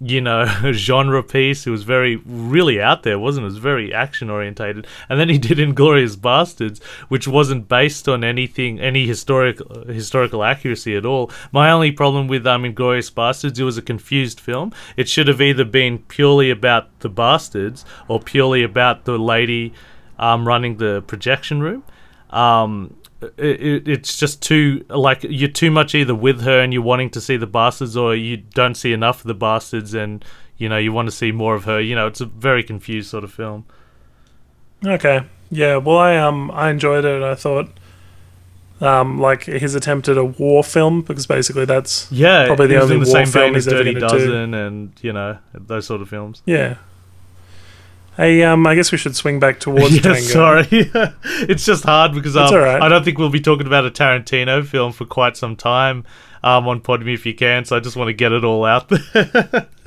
you 0.00 0.20
know, 0.20 0.46
genre 0.72 1.22
piece. 1.22 1.66
It 1.66 1.70
was 1.70 1.82
very, 1.82 2.16
really 2.16 2.80
out 2.80 3.02
there, 3.02 3.18
wasn't 3.18 3.44
it? 3.44 3.46
It 3.46 3.52
was 3.52 3.58
very 3.58 3.92
action 3.92 4.30
orientated. 4.30 4.86
And 5.08 5.18
then 5.18 5.28
he 5.28 5.38
did 5.38 5.58
Inglourious 5.58 6.16
Basterds, 6.16 6.82
which 7.08 7.28
wasn't 7.28 7.68
based 7.68 8.08
on 8.08 8.24
anything, 8.24 8.80
any 8.80 9.06
historical 9.06 9.84
historical 9.84 10.44
accuracy 10.44 10.96
at 10.96 11.06
all. 11.06 11.30
My 11.52 11.70
only 11.70 11.92
problem 11.92 12.28
with 12.28 12.46
um, 12.46 12.64
Inglourious 12.64 13.12
Basterds, 13.12 13.58
it 13.58 13.64
was 13.64 13.78
a 13.78 13.82
confused 13.82 14.40
film. 14.40 14.72
It 14.96 15.08
should 15.08 15.28
have 15.28 15.40
either 15.40 15.64
been 15.64 15.98
purely 15.98 16.50
about 16.50 17.00
the 17.00 17.08
bastards 17.08 17.84
or 18.08 18.20
purely 18.20 18.62
about 18.62 19.04
the 19.04 19.18
lady 19.18 19.72
um, 20.18 20.46
running 20.46 20.76
the 20.76 21.02
projection 21.02 21.60
room. 21.60 21.84
Um, 22.30 22.96
it, 23.36 23.60
it, 23.60 23.88
it's 23.88 24.16
just 24.16 24.40
too 24.42 24.84
like 24.88 25.24
you're 25.28 25.48
too 25.48 25.70
much 25.70 25.94
either 25.94 26.14
with 26.14 26.42
her 26.42 26.60
and 26.60 26.72
you're 26.72 26.82
wanting 26.82 27.10
to 27.10 27.20
see 27.20 27.36
the 27.36 27.46
bastards, 27.46 27.96
or 27.96 28.14
you 28.14 28.36
don't 28.38 28.74
see 28.76 28.92
enough 28.92 29.20
of 29.20 29.26
the 29.26 29.34
bastards 29.34 29.94
and 29.94 30.24
you 30.58 30.68
know 30.68 30.78
you 30.78 30.92
want 30.92 31.08
to 31.08 31.12
see 31.14 31.32
more 31.32 31.54
of 31.54 31.64
her. 31.64 31.80
You 31.80 31.94
know, 31.94 32.06
it's 32.06 32.20
a 32.20 32.26
very 32.26 32.62
confused 32.62 33.10
sort 33.10 33.24
of 33.24 33.32
film. 33.32 33.64
Okay. 34.86 35.22
Yeah. 35.50 35.76
Well, 35.76 35.98
I 35.98 36.16
um 36.16 36.50
I 36.50 36.70
enjoyed 36.70 37.04
it. 37.04 37.22
I 37.22 37.34
thought 37.34 37.68
um 38.80 39.20
like 39.20 39.44
his 39.44 39.74
attempt 39.74 40.08
at 40.08 40.16
a 40.16 40.24
war 40.24 40.64
film 40.64 41.02
because 41.02 41.26
basically 41.26 41.64
that's 41.64 42.10
Yeah, 42.10 42.46
Probably 42.46 42.66
the 42.66 42.80
only 42.80 42.96
in 42.96 43.00
the 43.02 43.06
war 43.06 43.24
same 43.24 43.26
film 43.26 43.54
he's 43.54 43.68
ever 43.68 43.78
Dirty 43.84 43.94
gonna 43.94 44.08
do. 44.08 44.18
Dozen 44.18 44.54
and 44.54 44.92
you 45.00 45.12
know 45.12 45.38
those 45.54 45.86
sort 45.86 46.02
of 46.02 46.08
films. 46.08 46.42
yeah. 46.44 46.76
Hey, 48.16 48.44
um, 48.44 48.64
I 48.66 48.74
guess 48.76 48.92
we 48.92 48.98
should 48.98 49.16
swing 49.16 49.40
back 49.40 49.58
towards 49.58 49.94
yeah, 49.96 50.02
Django. 50.02 50.32
sorry, 50.32 50.66
it's 51.48 51.64
just 51.64 51.84
hard 51.84 52.12
because 52.12 52.36
um, 52.36 52.54
right. 52.54 52.80
I 52.80 52.88
don't 52.88 53.04
think 53.04 53.18
we'll 53.18 53.28
be 53.30 53.40
talking 53.40 53.66
about 53.66 53.86
a 53.86 53.90
Tarantino 53.90 54.64
film 54.64 54.92
for 54.92 55.04
quite 55.04 55.36
some 55.36 55.56
time 55.56 56.04
um, 56.44 56.68
on 56.68 56.80
Pod 56.80 57.04
Me 57.04 57.14
if 57.14 57.26
you 57.26 57.34
can. 57.34 57.64
So 57.64 57.76
I 57.76 57.80
just 57.80 57.96
want 57.96 58.08
to 58.08 58.12
get 58.12 58.30
it 58.32 58.44
all 58.44 58.64
out 58.64 58.88
there. 58.88 59.68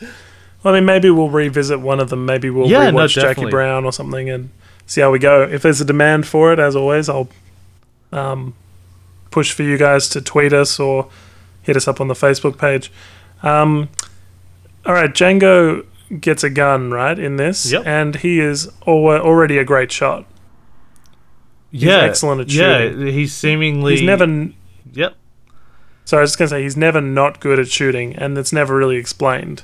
Well, 0.64 0.74
I 0.74 0.80
mean, 0.80 0.86
maybe 0.86 1.10
we'll 1.12 1.30
revisit 1.30 1.80
one 1.80 2.00
of 2.00 2.10
them. 2.10 2.26
Maybe 2.26 2.50
we'll 2.50 2.68
Yeah, 2.68 2.90
no, 2.90 3.00
rewatch 3.04 3.14
Jackie. 3.14 3.46
Brown 3.50 3.86
or 3.86 3.94
something 3.94 4.28
and 4.28 4.50
see 4.88 5.02
how 5.02 5.12
we 5.12 5.20
go. 5.20 5.44
If 5.44 5.62
there's 5.62 5.80
a 5.80 5.86
demand 5.86 6.26
for 6.28 6.52
it, 6.52 6.58
as 6.60 6.76
always, 6.76 7.08
I'll 7.08 7.30
um, 8.12 8.56
push 9.30 9.54
for 9.54 9.62
you 9.62 9.78
guys 9.78 10.10
to 10.10 10.20
tweet 10.20 10.54
us 10.54 10.80
or 10.80 11.10
hit 11.62 11.78
us 11.78 11.88
up 11.88 12.02
on 12.02 12.08
the 12.08 12.16
Facebook 12.16 12.58
page. 12.58 12.92
Um, 13.44 13.90
all 14.86 14.94
right, 14.94 15.12
Django 15.12 15.86
gets 16.20 16.44
a 16.44 16.50
gun 16.50 16.92
right 16.92 17.18
in 17.20 17.36
this, 17.38 17.72
Yep. 17.72 17.84
and 17.86 18.16
he 18.18 18.40
is 18.40 18.68
al- 18.88 18.94
already 19.10 19.58
a 19.58 19.64
great 19.66 19.92
shot. 19.92 20.26
yeah, 21.72 21.98
excellent 22.00 22.42
at 22.42 22.50
yeah, 22.52 22.78
shooting. 22.90 23.08
he's 23.08 23.34
seemingly 23.34 23.94
He's 23.98 24.02
never. 24.06 24.24
n- 24.24 24.54
Yep. 24.94 25.16
Sorry, 26.06 26.22
I 26.22 26.24
was 26.24 26.32
just 26.32 26.40
gonna 26.40 26.50
say 26.50 26.64
he's 26.64 26.78
never 26.78 27.02
not 27.02 27.40
good 27.42 27.60
at 27.60 27.68
shooting, 27.68 28.16
and 28.16 28.38
it's 28.38 28.54
never 28.54 28.76
really 28.76 28.96
explained. 28.96 29.64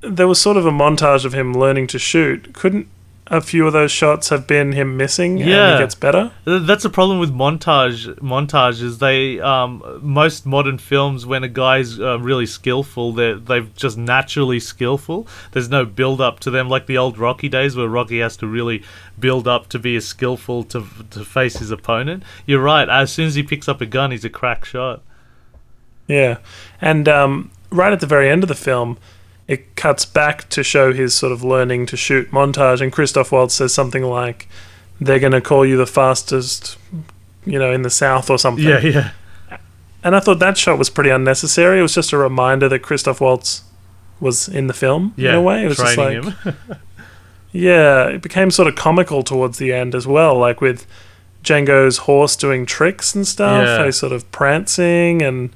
There 0.00 0.28
was 0.28 0.40
sort 0.40 0.56
of 0.56 0.64
a 0.64 0.70
montage 0.70 1.24
of 1.24 1.34
him 1.34 1.52
learning 1.52 1.88
to 1.88 1.98
shoot. 1.98 2.52
Couldn't 2.54 2.86
a 3.32 3.40
few 3.40 3.64
of 3.66 3.72
those 3.72 3.92
shots 3.92 4.28
have 4.30 4.46
been 4.46 4.72
him 4.72 4.96
missing? 4.96 5.40
and 5.40 5.48
Yeah. 5.48 5.72
he 5.74 5.78
gets 5.78 5.94
better. 5.94 6.32
That's 6.44 6.84
a 6.84 6.90
problem 6.90 7.20
with 7.20 7.32
montage. 7.32 8.12
Montages. 8.18 8.98
They 8.98 9.38
um, 9.40 10.00
most 10.02 10.44
modern 10.44 10.78
films, 10.78 11.24
when 11.24 11.44
a 11.44 11.48
guy's 11.48 12.00
uh, 12.00 12.18
really 12.18 12.46
skillful, 12.46 13.12
they 13.12 13.34
they're 13.34 13.68
just 13.76 13.96
naturally 13.96 14.58
skillful. 14.58 15.28
There's 15.52 15.68
no 15.68 15.84
build 15.84 16.20
up 16.20 16.40
to 16.40 16.50
them, 16.50 16.68
like 16.68 16.86
the 16.86 16.98
old 16.98 17.18
Rocky 17.18 17.48
days, 17.48 17.76
where 17.76 17.88
Rocky 17.88 18.18
has 18.18 18.36
to 18.38 18.46
really 18.46 18.82
build 19.18 19.46
up 19.46 19.68
to 19.68 19.78
be 19.78 19.94
as 19.96 20.06
skillful 20.06 20.64
to 20.64 20.84
to 21.10 21.24
face 21.24 21.58
his 21.58 21.70
opponent. 21.70 22.24
You're 22.46 22.62
right. 22.62 22.88
As 22.88 23.12
soon 23.12 23.26
as 23.26 23.36
he 23.36 23.42
picks 23.44 23.68
up 23.68 23.80
a 23.80 23.86
gun, 23.86 24.10
he's 24.10 24.24
a 24.24 24.30
crack 24.30 24.64
shot. 24.64 25.02
Yeah, 26.08 26.38
and 26.80 27.08
um, 27.08 27.52
right 27.70 27.92
at 27.92 28.00
the 28.00 28.06
very 28.06 28.28
end 28.28 28.42
of 28.42 28.48
the 28.48 28.56
film, 28.56 28.98
it 29.50 29.74
cuts 29.74 30.04
back 30.04 30.48
to 30.50 30.62
show 30.62 30.92
his 30.92 31.12
sort 31.12 31.32
of 31.32 31.42
learning 31.42 31.84
to 31.86 31.96
shoot 31.96 32.30
montage, 32.30 32.80
and 32.80 32.92
Christoph 32.92 33.32
Waltz 33.32 33.54
says 33.56 33.74
something 33.74 34.04
like, 34.04 34.46
"They're 35.00 35.18
going 35.18 35.32
to 35.32 35.40
call 35.40 35.66
you 35.66 35.76
the 35.76 35.88
fastest, 35.88 36.78
you 37.44 37.58
know, 37.58 37.72
in 37.72 37.82
the 37.82 37.90
South 37.90 38.30
or 38.30 38.38
something." 38.38 38.64
Yeah, 38.64 38.78
yeah, 38.78 39.58
And 40.04 40.14
I 40.14 40.20
thought 40.20 40.38
that 40.38 40.56
shot 40.56 40.78
was 40.78 40.88
pretty 40.88 41.10
unnecessary. 41.10 41.80
It 41.80 41.82
was 41.82 41.92
just 41.92 42.12
a 42.12 42.16
reminder 42.16 42.68
that 42.68 42.78
Christoph 42.78 43.20
Waltz 43.20 43.64
was 44.20 44.46
in 44.46 44.68
the 44.68 44.72
film 44.72 45.14
yeah. 45.16 45.30
in 45.30 45.34
a 45.34 45.42
way. 45.42 45.64
It 45.64 45.66
was 45.66 45.78
just 45.78 45.98
like, 45.98 46.22
yeah, 47.52 48.06
it 48.06 48.22
became 48.22 48.52
sort 48.52 48.68
of 48.68 48.76
comical 48.76 49.24
towards 49.24 49.58
the 49.58 49.72
end 49.72 49.96
as 49.96 50.06
well, 50.06 50.38
like 50.38 50.60
with 50.60 50.86
Django's 51.42 51.98
horse 51.98 52.36
doing 52.36 52.66
tricks 52.66 53.16
and 53.16 53.26
stuff. 53.26 53.66
Yeah. 53.66 53.90
Sort 53.90 54.12
of 54.12 54.30
prancing 54.30 55.22
and. 55.22 55.50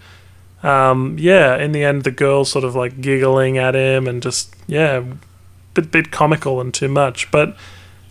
Um, 0.65 1.17
yeah, 1.19 1.57
in 1.57 1.73
the 1.73 1.85
end, 1.85 2.05
the 2.05 2.11
girl 2.11 2.45
sort 2.45 2.65
of 2.65 2.75
like 2.75 3.01
giggling 3.01 3.59
at 3.59 3.75
him 3.75 4.09
and 4.09 4.23
just 4.23 4.55
yeah, 4.67 5.03
bit 5.75 5.91
bit 5.91 6.11
comical 6.11 6.61
and 6.61 6.73
too 6.73 6.89
much. 6.89 7.31
But 7.31 7.57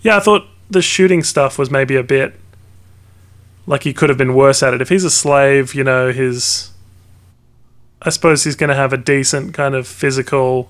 yeah, 0.03 0.17
I 0.17 0.19
thought 0.19 0.45
the 0.69 0.81
shooting 0.81 1.23
stuff 1.23 1.57
was 1.57 1.71
maybe 1.71 1.95
a 1.95 2.03
bit 2.03 2.35
like 3.65 3.83
he 3.83 3.93
could 3.93 4.09
have 4.09 4.17
been 4.17 4.35
worse 4.35 4.61
at 4.61 4.73
it. 4.73 4.81
If 4.81 4.89
he's 4.89 5.03
a 5.03 5.09
slave, 5.09 5.73
you 5.73 5.83
know, 5.83 6.11
his 6.11 6.71
I 8.01 8.09
suppose 8.09 8.43
he's 8.43 8.55
going 8.55 8.69
to 8.69 8.75
have 8.75 8.93
a 8.93 8.97
decent 8.97 9.53
kind 9.53 9.73
of 9.75 9.87
physical 9.87 10.69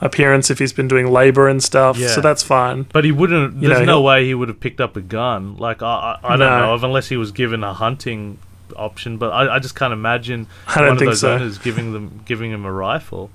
appearance 0.00 0.50
if 0.50 0.58
he's 0.58 0.72
been 0.72 0.86
doing 0.88 1.06
labor 1.10 1.48
and 1.48 1.62
stuff. 1.62 1.96
Yeah. 1.96 2.08
So 2.08 2.20
that's 2.20 2.42
fine. 2.42 2.82
But 2.92 3.04
he 3.04 3.10
wouldn't. 3.12 3.60
You 3.62 3.68
There's 3.68 3.80
know, 3.80 3.86
no 3.96 4.02
way 4.02 4.26
he 4.26 4.34
would 4.34 4.48
have 4.48 4.60
picked 4.60 4.80
up 4.80 4.96
a 4.96 5.00
gun. 5.00 5.56
Like 5.56 5.82
I, 5.82 6.18
I, 6.22 6.34
I 6.34 6.36
don't 6.36 6.40
No. 6.40 6.58
know 6.60 6.74
of 6.74 6.84
unless 6.84 7.08
he 7.08 7.16
was 7.16 7.32
given 7.32 7.64
a 7.64 7.72
hunting 7.72 8.38
option. 8.76 9.16
But 9.18 9.30
I, 9.30 9.56
I 9.56 9.58
just 9.58 9.74
can't 9.74 9.92
imagine 9.92 10.46
I 10.68 10.76
don't 10.80 10.88
one 10.88 10.92
of 10.96 10.98
those 11.00 11.20
so. 11.20 11.34
owners 11.34 11.58
giving 11.58 11.92
them 11.92 12.22
giving 12.24 12.50
him 12.50 12.64
a 12.64 12.72
rifle. 12.72 13.30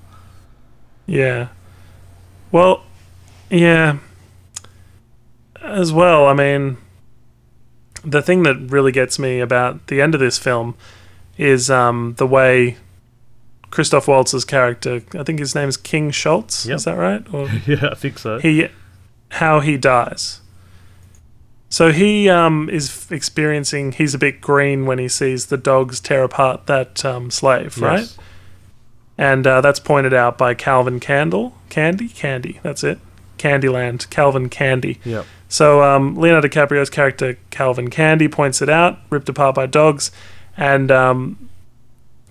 Yeah. 1.06 1.50
Well, 2.52 2.84
yeah. 3.50 3.98
As 5.62 5.92
well, 5.92 6.26
I 6.26 6.34
mean, 6.34 6.78
the 8.04 8.22
thing 8.22 8.44
that 8.44 8.56
really 8.72 8.92
gets 8.92 9.20
me 9.20 9.40
about 9.40 9.88
the 9.88 10.02
end 10.02 10.14
of 10.16 10.20
this 10.22 10.38
film 10.38 10.76
is 11.38 11.70
um, 11.70 12.16
the 12.18 12.26
way 12.28 12.78
Christoph 13.70 14.08
Waltz's 14.08 14.46
character, 14.46 15.02
I 15.14 15.24
think 15.24 15.40
his 15.40 15.54
name 15.56 15.68
is 15.70 15.78
King 15.78 16.12
Schultz, 16.12 16.66
Yep. 16.66 16.76
is 16.78 16.84
that 16.86 16.96
right? 16.98 17.24
Or 17.34 17.48
yeah, 17.68 17.90
I 17.92 17.96
think 17.96 18.20
so. 18.20 18.40
he, 18.40 18.68
how 19.32 19.60
he 19.60 19.78
dies. 19.78 20.42
So 21.70 21.92
he 21.92 22.28
um, 22.28 22.68
is 22.70 23.08
experiencing, 23.12 23.92
he's 23.92 24.16
a 24.16 24.18
bit 24.18 24.42
green 24.42 24.88
when 24.88 24.98
he 24.98 25.08
sees 25.08 25.46
the 25.48 25.58
dogs 25.58 26.00
tear 26.00 26.24
apart 26.24 26.66
that 26.66 27.06
um, 27.06 27.30
slave, 27.30 27.78
right? 27.80 28.16
And 29.18 29.46
uh, 29.46 29.62
that's 29.62 29.80
pointed 29.80 30.14
out 30.14 30.38
by 30.38 30.56
Calvin 30.56 31.00
Candle, 31.00 31.54
Candy, 31.70 32.08
Candy. 32.08 32.60
That's 32.64 32.84
it, 32.84 32.98
Candyland, 33.38 34.10
Calvin 34.10 34.50
Candy. 34.50 35.00
Yep. 35.06 35.26
So 35.48 35.84
um, 35.84 36.16
Leonardo 36.16 36.48
DiCaprio's 36.48 36.90
character 36.90 37.38
Calvin 37.52 37.90
Candy 37.90 38.28
points 38.28 38.62
it 38.62 38.70
out, 38.70 38.98
ripped 39.10 39.30
apart 39.30 39.56
by 39.56 39.68
dogs, 39.68 40.12
and 40.58 40.92
um, 40.92 41.50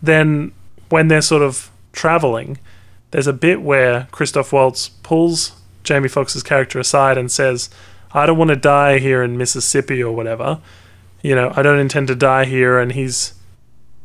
then 0.02 0.52
when 0.88 1.08
they're 1.08 1.22
sort 1.22 1.42
of 1.42 1.70
traveling, 1.92 2.58
there's 3.10 3.26
a 3.26 3.32
bit 3.32 3.62
where 3.62 4.08
Christoph 4.10 4.52
Waltz 4.52 4.88
pulls 4.88 5.52
Jamie 5.84 6.08
Foxx's 6.08 6.42
character 6.42 6.78
aside 6.78 7.16
and 7.16 7.30
says, 7.30 7.70
"I 8.12 8.26
don't 8.26 8.38
want 8.38 8.48
to 8.50 8.56
die 8.56 8.98
here 8.98 9.22
in 9.22 9.36
Mississippi 9.36 10.02
or 10.02 10.14
whatever. 10.14 10.58
You 11.22 11.34
know, 11.34 11.52
I 11.56 11.62
don't 11.62 11.78
intend 11.78 12.08
to 12.08 12.14
die 12.14 12.44
here." 12.44 12.78
And 12.78 12.92
he's 12.92 13.34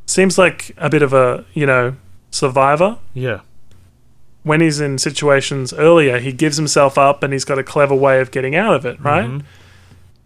seems 0.06 0.38
like 0.38 0.72
a 0.78 0.90
bit 0.90 1.02
of 1.02 1.14
a 1.14 1.46
you 1.54 1.66
know 1.66 1.96
survivor 2.32 2.98
Yeah. 3.14 3.40
when 4.44 4.60
he's 4.60 4.82
in 4.82 4.98
situations 4.98 5.72
earlier, 5.74 6.20
he 6.20 6.34
gives 6.34 6.58
himself 6.58 6.98
up 6.98 7.24
and 7.24 7.32
he's 7.32 7.46
got 7.46 7.58
a 7.58 7.64
clever 7.64 7.96
way 7.96 8.20
of 8.20 8.30
getting 8.32 8.56
out 8.56 8.76
of 8.76 8.86
it, 8.86 9.00
right? 9.02 9.26
Mhm. 9.26 9.42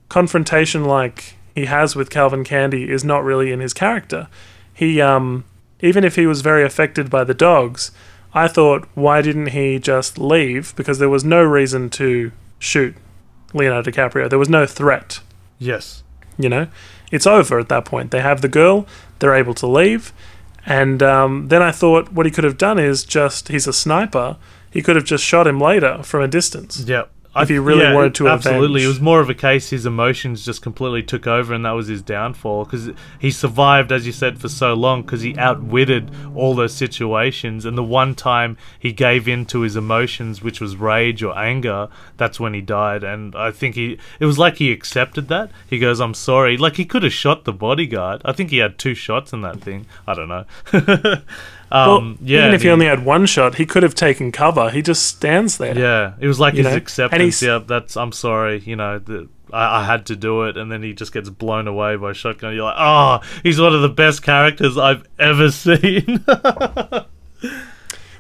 Confrontation 0.10 0.86
like 0.86 1.36
he 1.54 1.66
has 1.66 1.96
with 1.96 2.10
Calvin 2.10 2.44
Candy 2.44 2.90
is 2.90 3.04
not 3.04 3.24
really 3.24 3.52
in 3.52 3.60
his 3.60 3.74
character. 3.74 4.28
He 4.74 5.02
um 5.02 5.44
even 5.82 6.04
if 6.04 6.16
he 6.16 6.26
was 6.26 6.42
very 6.42 6.64
affected 6.64 7.10
by 7.10 7.24
the 7.24 7.34
dogs, 7.36 7.92
I 8.34 8.48
thought 8.48 8.88
why 8.96 9.22
didn't 9.22 9.48
he 9.48 9.78
just 9.80 10.18
leave 10.18 10.74
because 10.76 10.98
there 11.00 11.10
was 11.10 11.24
no 11.24 11.44
reason 11.44 11.90
to 11.92 12.32
shoot 12.60 12.96
Leonardo 13.54 13.92
DiCaprio. 13.92 14.30
There 14.30 14.40
was 14.40 14.50
no 14.50 14.66
threat 14.66 15.20
Yes. 15.60 16.04
You 16.38 16.50
know, 16.50 16.68
it's 17.12 17.26
over 17.26 17.60
at 17.60 17.70
that 17.70 17.86
point. 17.86 18.12
They 18.12 18.22
have 18.22 18.42
the 18.42 18.48
girl, 18.48 18.86
they're 19.20 19.34
able 19.36 19.54
to 19.56 19.68
leave. 19.68 20.14
And 20.66 21.02
um, 21.02 21.48
then 21.48 21.62
I 21.62 21.72
thought 21.72 22.12
what 22.12 22.26
he 22.26 22.32
could 22.32 22.44
have 22.44 22.58
done 22.58 22.78
is 22.78 23.04
just, 23.04 23.48
he's 23.48 23.68
a 23.68 23.74
sniper, 23.74 24.38
he 24.70 24.82
could 24.82 24.96
have 24.96 25.06
just 25.06 25.24
shot 25.24 25.48
him 25.48 25.60
later 25.60 26.04
from 26.04 26.22
a 26.22 26.28
distance. 26.28 26.82
Yep. 26.82 27.10
If 27.42 27.50
he 27.50 27.60
really 27.60 27.94
wanted 27.94 28.16
to 28.16 28.28
absolutely, 28.28 28.82
avenge. 28.82 28.86
it 28.86 28.88
was 28.88 29.02
more 29.02 29.20
of 29.20 29.30
a 29.30 29.34
case 29.34 29.70
his 29.70 29.86
emotions 29.86 30.46
just 30.46 30.62
completely 30.62 31.04
took 31.04 31.28
over, 31.28 31.54
and 31.54 31.66
that 31.66 31.72
was 31.72 31.88
his 31.88 32.02
downfall. 32.02 32.66
Because 32.66 32.90
he 33.20 33.32
survived, 33.32 33.92
as 33.92 34.06
you 34.06 34.12
said, 34.12 34.40
for 34.40 34.50
so 34.50 34.74
long 34.74 35.02
because 35.02 35.22
he 35.22 35.38
outwitted 35.38 36.12
all 36.36 36.56
those 36.56 36.74
situations. 36.74 37.66
And 37.66 37.78
the 37.78 37.84
one 37.84 38.16
time 38.16 38.58
he 38.80 38.92
gave 38.92 39.28
in 39.28 39.46
to 39.48 39.62
his 39.62 39.76
emotions, 39.76 40.42
which 40.42 40.60
was 40.62 40.76
rage 40.76 41.24
or 41.24 41.38
anger, 41.38 41.90
that's 42.18 42.40
when 42.40 42.54
he 42.54 42.62
died. 42.62 43.04
And 43.04 43.36
I 43.36 43.52
think 43.52 43.76
he, 43.76 43.98
it 44.20 44.26
was 44.26 44.40
like 44.40 44.58
he 44.58 44.72
accepted 44.72 45.28
that. 45.28 45.52
He 45.70 45.80
goes, 45.80 46.00
"I'm 46.00 46.14
sorry." 46.14 46.58
Like 46.58 46.78
he 46.78 46.86
could 46.86 47.04
have 47.04 47.14
shot 47.14 47.46
the 47.46 47.54
bodyguard. 47.54 48.22
I 48.26 48.32
think 48.32 48.50
he 48.50 48.58
had 48.58 48.78
two 48.78 48.96
shots 48.96 49.34
in 49.34 49.42
that 49.42 49.62
thing. 49.62 49.86
I 50.08 50.14
don't 50.14 50.30
know. 50.30 50.46
Well, 51.72 51.98
um, 51.98 52.18
yeah, 52.22 52.40
even 52.40 52.54
if 52.54 52.62
he 52.62 52.70
only 52.70 52.86
had 52.86 53.04
one 53.04 53.26
shot, 53.26 53.56
he 53.56 53.66
could 53.66 53.84
have 53.84 53.96
taken 53.96 54.32
cover. 54.32 54.70
He 54.70 54.82
just 54.82 55.06
stands 55.06 55.58
there. 55.58 55.78
Yeah, 55.78 56.14
it 56.20 56.28
was 56.28 56.40
like 56.40 56.54
his 56.54 56.66
know? 56.66 56.76
Acceptance. 56.76 57.42
Yeah, 57.42 57.60
that's. 57.60 57.98
I'm 57.98 58.12
sorry. 58.12 58.60
You 58.60 58.76
know, 58.78 59.00
the, 59.00 59.28
I, 59.52 59.82
I 59.82 59.86
had 59.86 60.06
to 60.08 60.16
do 60.16 60.44
it, 60.44 60.58
and 60.58 60.72
then 60.72 60.82
he 60.82 60.94
just 60.94 61.12
gets 61.12 61.30
blown 61.30 61.68
away 61.68 61.96
by 61.98 62.14
shotgun. 62.14 62.54
You're 62.54 62.64
like, 62.64 62.76
oh, 62.78 63.20
he's 63.44 63.60
one 63.60 63.76
of 63.76 63.82
the 63.82 63.90
best 63.90 64.24
characters 64.24 64.78
I've 64.78 65.06
ever 65.20 65.52
seen. 65.52 66.24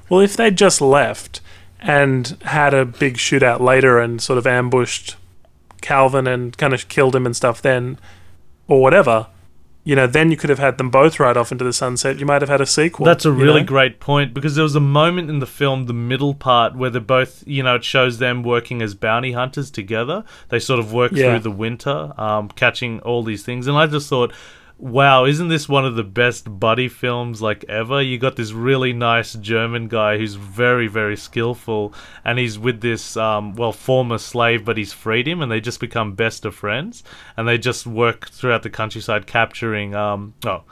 Well, 0.10 0.22
if 0.22 0.38
they'd 0.38 0.58
just 0.58 0.82
left 0.82 1.42
and 1.80 2.38
had 2.44 2.74
a 2.74 2.86
big 2.86 3.16
shootout 3.16 3.60
later 3.60 4.00
and 4.00 4.22
sort 4.22 4.38
of 4.38 4.48
ambushed 4.48 5.16
Calvin 5.82 6.28
and 6.28 6.58
kind 6.58 6.74
of 6.74 6.88
killed 6.88 7.16
him 7.16 7.26
and 7.26 7.36
stuff, 7.36 7.62
then, 7.62 8.00
or 8.68 8.82
whatever, 8.82 9.28
you 9.88 9.96
know, 9.96 10.06
then 10.06 10.32
you 10.32 10.36
could 10.36 10.50
have 10.50 10.60
had 10.60 10.78
them 10.78 10.90
both 10.90 11.18
ride 11.18 11.38
off 11.38 11.50
into 11.50 11.64
the 11.64 11.72
sunset. 11.72 12.20
You 12.20 12.26
might 12.26 12.42
have 12.42 12.50
had 12.50 12.60
a 12.60 12.66
sequel. 12.66 13.06
That's 13.06 13.26
a 13.26 13.30
you 13.30 13.36
really 13.36 13.62
know? 13.62 13.68
great 13.68 14.02
point 14.02 14.34
because 14.34 14.56
there 14.56 14.64
was 14.64 14.76
a 14.76 14.82
moment 14.82 15.30
in 15.30 15.40
the 15.40 15.46
film, 15.46 15.86
the 15.86 15.94
middle 15.94 16.34
part, 16.34 16.76
where 16.76 16.90
they're 16.90 17.00
both, 17.00 17.42
you 17.48 17.64
know, 17.64 17.76
it 17.76 17.86
shows 17.86 18.18
them 18.18 18.44
working 18.44 18.82
as 18.82 18.96
bounty 18.96 19.32
hunters 19.32 19.72
together. 19.72 20.26
They 20.50 20.60
sort 20.60 20.82
of 20.82 20.92
work 20.92 21.14
Yeah. 21.14 21.32
through 21.32 21.40
the 21.40 21.52
winter, 21.52 22.12
um, 22.18 22.50
catching 22.50 23.00
all 23.00 23.24
these 23.24 23.44
things. 23.44 23.66
And 23.66 23.78
I 23.78 23.88
just 23.88 24.10
thought, 24.10 24.34
wow, 24.80 25.26
isn't 25.26 25.48
this 25.48 25.68
one 25.68 25.86
of 25.86 25.96
the 25.96 26.04
best 26.04 26.60
buddy 26.60 26.88
films 26.88 27.42
like 27.42 27.66
ever? 27.68 28.02
You 28.02 28.18
got 28.18 28.36
this 28.36 28.52
really 28.52 28.94
nice 28.94 29.34
German 29.34 29.88
guy 29.88 30.18
who's 30.18 30.36
very, 30.36 30.88
very 30.88 31.18
skillful, 31.18 31.94
and 32.24 32.38
he's 32.38 32.60
with 32.60 32.82
this, 32.82 33.18
um, 33.18 33.56
well, 33.56 33.72
former 33.72 34.18
slave, 34.18 34.64
but 34.66 34.78
he's 34.78 34.94
freed 34.94 35.28
him, 35.28 35.42
and 35.42 35.52
they 35.52 35.60
just 35.60 35.80
become 35.80 36.14
best 36.14 36.46
of 36.46 36.54
friends, 36.56 37.04
and 37.36 37.48
they 37.48 37.58
just 37.58 37.88
work 37.88 38.30
throughout 38.30 38.64
the 38.64 38.70
countryside 38.70 39.26
capturing, 39.28 39.96
um, 39.96 40.34
oh, 40.46 40.64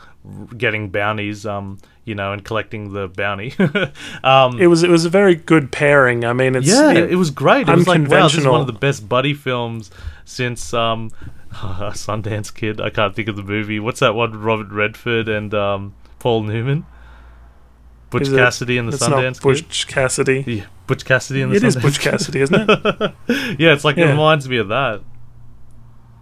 getting 0.58 0.89
bounties, 0.89 1.45
um, 1.45 1.78
you 2.03 2.14
know, 2.16 2.32
and 2.34 2.43
collecting 2.45 2.93
the 2.93 3.08
bounty. 3.08 3.53
um, 4.24 4.60
It 4.60 4.68
was 4.68 4.84
it 4.84 4.89
was 4.89 5.06
a 5.06 5.10
very 5.10 5.36
good 5.36 5.72
pairing. 5.72 6.26
I 6.26 6.34
mean, 6.34 6.56
it's 6.56 6.68
yeah, 6.68 6.91
it- 6.91 7.12
it 7.12 7.16
was 7.16 7.32
great. 7.32 7.68
It 7.68 7.76
was 7.76 7.88
like, 7.88 8.01
wow, 8.12 8.24
this 8.24 8.34
is 8.34 8.45
one 8.51 8.62
of 8.62 8.68
the 8.68 8.74
best 8.80 9.08
buddy 9.10 9.34
films 9.34 9.89
since 10.26 10.74
um, 10.74 11.10
Sundance 11.93 12.53
Kid. 12.53 12.82
I 12.82 12.89
can't 12.89 13.16
think 13.16 13.28
of 13.28 13.36
the 13.36 13.43
movie. 13.43 13.80
What's 13.80 13.99
that 14.01 14.14
one? 14.16 14.39
Robert 14.41 14.70
Redford 14.70 15.30
and 15.30 15.53
um, 15.53 15.95
Paul 16.20 16.43
Newman. 16.43 16.86
Butch 18.10 18.28
it- 18.30 18.36
Cassidy 18.36 18.78
and 18.78 18.91
the 18.91 18.97
Sundance 18.97 19.36
Kid. 19.36 19.41
Butch 19.41 19.88
Cassidy. 19.88 20.43
Yeah, 20.45 20.66
Butch 20.88 21.06
Cassidy 21.06 21.41
and 21.41 21.51
the 21.51 21.58
It 21.58 21.64
is 21.64 21.76
Sundance 21.76 21.82
Butch 21.82 21.99
Cassidy, 21.99 22.41
isn't 22.41 22.70
it? 22.70 23.14
yeah, 23.60 23.74
it's 23.74 23.84
like 23.84 23.97
it 23.97 24.06
reminds 24.06 24.47
me 24.47 24.58
of 24.58 24.68
that. 24.70 25.01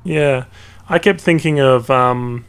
Yeah, 0.03 0.45
I 0.89 0.99
kept 0.99 1.21
thinking 1.21 1.59
of 1.59 1.89
um, 1.89 2.45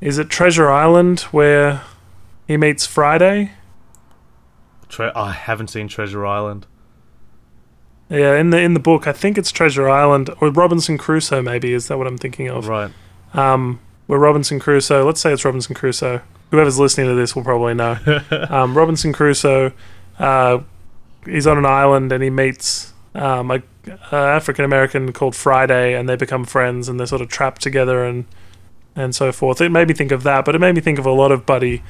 is 0.00 0.18
it 0.18 0.28
Treasure 0.30 0.70
Island 0.70 1.20
where 1.32 1.82
he 2.46 2.56
meets 2.56 2.86
Friday? 2.86 3.52
Tre- 4.88 5.12
I 5.14 5.32
haven't 5.32 5.68
seen 5.68 5.88
Treasure 5.88 6.24
Island. 6.24 6.66
Yeah, 8.10 8.36
in 8.36 8.50
the 8.50 8.58
in 8.58 8.74
the 8.74 8.80
book, 8.80 9.06
I 9.06 9.12
think 9.12 9.36
it's 9.36 9.52
Treasure 9.52 9.88
Island 9.88 10.30
or 10.40 10.50
Robinson 10.50 10.96
Crusoe. 10.96 11.42
Maybe 11.42 11.74
is 11.74 11.88
that 11.88 11.98
what 11.98 12.06
I'm 12.06 12.18
thinking 12.18 12.48
of? 12.48 12.66
Right. 12.66 12.90
Um, 13.34 13.80
where 14.06 14.18
Robinson 14.18 14.58
Crusoe. 14.58 15.04
Let's 15.04 15.20
say 15.20 15.32
it's 15.32 15.44
Robinson 15.44 15.74
Crusoe. 15.74 16.22
Whoever's 16.50 16.78
listening 16.78 17.08
to 17.08 17.14
this 17.14 17.36
will 17.36 17.44
probably 17.44 17.74
know. 17.74 17.98
um, 18.48 18.76
Robinson 18.76 19.12
Crusoe. 19.12 19.72
Uh, 20.18 20.60
he's 21.26 21.46
on 21.46 21.58
an 21.58 21.66
island 21.66 22.10
and 22.10 22.22
he 22.22 22.30
meets 22.30 22.94
um, 23.14 23.50
a, 23.50 23.62
a 24.10 24.16
African 24.16 24.64
American 24.64 25.12
called 25.12 25.36
Friday, 25.36 25.94
and 25.94 26.08
they 26.08 26.16
become 26.16 26.44
friends, 26.44 26.88
and 26.88 26.98
they're 26.98 27.06
sort 27.06 27.20
of 27.20 27.28
trapped 27.28 27.60
together 27.60 28.04
and 28.04 28.24
and 28.96 29.14
so 29.14 29.30
forth. 29.32 29.60
It 29.60 29.70
made 29.70 29.88
me 29.88 29.94
think 29.94 30.12
of 30.12 30.22
that, 30.24 30.44
but 30.44 30.54
it 30.54 30.58
made 30.58 30.74
me 30.74 30.80
think 30.80 30.98
of 30.98 31.06
a 31.06 31.12
lot 31.12 31.30
of 31.30 31.46
buddy 31.46 31.82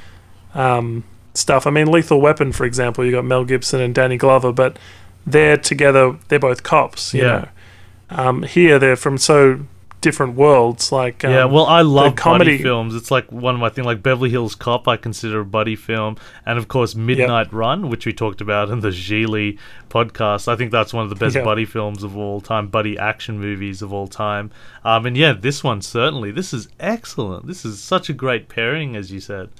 um, 0.55 1.05
stuff. 1.35 1.67
I 1.67 1.71
mean, 1.71 1.91
Lethal 1.91 2.21
Weapon, 2.21 2.53
for 2.53 2.65
example. 2.65 3.05
You 3.05 3.13
got 3.13 3.25
Mel 3.25 3.45
Gibson 3.45 3.81
and 3.81 3.95
Danny 3.95 4.17
Glover, 4.17 4.53
but 4.53 4.79
they're 5.31 5.57
together. 5.57 6.17
They're 6.29 6.39
both 6.39 6.63
cops. 6.63 7.15
Yeah. 7.15 7.49
Um, 8.11 8.43
here 8.43 8.79
they're 8.79 8.97
from 8.97 9.19
so 9.19 9.61
different 10.01 10.35
worlds. 10.37 10.93
Like 10.93 11.25
um, 11.25 11.31
yeah, 11.33 11.45
well, 11.45 11.67
I 11.67 11.83
love 11.83 12.15
comedy- 12.17 12.53
buddy 12.53 12.63
films. 12.63 12.95
It's 12.95 13.11
like 13.11 13.31
one 13.31 13.55
of 13.55 13.61
my 13.61 13.69
things. 13.69 13.85
Like 13.87 14.03
Beverly 14.03 14.31
Hills 14.31 14.55
Cop, 14.55 14.89
I 14.89 14.97
consider 14.97 15.41
a 15.41 15.45
buddy 15.45 15.77
film, 15.77 16.17
and 16.47 16.59
of 16.59 16.69
course 16.69 16.95
Midnight 16.95 17.53
Run, 17.53 17.91
which 17.91 18.07
we 18.07 18.13
talked 18.13 18.41
about 18.41 18.71
in 18.71 18.81
the 18.81 18.89
Geely 18.91 19.59
podcast. 19.91 20.49
I 20.49 20.57
think 20.57 20.71
that's 20.71 20.95
one 20.95 21.05
of 21.05 21.11
the 21.11 21.17
best 21.17 21.37
Yeah. 21.37 21.45
buddy 21.45 21.65
films 21.65 22.03
of 22.03 22.17
all 22.17 22.41
time, 22.41 22.69
buddy 22.69 22.97
action 22.99 23.39
movies 23.41 23.83
of 23.83 23.93
all 23.93 24.07
time. 24.09 24.51
Um, 24.85 25.05
and 25.05 25.17
yeah, 25.17 25.33
this 25.33 25.63
one 25.65 25.83
certainly. 25.83 26.31
This 26.31 26.55
is 26.55 26.69
excellent. 26.81 27.47
This 27.47 27.65
is 27.65 27.81
such 27.83 28.09
a 28.09 28.13
great 28.13 28.49
pairing, 28.49 28.97
as 28.97 29.11
you 29.13 29.21
said. 29.21 29.51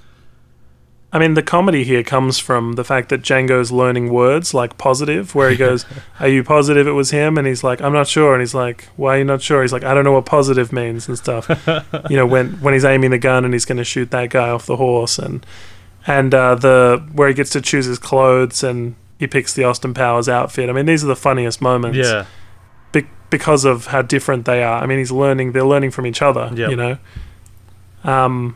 I 1.11 1.17
mean, 1.17 1.33
the 1.33 1.41
comedy 1.41 1.83
here 1.83 2.03
comes 2.03 2.37
from 2.37 2.73
the 2.73 2.83
fact 2.83 3.09
that 3.09 3.23
Django's 3.23 3.71
learning 3.71 4.13
words 4.13 4.53
like 4.53 4.77
positive, 4.77 5.33
where 5.33 5.49
he 5.49 5.57
goes, 5.67 5.85
Are 6.19 6.27
you 6.27 6.43
positive 6.43 6.85
it 6.87 6.91
was 6.91 7.09
him? 7.11 7.37
And 7.37 7.47
he's 7.47 7.63
like, 7.63 7.81
I'm 7.81 7.93
not 7.93 8.07
sure. 8.07 8.33
And 8.35 8.41
he's 8.41 8.53
like, 8.53 8.85
Why 8.95 9.15
are 9.15 9.17
you 9.19 9.23
not 9.23 9.41
sure? 9.41 9.63
He's 9.63 9.73
like, 9.73 9.83
I 9.83 9.93
don't 9.95 10.03
know 10.03 10.11
what 10.11 10.25
positive 10.27 10.71
means 10.71 11.07
and 11.07 11.17
stuff. 11.17 11.49
you 12.09 12.15
know, 12.15 12.27
when, 12.27 12.51
when 12.61 12.73
he's 12.75 12.85
aiming 12.85 13.09
the 13.09 13.17
gun 13.17 13.43
and 13.43 13.53
he's 13.55 13.65
going 13.65 13.79
to 13.79 13.83
shoot 13.83 14.11
that 14.11 14.29
guy 14.29 14.49
off 14.49 14.67
the 14.67 14.75
horse. 14.77 15.17
And, 15.17 15.43
and 16.05 16.33
uh, 16.35 16.53
the 16.55 17.03
where 17.13 17.27
he 17.27 17.33
gets 17.33 17.49
to 17.51 17.61
choose 17.61 17.85
his 17.85 17.97
clothes 17.97 18.63
and 18.63 18.95
he 19.17 19.25
picks 19.25 19.53
the 19.53 19.63
Austin 19.63 19.95
Powers 19.95 20.29
outfit. 20.29 20.69
I 20.69 20.73
mean, 20.73 20.85
these 20.85 21.03
are 21.03 21.07
the 21.07 21.15
funniest 21.15 21.59
moments 21.59 21.97
Yeah, 21.97 22.25
be- 22.91 23.07
because 23.31 23.65
of 23.65 23.87
how 23.87 24.03
different 24.03 24.45
they 24.45 24.61
are. 24.63 24.81
I 24.81 24.85
mean, 24.85 24.99
he's 24.99 25.11
learning, 25.11 25.53
they're 25.53 25.65
learning 25.65 25.89
from 25.91 26.05
each 26.05 26.21
other, 26.21 26.51
Yep. 26.55 26.69
you 26.69 26.75
know? 26.75 26.97
Um, 28.03 28.55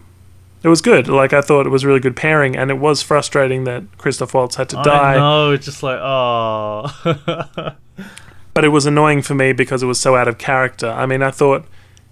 it 0.63 0.69
was 0.69 0.81
good. 0.81 1.07
Like, 1.07 1.33
I 1.33 1.41
thought 1.41 1.65
it 1.65 1.69
was 1.69 1.83
a 1.83 1.87
really 1.87 1.99
good 1.99 2.15
pairing, 2.15 2.55
and 2.55 2.71
it 2.71 2.77
was 2.77 3.01
frustrating 3.01 3.65
that 3.65 3.97
Christoph 3.97 4.33
Waltz 4.33 4.55
had 4.55 4.69
to 4.69 4.79
I 4.79 4.83
die, 4.83 5.15
know. 5.15 5.51
It's 5.51 5.65
just 5.65 5.83
like 5.83 5.99
oh. 6.01 6.89
but 8.53 8.63
it 8.63 8.69
was 8.69 8.85
annoying 8.85 9.21
for 9.21 9.35
me 9.35 9.51
because 9.51 9.83
it 9.83 9.87
was 9.87 9.99
so 9.99 10.15
out 10.15 10.27
of 10.27 10.37
character. 10.37 10.89
I 10.89 11.05
mean, 11.05 11.21
I 11.21 11.31
thought 11.31 11.65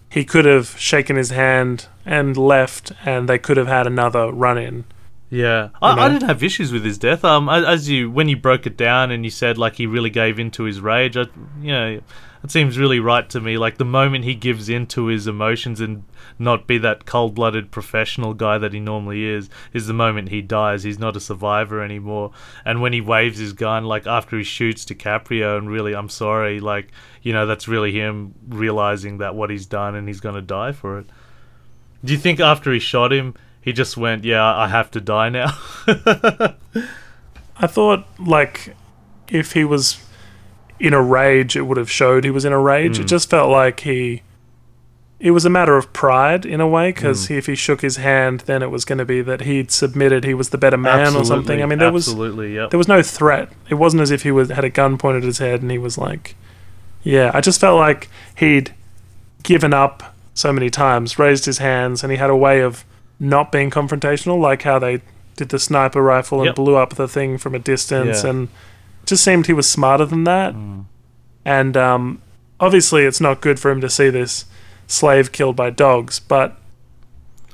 he 0.10 0.26
could 0.26 0.46
have 0.46 0.78
shaken 0.78 1.16
his 1.16 1.30
hand 1.30 1.88
and 2.06 2.36
left, 2.36 2.92
and 3.06 3.30
they 3.30 3.40
could 3.40 3.58
have 3.58 3.68
had 3.68 3.88
another 3.88 4.32
run 4.32 4.58
in. 4.58 4.84
Yeah, 5.30 5.70
I, 5.82 5.94
I 5.94 6.10
didn't 6.10 6.28
have 6.28 6.44
issues 6.44 6.74
with 6.74 6.84
his 6.84 6.98
death. 6.98 7.24
Um, 7.24 7.48
as, 7.48 7.64
as 7.64 7.90
you 7.90 8.12
when 8.12 8.28
you 8.28 8.36
broke 8.36 8.68
it 8.68 8.76
down 8.76 9.12
and 9.12 9.24
you 9.24 9.32
said 9.32 9.58
like 9.58 9.78
he 9.78 9.86
really 9.86 10.10
gave 10.10 10.40
into 10.40 10.64
his 10.64 10.82
rage, 10.82 11.16
I, 11.16 11.28
you 11.62 11.72
know, 11.72 12.02
it 12.44 12.52
seems 12.52 12.78
really 12.78 13.00
right 13.00 13.30
to 13.30 13.40
me. 13.40 13.58
Like 13.58 13.78
the 13.78 13.86
moment 13.86 14.26
he 14.26 14.34
gives 14.36 14.70
in 14.70 14.88
to 14.88 15.06
his 15.08 15.28
emotions 15.28 15.80
and 15.80 16.04
not 16.40 16.66
be 16.66 16.78
that 16.80 17.06
cold-blooded 17.06 17.72
professional 17.72 18.34
guy 18.34 18.58
that 18.58 18.74
he 18.74 18.80
normally 18.80 19.26
is, 19.26 19.50
is 19.74 19.88
the 19.88 19.94
moment 19.94 20.30
he 20.30 20.42
dies. 20.42 20.84
He's 20.84 21.00
not 21.00 21.16
a 21.16 21.20
survivor 21.20 21.84
anymore. 21.84 22.32
And 22.66 22.82
when 22.82 22.94
he 22.94 23.02
waves 23.02 23.38
his 23.38 23.54
gun, 23.54 23.86
like 23.86 24.08
after 24.08 24.38
he 24.38 24.44
shoots 24.44 24.86
DiCaprio, 24.86 25.58
and 25.58 25.70
really, 25.70 25.94
I'm 25.94 26.10
sorry, 26.10 26.60
like 26.60 26.92
you 27.22 27.34
know, 27.34 27.46
that's 27.46 27.68
really 27.68 27.92
him 27.92 28.34
realizing 28.48 29.20
that 29.20 29.36
what 29.36 29.50
he's 29.50 29.66
done 29.66 29.96
and 29.96 30.08
he's 30.08 30.20
gonna 30.20 30.42
die 30.42 30.72
for 30.72 30.98
it. 30.98 31.06
Do 32.04 32.14
you 32.14 32.20
think 32.20 32.40
after 32.40 32.74
he 32.74 32.80
shot 32.80 33.14
him? 33.14 33.36
He 33.62 33.74
just 33.74 33.96
went, 33.96 34.24
yeah, 34.24 34.44
I 34.44 34.68
have 34.68 34.90
to 34.92 35.02
die 35.02 35.30
now. 35.30 35.56
I 37.58 37.68
thought, 37.68 38.08
like, 38.20 38.76
if 39.30 39.52
he 39.54 39.64
was 39.64 40.04
in 40.82 40.94
a 40.94 41.02
rage, 41.02 41.56
it 41.56 41.62
would 41.62 41.78
have 41.78 41.92
showed 41.92 42.24
he 42.24 42.32
was 42.32 42.44
in 42.46 42.52
a 42.54 42.60
rage. 42.60 42.98
Mm. 42.98 43.02
It 43.02 43.08
just 43.08 43.30
felt 43.30 43.50
like 43.52 43.82
he. 43.82 44.22
It 45.20 45.32
was 45.32 45.46
a 45.46 45.52
matter 45.52 45.78
of 45.78 45.94
pride 45.94 46.48
in 46.48 46.60
a 46.60 46.68
way, 46.68 46.92
because 46.92 47.28
Mm. 47.28 47.38
if 47.38 47.46
he 47.46 47.54
shook 47.54 47.82
his 47.82 47.98
hand, 47.98 48.42
then 48.48 48.64
it 48.64 48.72
was 48.72 48.84
going 48.86 48.98
to 48.98 49.06
be 49.06 49.22
that 49.22 49.42
he'd 49.42 49.70
submitted, 49.70 50.24
he 50.24 50.34
was 50.34 50.50
the 50.50 50.58
better 50.58 50.78
man 50.78 51.16
or 51.16 51.24
something. 51.24 51.62
I 51.62 51.68
mean, 51.68 51.78
there 51.78 51.92
was 51.92 52.08
yep. 52.12 52.72
there 52.72 52.78
was 52.80 52.88
no 52.88 53.04
threat. 53.04 53.50
It 53.70 53.76
wasn't 53.76 54.02
as 54.02 54.10
if 54.10 54.24
he 54.24 54.32
was 54.32 54.50
had 54.50 54.64
a 54.64 54.70
gun 54.72 54.98
pointed 54.98 55.22
at 55.24 55.28
his 55.28 55.38
head 55.38 55.62
and 55.62 55.70
he 55.70 55.78
was 55.78 55.96
like, 56.00 56.36
yeah. 57.04 57.30
I 57.36 57.42
just 57.42 57.62
felt 57.62 57.78
like 57.78 58.10
he'd 58.36 58.74
given 59.44 59.74
up 59.76 60.16
so 60.34 60.52
many 60.52 60.70
times, 60.72 61.20
raised 61.20 61.46
his 61.46 61.60
hands, 61.60 62.02
and 62.04 62.12
he 62.12 62.18
had 62.18 62.30
a 62.32 62.36
way 62.36 62.62
of 62.62 62.84
not 63.20 63.52
being 63.52 63.70
confrontational, 63.70 64.40
like 64.42 64.64
how 64.64 64.80
they 64.80 65.02
did 65.36 65.50
the 65.50 65.60
sniper 65.60 66.02
rifle 66.02 66.40
and 66.40 66.48
Yep. 66.48 66.56
blew 66.56 66.76
up 66.76 66.96
the 66.96 67.08
thing 67.08 67.38
from 67.38 67.54
a 67.54 67.60
distance, 67.60 68.24
Yeah. 68.24 68.30
and 68.32 68.48
just 69.12 69.24
seemed 69.24 69.46
he 69.48 69.54
was 69.54 69.70
smarter 69.70 70.06
than 70.06 70.24
that. 70.24 70.54
Mm. 70.56 70.86
And 71.46 71.78
um, 71.78 72.22
obviously 72.60 73.04
it's 73.06 73.22
not 73.22 73.42
good 73.42 73.60
for 73.60 73.70
him 73.72 73.82
to 73.82 73.90
see 73.90 74.10
this 74.10 74.46
slave 74.88 75.32
killed 75.32 75.56
by 75.56 75.70
dogs, 75.70 76.20
but 76.20 76.58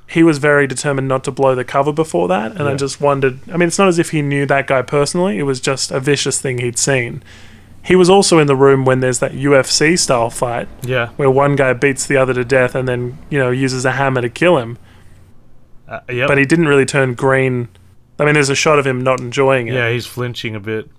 he 0.10 0.24
was 0.24 0.38
very 0.38 0.68
determined 0.68 1.08
not 1.08 1.24
to 1.26 1.32
blow 1.32 1.54
the 1.56 1.66
cover 1.66 1.92
before 1.92 2.28
that. 2.30 2.52
And 2.52 2.64
I 2.70 2.76
just 2.76 3.02
wondered 3.02 3.40
I 3.52 3.58
mean, 3.58 3.68
it's 3.68 3.80
not 3.80 3.88
as 3.88 4.00
if 4.00 4.12
he 4.12 4.22
knew 4.22 4.46
that 4.46 4.68
guy 4.68 4.82
personally, 4.82 5.38
it 5.40 5.44
was 5.44 5.60
just 5.60 5.92
a 5.92 6.00
vicious 6.00 6.40
thing 6.40 6.60
he'd 6.60 6.78
seen. 6.80 7.24
He 7.84 7.96
was 7.96 8.10
also 8.10 8.38
in 8.40 8.48
the 8.48 8.56
room 8.56 8.86
when 8.86 9.00
there's 9.00 9.20
that 9.20 9.32
UFC 9.32 9.98
style 9.98 10.30
fight 10.30 10.68
Yeah. 10.84 11.10
where 11.18 11.32
one 11.32 11.56
guy 11.56 11.74
beats 11.74 12.06
the 12.06 12.18
other 12.18 12.34
to 12.34 12.44
death 12.46 12.76
and 12.76 12.88
then, 12.88 13.18
you 13.30 13.40
know, 13.40 13.50
uses 13.50 13.86
a 13.86 13.94
hammer 13.94 14.22
to 14.22 14.30
kill 14.30 14.58
him. 14.58 14.78
Uh, 15.88 16.02
yep. 16.10 16.28
But 16.28 16.38
he 16.38 16.46
didn't 16.46 16.68
really 16.68 16.86
turn 16.86 17.14
green. 17.14 17.70
I 18.20 18.26
mean, 18.26 18.34
there's 18.34 18.50
a 18.50 18.56
shot 18.56 18.78
of 18.80 18.86
him 18.86 19.02
not 19.02 19.20
enjoying 19.22 19.68
it. 19.70 19.74
yeah, 19.76 19.90
he's 19.90 20.06
flinching 20.06 20.54
a 20.56 20.60
bit. 20.60 20.90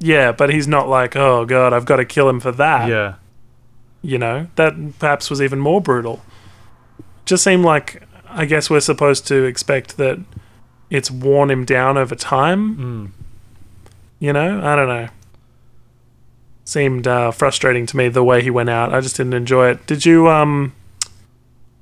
Yeah, 0.00 0.32
but 0.32 0.50
he's 0.50 0.66
not 0.66 0.88
like, 0.88 1.14
oh 1.14 1.44
god, 1.44 1.72
I've 1.72 1.84
got 1.84 1.96
to 1.96 2.04
kill 2.04 2.28
him 2.28 2.40
for 2.40 2.52
that. 2.52 2.88
Yeah. 2.88 3.14
You 4.02 4.18
know, 4.18 4.48
that 4.56 4.98
perhaps 4.98 5.28
was 5.28 5.42
even 5.42 5.60
more 5.60 5.80
brutal. 5.80 6.22
Just 7.26 7.44
seemed 7.44 7.64
like, 7.64 8.02
I 8.26 8.46
guess 8.46 8.70
we're 8.70 8.80
supposed 8.80 9.26
to 9.28 9.44
expect 9.44 9.98
that 9.98 10.18
it's 10.88 11.10
worn 11.10 11.50
him 11.50 11.64
down 11.66 11.98
over 11.98 12.14
time. 12.14 12.76
Mm. 12.76 13.10
You 14.18 14.32
know, 14.32 14.60
I 14.64 14.74
don't 14.74 14.88
know. 14.88 15.08
Seemed 16.64 17.06
uh, 17.06 17.30
frustrating 17.30 17.84
to 17.86 17.96
me 17.96 18.08
the 18.08 18.24
way 18.24 18.42
he 18.42 18.50
went 18.50 18.70
out. 18.70 18.94
I 18.94 19.00
just 19.00 19.16
didn't 19.16 19.34
enjoy 19.34 19.68
it. 19.70 19.86
Did 19.86 20.06
you? 20.06 20.28
Um, 20.28 20.72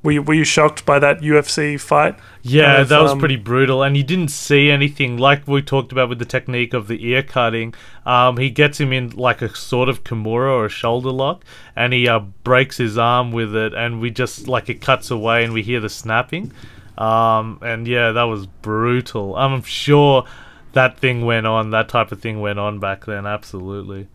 were 0.02 0.12
you, 0.12 0.22
were 0.22 0.34
you 0.34 0.44
shocked 0.44 0.86
by 0.86 0.98
that 1.00 1.20
UFC 1.20 1.78
fight? 1.80 2.16
Yeah, 2.42 2.66
Kind 2.66 2.82
of, 2.82 2.88
that 2.90 3.02
was 3.02 3.12
um, 3.12 3.18
pretty 3.18 3.36
brutal, 3.36 3.82
and 3.82 3.96
you 3.96 4.04
didn't 4.04 4.28
see 4.28 4.70
anything 4.70 5.16
like 5.16 5.46
we 5.48 5.60
talked 5.60 5.90
about 5.90 6.08
with 6.08 6.20
the 6.20 6.24
technique 6.24 6.72
of 6.72 6.86
the 6.86 7.04
ear 7.04 7.22
cutting. 7.22 7.74
Um, 8.06 8.36
he 8.36 8.48
gets 8.48 8.78
him 8.78 8.92
in 8.92 9.10
like 9.10 9.42
a 9.42 9.54
sort 9.54 9.88
of 9.88 10.04
kimura 10.04 10.52
or 10.52 10.66
a 10.66 10.70
shoulder 10.70 11.10
lock, 11.10 11.44
and 11.74 11.92
he 11.92 12.06
uh, 12.08 12.20
breaks 12.20 12.76
his 12.76 12.96
arm 12.96 13.32
with 13.32 13.54
it, 13.56 13.74
and 13.74 14.00
we 14.00 14.10
just 14.10 14.46
like 14.46 14.68
it 14.68 14.80
cuts 14.80 15.10
away, 15.10 15.42
and 15.44 15.52
we 15.52 15.62
hear 15.62 15.80
the 15.80 15.88
snapping. 15.88 16.52
Um, 16.96 17.58
and 17.62 17.86
yeah, 17.86 18.12
that 18.12 18.24
was 18.24 18.46
brutal. 18.46 19.36
I'm 19.36 19.62
sure 19.62 20.24
that 20.72 20.98
thing 20.98 21.24
went 21.24 21.46
on. 21.46 21.70
That 21.70 21.88
type 21.88 22.12
of 22.12 22.20
thing 22.20 22.40
went 22.40 22.58
on 22.58 22.78
back 22.78 23.04
then. 23.06 23.26
Absolutely. 23.26 24.08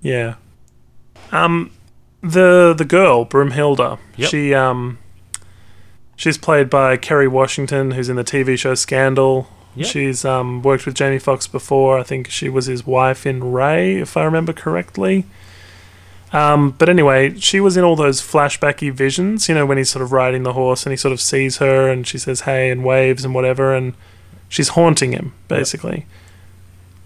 Yeah. 0.00 0.34
Um, 1.32 1.70
the 2.22 2.74
the 2.76 2.84
girl 2.84 3.24
Broomhilda. 3.24 3.98
Yep. 4.16 4.30
She 4.30 4.54
um, 4.54 4.98
she's 6.16 6.38
played 6.38 6.70
by 6.70 6.96
Kerry 6.96 7.28
Washington, 7.28 7.92
who's 7.92 8.08
in 8.08 8.16
the 8.16 8.24
TV 8.24 8.58
show 8.58 8.74
Scandal. 8.74 9.48
Yep. 9.74 9.86
She's 9.86 10.24
um 10.24 10.62
worked 10.62 10.86
with 10.86 10.94
Jamie 10.94 11.18
Foxx 11.18 11.46
before. 11.46 11.98
I 11.98 12.02
think 12.02 12.28
she 12.30 12.48
was 12.48 12.66
his 12.66 12.86
wife 12.86 13.26
in 13.26 13.52
Ray, 13.52 13.96
if 13.96 14.16
I 14.16 14.24
remember 14.24 14.52
correctly. 14.52 15.24
Um, 16.30 16.72
but 16.72 16.90
anyway, 16.90 17.38
she 17.38 17.58
was 17.58 17.78
in 17.78 17.84
all 17.84 17.96
those 17.96 18.20
flashbacky 18.20 18.92
visions, 18.92 19.48
you 19.48 19.54
know, 19.54 19.64
when 19.64 19.78
he's 19.78 19.88
sort 19.88 20.02
of 20.02 20.12
riding 20.12 20.42
the 20.42 20.52
horse 20.52 20.84
and 20.84 20.92
he 20.92 20.96
sort 20.98 21.12
of 21.12 21.22
sees 21.22 21.56
her 21.56 21.88
and 21.88 22.06
she 22.06 22.18
says 22.18 22.42
hey 22.42 22.70
and 22.70 22.84
waves 22.84 23.24
and 23.24 23.34
whatever, 23.34 23.74
and 23.74 23.94
she's 24.48 24.70
haunting 24.70 25.12
him 25.12 25.32
basically. 25.48 26.06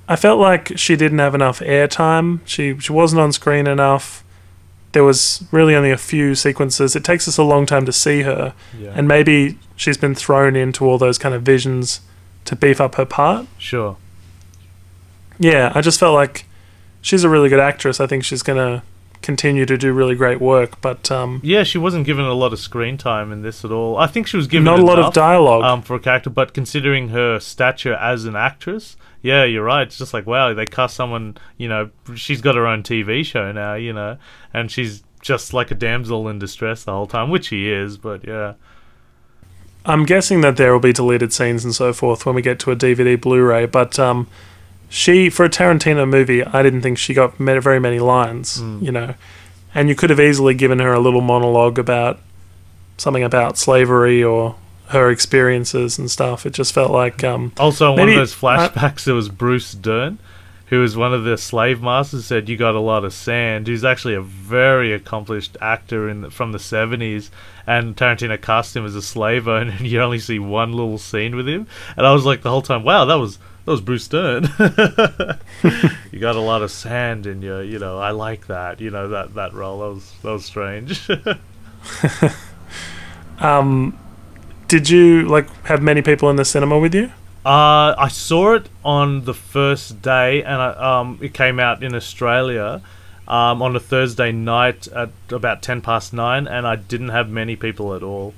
I 0.09 0.17
felt 0.17 0.41
like 0.41 0.77
she 0.77 0.97
didn't 0.97 1.21
have 1.21 1.35
enough 1.35 1.61
airtime. 1.61 2.41
She 2.45 2.79
she 2.79 2.93
wasn't 2.93 3.21
on 3.21 3.33
screen 3.33 3.67
enough. 3.67 4.25
There 4.93 5.05
was 5.05 5.43
really 5.51 5.75
only 5.75 5.91
a 5.91 5.97
few 5.97 6.35
sequences. 6.35 6.95
It 6.95 7.03
takes 7.05 7.27
us 7.27 7.39
a 7.39 7.43
long 7.43 7.65
time 7.67 7.87
to 7.87 7.93
see 7.93 8.23
her, 8.23 8.53
Yeah. 8.79 8.93
and 8.95 9.09
maybe 9.09 9.59
she's 9.77 9.97
been 9.97 10.15
thrown 10.15 10.55
into 10.55 10.85
all 10.85 10.99
those 10.99 11.17
kind 11.19 11.35
of 11.35 11.43
visions 11.43 12.01
to 12.45 12.55
beef 12.57 12.81
up 12.81 12.97
her 12.97 13.05
part. 13.07 13.47
sure. 13.59 13.97
Yeah, 15.39 15.73
I 15.75 15.81
just 15.81 15.99
felt 15.99 16.15
like 16.15 16.45
she's 17.01 17.25
a 17.25 17.29
really 17.29 17.49
good 17.49 17.59
actress. 17.61 18.01
I 18.01 18.07
think 18.07 18.25
she's 18.25 18.43
gonna 18.43 18.83
continue 19.23 19.65
to 19.67 19.79
do 19.79 19.93
really 19.93 20.15
great 20.15 20.41
work, 20.41 20.81
but 20.81 21.11
um, 21.11 21.41
Yeah, 21.43 21.63
she 21.63 21.79
wasn't 21.79 22.05
given 22.07 22.25
a 22.25 22.35
lot 22.35 22.53
of 22.53 22.59
screen 22.59 22.97
time 22.99 23.33
in 23.33 23.43
this 23.43 23.65
at 23.65 23.71
all. 23.71 23.97
I 23.97 24.07
think 24.09 24.27
she 24.27 24.37
was 24.37 24.47
given 24.47 24.65
not 24.65 24.79
a 24.81 24.85
lot 24.85 24.99
of 24.99 25.13
dialogue. 25.15 25.63
um, 25.65 25.83
for 25.83 25.95
a 25.97 26.01
character, 26.01 26.29
but 26.31 26.53
considering 26.55 27.09
her 27.09 27.39
stature 27.41 27.95
as 27.95 28.25
an 28.25 28.37
actress, 28.37 28.97
yeah, 29.23 29.45
you're 29.45 29.65
right. 29.65 29.87
It's 29.87 29.99
just 29.99 30.13
like 30.13 30.27
wow, 30.27 30.53
they 30.55 30.67
cast 30.67 30.95
someone. 30.97 31.37
You 31.57 31.69
know, 31.69 31.91
she's 32.15 32.41
got 32.41 32.55
her 32.57 32.67
own 32.67 32.83
TV 32.83 33.25
show 33.25 33.51
now. 33.53 33.75
You 33.75 33.93
know, 33.93 34.19
and 34.53 34.71
she's 34.71 35.03
just 35.21 35.55
like 35.55 35.71
a 35.71 35.75
damsel 35.75 36.29
in 36.29 36.39
distress 36.39 36.85
the 36.85 36.93
whole 36.93 37.07
time, 37.07 37.31
which 37.31 37.47
she 37.47 37.71
is. 37.71 37.97
But 37.97 38.27
yeah, 38.27 38.55
I'm 39.85 40.05
guessing 40.05 40.41
that 40.43 40.57
there 40.57 40.73
will 40.73 40.81
be 40.81 40.93
deleted 40.93 41.33
scenes 41.33 41.65
and 41.65 41.75
so 41.75 41.93
forth 41.93 42.25
when 42.27 42.35
we 42.35 42.43
get 42.43 42.59
to 42.61 42.71
a 42.71 42.77
DVD 42.77 43.21
Blu-ray, 43.21 43.67
but 43.67 43.99
um, 43.99 44.29
she 44.89 45.29
for 45.31 45.45
a 45.45 45.49
Tarantino 45.51 46.09
movie, 46.09 46.45
I 46.45 46.63
didn't 46.63 46.83
think 46.83 46.99
she 46.99 47.15
got 47.15 47.37
very 47.37 47.81
many 47.81 47.99
lines, 47.99 48.61
Mm. 48.61 48.83
you 48.83 48.93
know, 48.93 49.15
and 49.75 49.89
you 49.89 49.95
could 49.95 50.11
have 50.11 50.21
easily 50.21 50.55
given 50.55 50.79
her 50.81 50.93
a 50.93 51.01
little 51.01 51.21
monologue 51.21 51.79
about 51.79 52.21
something 52.97 53.25
about 53.25 53.59
slavery 53.59 54.23
or 54.23 54.55
her 54.93 55.11
experiences 55.11 55.99
and 55.99 56.11
stuff. 56.11 56.47
It 56.47 56.53
just 56.53 56.73
felt 56.73 56.91
like 56.91 57.25
um, 57.25 57.53
also 57.59 57.93
in 57.93 57.99
one 57.99 58.09
of 58.11 58.15
those 58.15 58.35
flashbacks, 58.35 59.05
there 59.05 59.15
was 59.15 59.29
Bruce 59.29 59.73
Dern. 59.73 60.19
Who 60.67 60.81
was 60.81 60.97
one 60.97 61.13
of 61.13 61.25
the 61.25 61.37
slave 61.37 61.83
masters? 61.83 62.25
Said 62.25 62.49
you 62.49 62.57
got 62.57 62.75
a 62.75 62.81
lot 62.81 63.05
of 63.05 63.13
sand. 63.13 63.67
Who's 63.67 63.85
actually 63.85 64.15
a 64.15 64.23
very 64.23 64.95
accomplished 64.95 65.59
actor 65.61 66.09
in 66.09 66.23
the, 66.23 66.31
from 66.31 66.53
the 66.53 66.59
seventies, 66.59 67.31
and 67.67 67.95
Tarantino 67.95 68.41
cast 68.41 68.75
him 68.75 68.87
as 68.87 68.95
a 68.95 69.03
slave 69.03 69.49
owner, 69.49 69.73
and 69.79 69.87
you 69.87 70.01
only 70.01 70.19
see 70.19 70.39
one 70.39 70.73
little 70.73 70.99
scene 70.99 71.37
with 71.37 71.47
him. 71.47 71.67
And 71.97 72.07
I 72.07 72.13
was 72.13 72.25
like 72.25 72.43
the 72.43 72.51
whole 72.51 72.63
time, 72.63 72.85
wow, 72.85 73.05
that 73.05 73.17
was 73.17 73.39
that 73.65 73.71
was 73.71 73.81
Bruce 73.81 74.09
Dern. 74.09 74.45
you 76.11 76.19
got 76.19 76.37
a 76.37 76.41
lot 76.41 76.63
of 76.63 76.71
sand 76.71 77.27
in 77.27 77.43
you. 77.43 77.61
You 77.61 77.79
know, 77.79 77.99
I 77.99 78.11
like 78.11 78.47
that. 78.47 78.81
You 78.81 78.91
know 78.91 79.09
that 79.09 79.35
that 79.35 79.53
role. 79.53 79.81
That 79.81 79.95
was 79.95 80.13
that 80.23 80.33
was 80.33 80.45
strange. 80.45 81.09
um, 83.39 83.99
did 84.73 84.89
you 84.89 85.29
like 85.29 85.47
have 85.67 85.83
many 85.83 86.01
people 86.01 86.31
in 86.31 86.37
the 86.37 86.47
cinema 86.47 86.79
with 86.79 86.95
you? 86.95 87.13
Uh, 87.45 87.93
I 87.99 88.09
saw 88.09 88.55
it 88.55 88.71
on 88.83 89.27
the 89.27 89.35
first 89.35 90.01
day, 90.01 90.43
and 90.43 90.63
I, 90.63 91.01
um, 91.01 91.19
it 91.21 91.35
came 91.35 91.61
out 91.61 91.83
in 91.83 91.95
Australia 91.95 92.81
um, 93.29 93.61
on 93.61 93.77
a 93.77 93.81
Thursday 93.81 94.33
night 94.33 94.89
at 94.89 95.11
about 95.29 95.61
ten 95.61 95.83
past 95.83 96.15
nine, 96.15 96.49
and 96.49 96.67
I 96.67 96.77
didn't 96.77 97.11
have 97.11 97.29
many 97.29 97.55
people 97.55 97.93
at 97.95 98.03
all. 98.03 98.33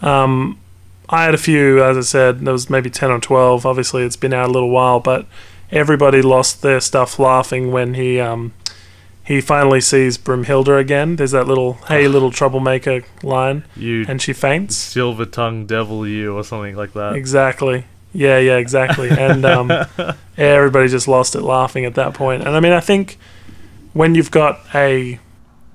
Um, 0.00 0.58
I 1.10 1.24
had 1.24 1.34
a 1.34 1.38
few, 1.38 1.84
as 1.84 1.98
I 1.98 2.00
said, 2.00 2.40
there 2.40 2.54
was 2.54 2.70
maybe 2.70 2.88
10 2.88 3.10
or 3.10 3.20
12. 3.20 3.66
Obviously, 3.66 4.04
it's 4.04 4.16
been 4.16 4.32
out 4.32 4.48
a 4.48 4.52
little 4.52 4.70
while, 4.70 5.00
but 5.00 5.26
everybody 5.70 6.22
lost 6.22 6.62
their 6.62 6.80
stuff 6.80 7.18
laughing 7.18 7.72
when 7.72 7.92
he 7.92 8.20
um, 8.20 8.54
he 9.26 9.40
finally 9.40 9.80
sees 9.80 10.16
Broomhilda 10.18 10.78
again. 10.78 11.16
There's 11.16 11.32
that 11.32 11.46
little, 11.46 11.74
hey, 11.88 12.06
little 12.16 12.30
troublemaker 12.30 13.02
line, 13.22 13.64
You 13.76 14.04
and 14.08 14.22
she 14.22 14.32
faints. 14.32 14.76
silver 14.76 15.24
tongue 15.26 15.66
devil, 15.66 16.06
you 16.06 16.34
or 16.36 16.44
something 16.44 16.76
like 16.76 16.92
that. 16.94 17.14
Exactly. 17.16 17.84
Yeah, 18.12 18.38
yeah, 18.38 18.56
exactly. 18.56 19.10
And 19.10 19.44
um, 19.44 19.70
everybody 20.38 20.88
just 20.88 21.06
lost 21.08 21.34
it 21.34 21.42
laughing 21.42 21.84
at 21.84 21.94
that 21.96 22.14
point. 22.14 22.46
And 22.46 22.56
I 22.56 22.60
mean, 22.60 22.72
I 22.72 22.80
think 22.80 23.18
when 23.92 24.14
you've 24.14 24.30
got 24.30 24.60
a 24.74 25.18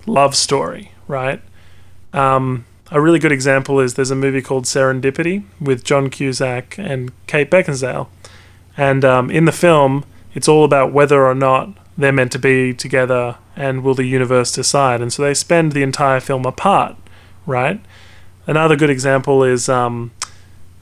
love 0.08 0.36
story, 0.36 0.91
right? 1.08 1.41
Um, 2.14 2.66
a 2.89 2.99
really 2.99 3.20
good 3.20 3.32
example 3.32 3.80
is 3.80 3.93
there's 3.93 4.12
a 4.12 4.16
movie 4.16 4.41
called 4.41 4.66
Serendipity 4.66 5.43
with 5.60 5.84
John 5.84 6.10
Cusack 6.10 6.78
and 6.78 7.12
Kate 7.28 7.49
Beckinsale. 7.52 8.08
And 8.76 9.06
um, 9.06 9.30
in 9.30 9.45
the 9.45 9.52
film, 9.52 10.04
it's 10.34 10.47
all 10.47 10.64
about 10.64 10.91
whether 10.93 11.26
or 11.26 11.36
not 11.36 11.70
they're 12.04 12.12
meant 12.12 12.32
to 12.34 12.39
be 12.39 12.74
together 12.74 13.38
and 13.56 13.84
will 13.84 13.95
the 13.95 14.06
universe 14.06 14.52
decide. 14.52 15.02
And 15.02 15.12
so 15.12 15.24
they 15.24 15.34
spend 15.34 15.72
the 15.72 15.84
entire 15.84 16.20
film 16.20 16.45
apart, 16.45 16.95
right? 17.45 17.82
Another 18.47 18.76
good 18.76 18.89
example 18.89 19.43
is 19.43 19.70
um, 19.70 20.12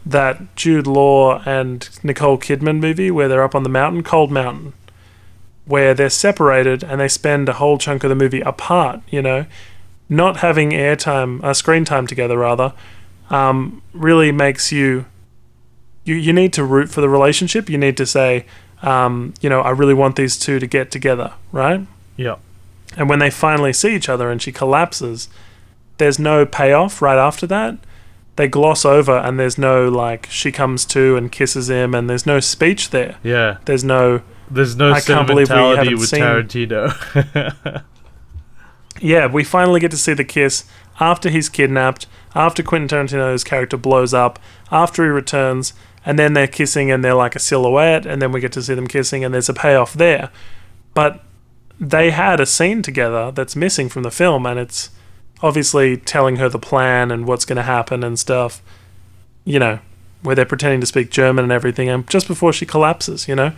that 0.05 0.55
Jude 0.55 0.88
Law 0.88 1.41
and 1.45 1.89
Nicole 2.03 2.38
Kidman 2.38 2.80
movie 2.80 3.11
where 3.11 3.28
they're 3.28 3.43
up 3.43 3.55
on 3.55 3.63
the 3.63 3.70
mountain, 3.70 4.03
Cold 4.03 4.32
Mountain, 4.32 4.74
where 5.65 5.93
they're 5.93 6.09
separated 6.09 6.84
and 6.84 6.99
they 6.99 7.07
spend 7.07 7.47
a 7.47 7.53
whole 7.53 7.78
chunk 7.78 8.03
of 8.03 8.09
the 8.09 8.15
movie 8.15 8.41
apart, 8.41 9.01
you 9.09 9.22
know, 9.22 9.45
not 10.09 10.38
having 10.38 10.72
airtime, 10.72 11.43
uh, 11.43 11.53
screen 11.53 11.86
time 11.86 12.07
together 12.07 12.39
rather, 12.39 12.74
um, 13.30 13.82
really 13.93 14.32
makes 14.32 14.72
you, 14.72 15.05
you, 16.03 16.15
you 16.15 16.34
need 16.34 16.53
to 16.53 16.63
root 16.63 16.89
for 16.89 17.01
the 17.01 17.09
relationship. 17.09 17.70
You 17.70 17.78
need 17.78 17.97
to 17.97 18.05
say, 18.07 18.45
um, 18.82 19.34
you 19.41 19.49
know, 19.49 19.61
I 19.61 19.71
really 19.71 19.93
want 19.93 20.15
these 20.15 20.38
two 20.38 20.59
to 20.59 20.67
get 20.67 20.91
together, 20.91 21.34
right? 21.51 21.86
Yeah, 22.17 22.36
And 22.97 23.09
when 23.09 23.19
they 23.19 23.30
finally 23.30 23.73
see 23.73 23.95
each 23.95 24.09
other 24.09 24.30
and 24.32 24.41
she 24.41 24.51
collapses, 24.51 25.30
there's 25.97 26.19
no 26.19 26.45
payoff 26.45 27.01
right 27.01 27.17
after 27.17 27.45
that. 27.47 27.77
They 28.36 28.47
gloss 28.47 28.86
over 28.86 29.17
and 29.17 29.38
there's 29.39 29.57
no 29.57 29.89
like 29.89 30.27
she 30.30 30.51
comes 30.51 30.86
to 30.86 31.17
and 31.17 31.32
kisses 31.32 31.69
him 31.69 31.93
and 31.93 32.09
there's 32.09 32.25
no 32.25 32.39
speech 32.39 32.89
there. 32.91 33.17
yeah. 33.23 33.57
There's 33.65 33.84
no 33.84 34.21
There's 34.49 34.75
no 34.77 34.93
I 34.93 35.01
can't 35.01 35.27
believe 35.27 35.49
we 35.49 35.55
haven't 35.55 35.99
with 35.99 36.09
seen- 36.09 36.21
Tarantino. 36.21 37.84
Yeah, 39.01 39.27
we 39.27 39.43
finally 39.45 39.80
get 39.80 39.91
to 39.91 39.97
see 39.97 40.13
the 40.13 40.25
kiss 40.25 40.65
after 40.99 41.30
he's 41.30 41.47
kidnapped, 41.47 42.05
after 42.36 42.61
Quentin 42.61 42.89
Tarantino's 43.07 43.45
character 43.45 43.77
blows 43.77 44.13
up, 44.13 44.39
after 44.71 45.03
he 45.05 45.09
returns, 45.09 45.71
and 46.06 46.18
then 46.18 46.34
they're 46.34 46.47
kissing 46.47 46.91
and 46.91 47.04
they're 47.04 47.14
like 47.14 47.36
a 47.36 47.39
silhouette, 47.39 48.06
and 48.06 48.22
then 48.22 48.32
we 48.32 48.39
get 48.39 48.52
to 48.54 48.64
see 48.64 48.74
them 48.74 48.88
kissing 48.88 49.24
and 49.24 49.34
there's 49.34 49.50
a 49.50 49.54
payoff 49.54 49.93
there. 49.93 50.30
But 50.93 51.24
they 51.80 52.12
had 52.12 52.39
a 52.39 52.45
scene 52.45 52.82
together 52.82 53.32
that's 53.32 53.56
missing 53.56 53.89
from 53.89 54.04
the 54.04 54.12
film, 54.12 54.45
and 54.45 54.60
it's 54.60 54.89
obviously 55.41 55.95
telling 55.97 56.36
her 56.38 56.50
the 56.50 56.60
plan 56.60 57.12
and 57.12 57.26
what's 57.26 57.45
going 57.45 57.56
to 57.58 57.64
happen 57.64 58.04
and 58.04 58.18
stuff. 58.20 58.62
You 59.45 59.60
know, 59.60 59.80
where 60.22 60.36
they're 60.36 60.45
pretending 60.45 60.82
to 60.82 60.86
speak 60.86 61.10
German 61.10 61.43
and 61.43 61.52
everything, 61.52 61.88
and 61.89 62.08
just 62.10 62.28
before 62.28 62.52
she 62.54 62.66
collapses, 62.66 63.28
you 63.28 63.36
know, 63.36 63.54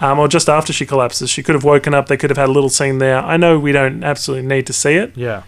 um, 0.00 0.18
or 0.18 0.26
just 0.28 0.48
after 0.48 0.72
she 0.72 0.86
collapses, 0.86 1.28
she 1.28 1.42
could 1.42 1.54
have 1.54 1.64
woken 1.64 1.92
up. 1.94 2.06
They 2.08 2.16
could 2.16 2.30
have 2.30 2.38
had 2.38 2.48
a 2.48 2.52
little 2.52 2.70
scene 2.70 2.98
there. 2.98 3.18
I 3.18 3.36
know 3.36 3.58
we 3.58 3.72
don't 3.72 4.02
absolutely 4.02 4.46
need 4.46 4.66
to 4.68 4.72
see 4.72 4.94
it, 4.94 5.12
Yeah. 5.16 5.42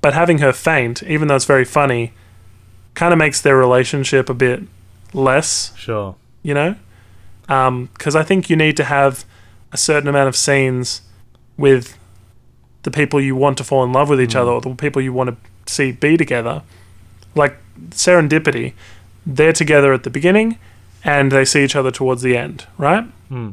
but 0.00 0.14
having 0.14 0.38
her 0.38 0.52
faint, 0.52 1.02
even 1.02 1.26
though 1.28 1.36
it's 1.36 1.44
very 1.46 1.64
funny, 1.64 2.12
kind 2.94 3.12
of 3.12 3.18
makes 3.18 3.40
their 3.40 3.56
relationship 3.56 4.30
a 4.30 4.34
bit 4.34 4.62
less 5.14 5.72
Sure. 5.76 6.16
you 6.42 6.52
know 6.54 6.74
because 7.46 8.16
i 8.16 8.22
think 8.22 8.48
you 8.50 8.56
need 8.56 8.76
to 8.76 8.84
have 8.84 9.24
a 9.72 9.76
certain 9.76 10.08
amount 10.08 10.28
of 10.28 10.36
scenes 10.36 11.02
with 11.56 11.96
the 12.82 12.90
people 12.90 13.20
you 13.20 13.34
want 13.36 13.56
to 13.58 13.64
fall 13.64 13.84
in 13.84 13.92
love 13.92 14.08
with 14.08 14.20
each 14.20 14.34
Mm. 14.34 14.40
other 14.40 14.50
or 14.52 14.60
the 14.60 14.74
people 14.74 15.00
you 15.00 15.12
want 15.12 15.30
to 15.30 15.72
see 15.72 15.92
be 15.92 16.16
together 16.16 16.62
like 17.34 17.56
serendipity 17.90 18.72
they're 19.26 19.52
together 19.52 19.92
at 19.92 20.02
the 20.02 20.10
beginning 20.10 20.58
and 21.02 21.32
they 21.32 21.44
see 21.44 21.62
each 21.64 21.76
other 21.76 21.90
towards 21.90 22.22
the 22.22 22.36
end 22.36 22.66
right 22.78 23.04
Hmm. 23.28 23.50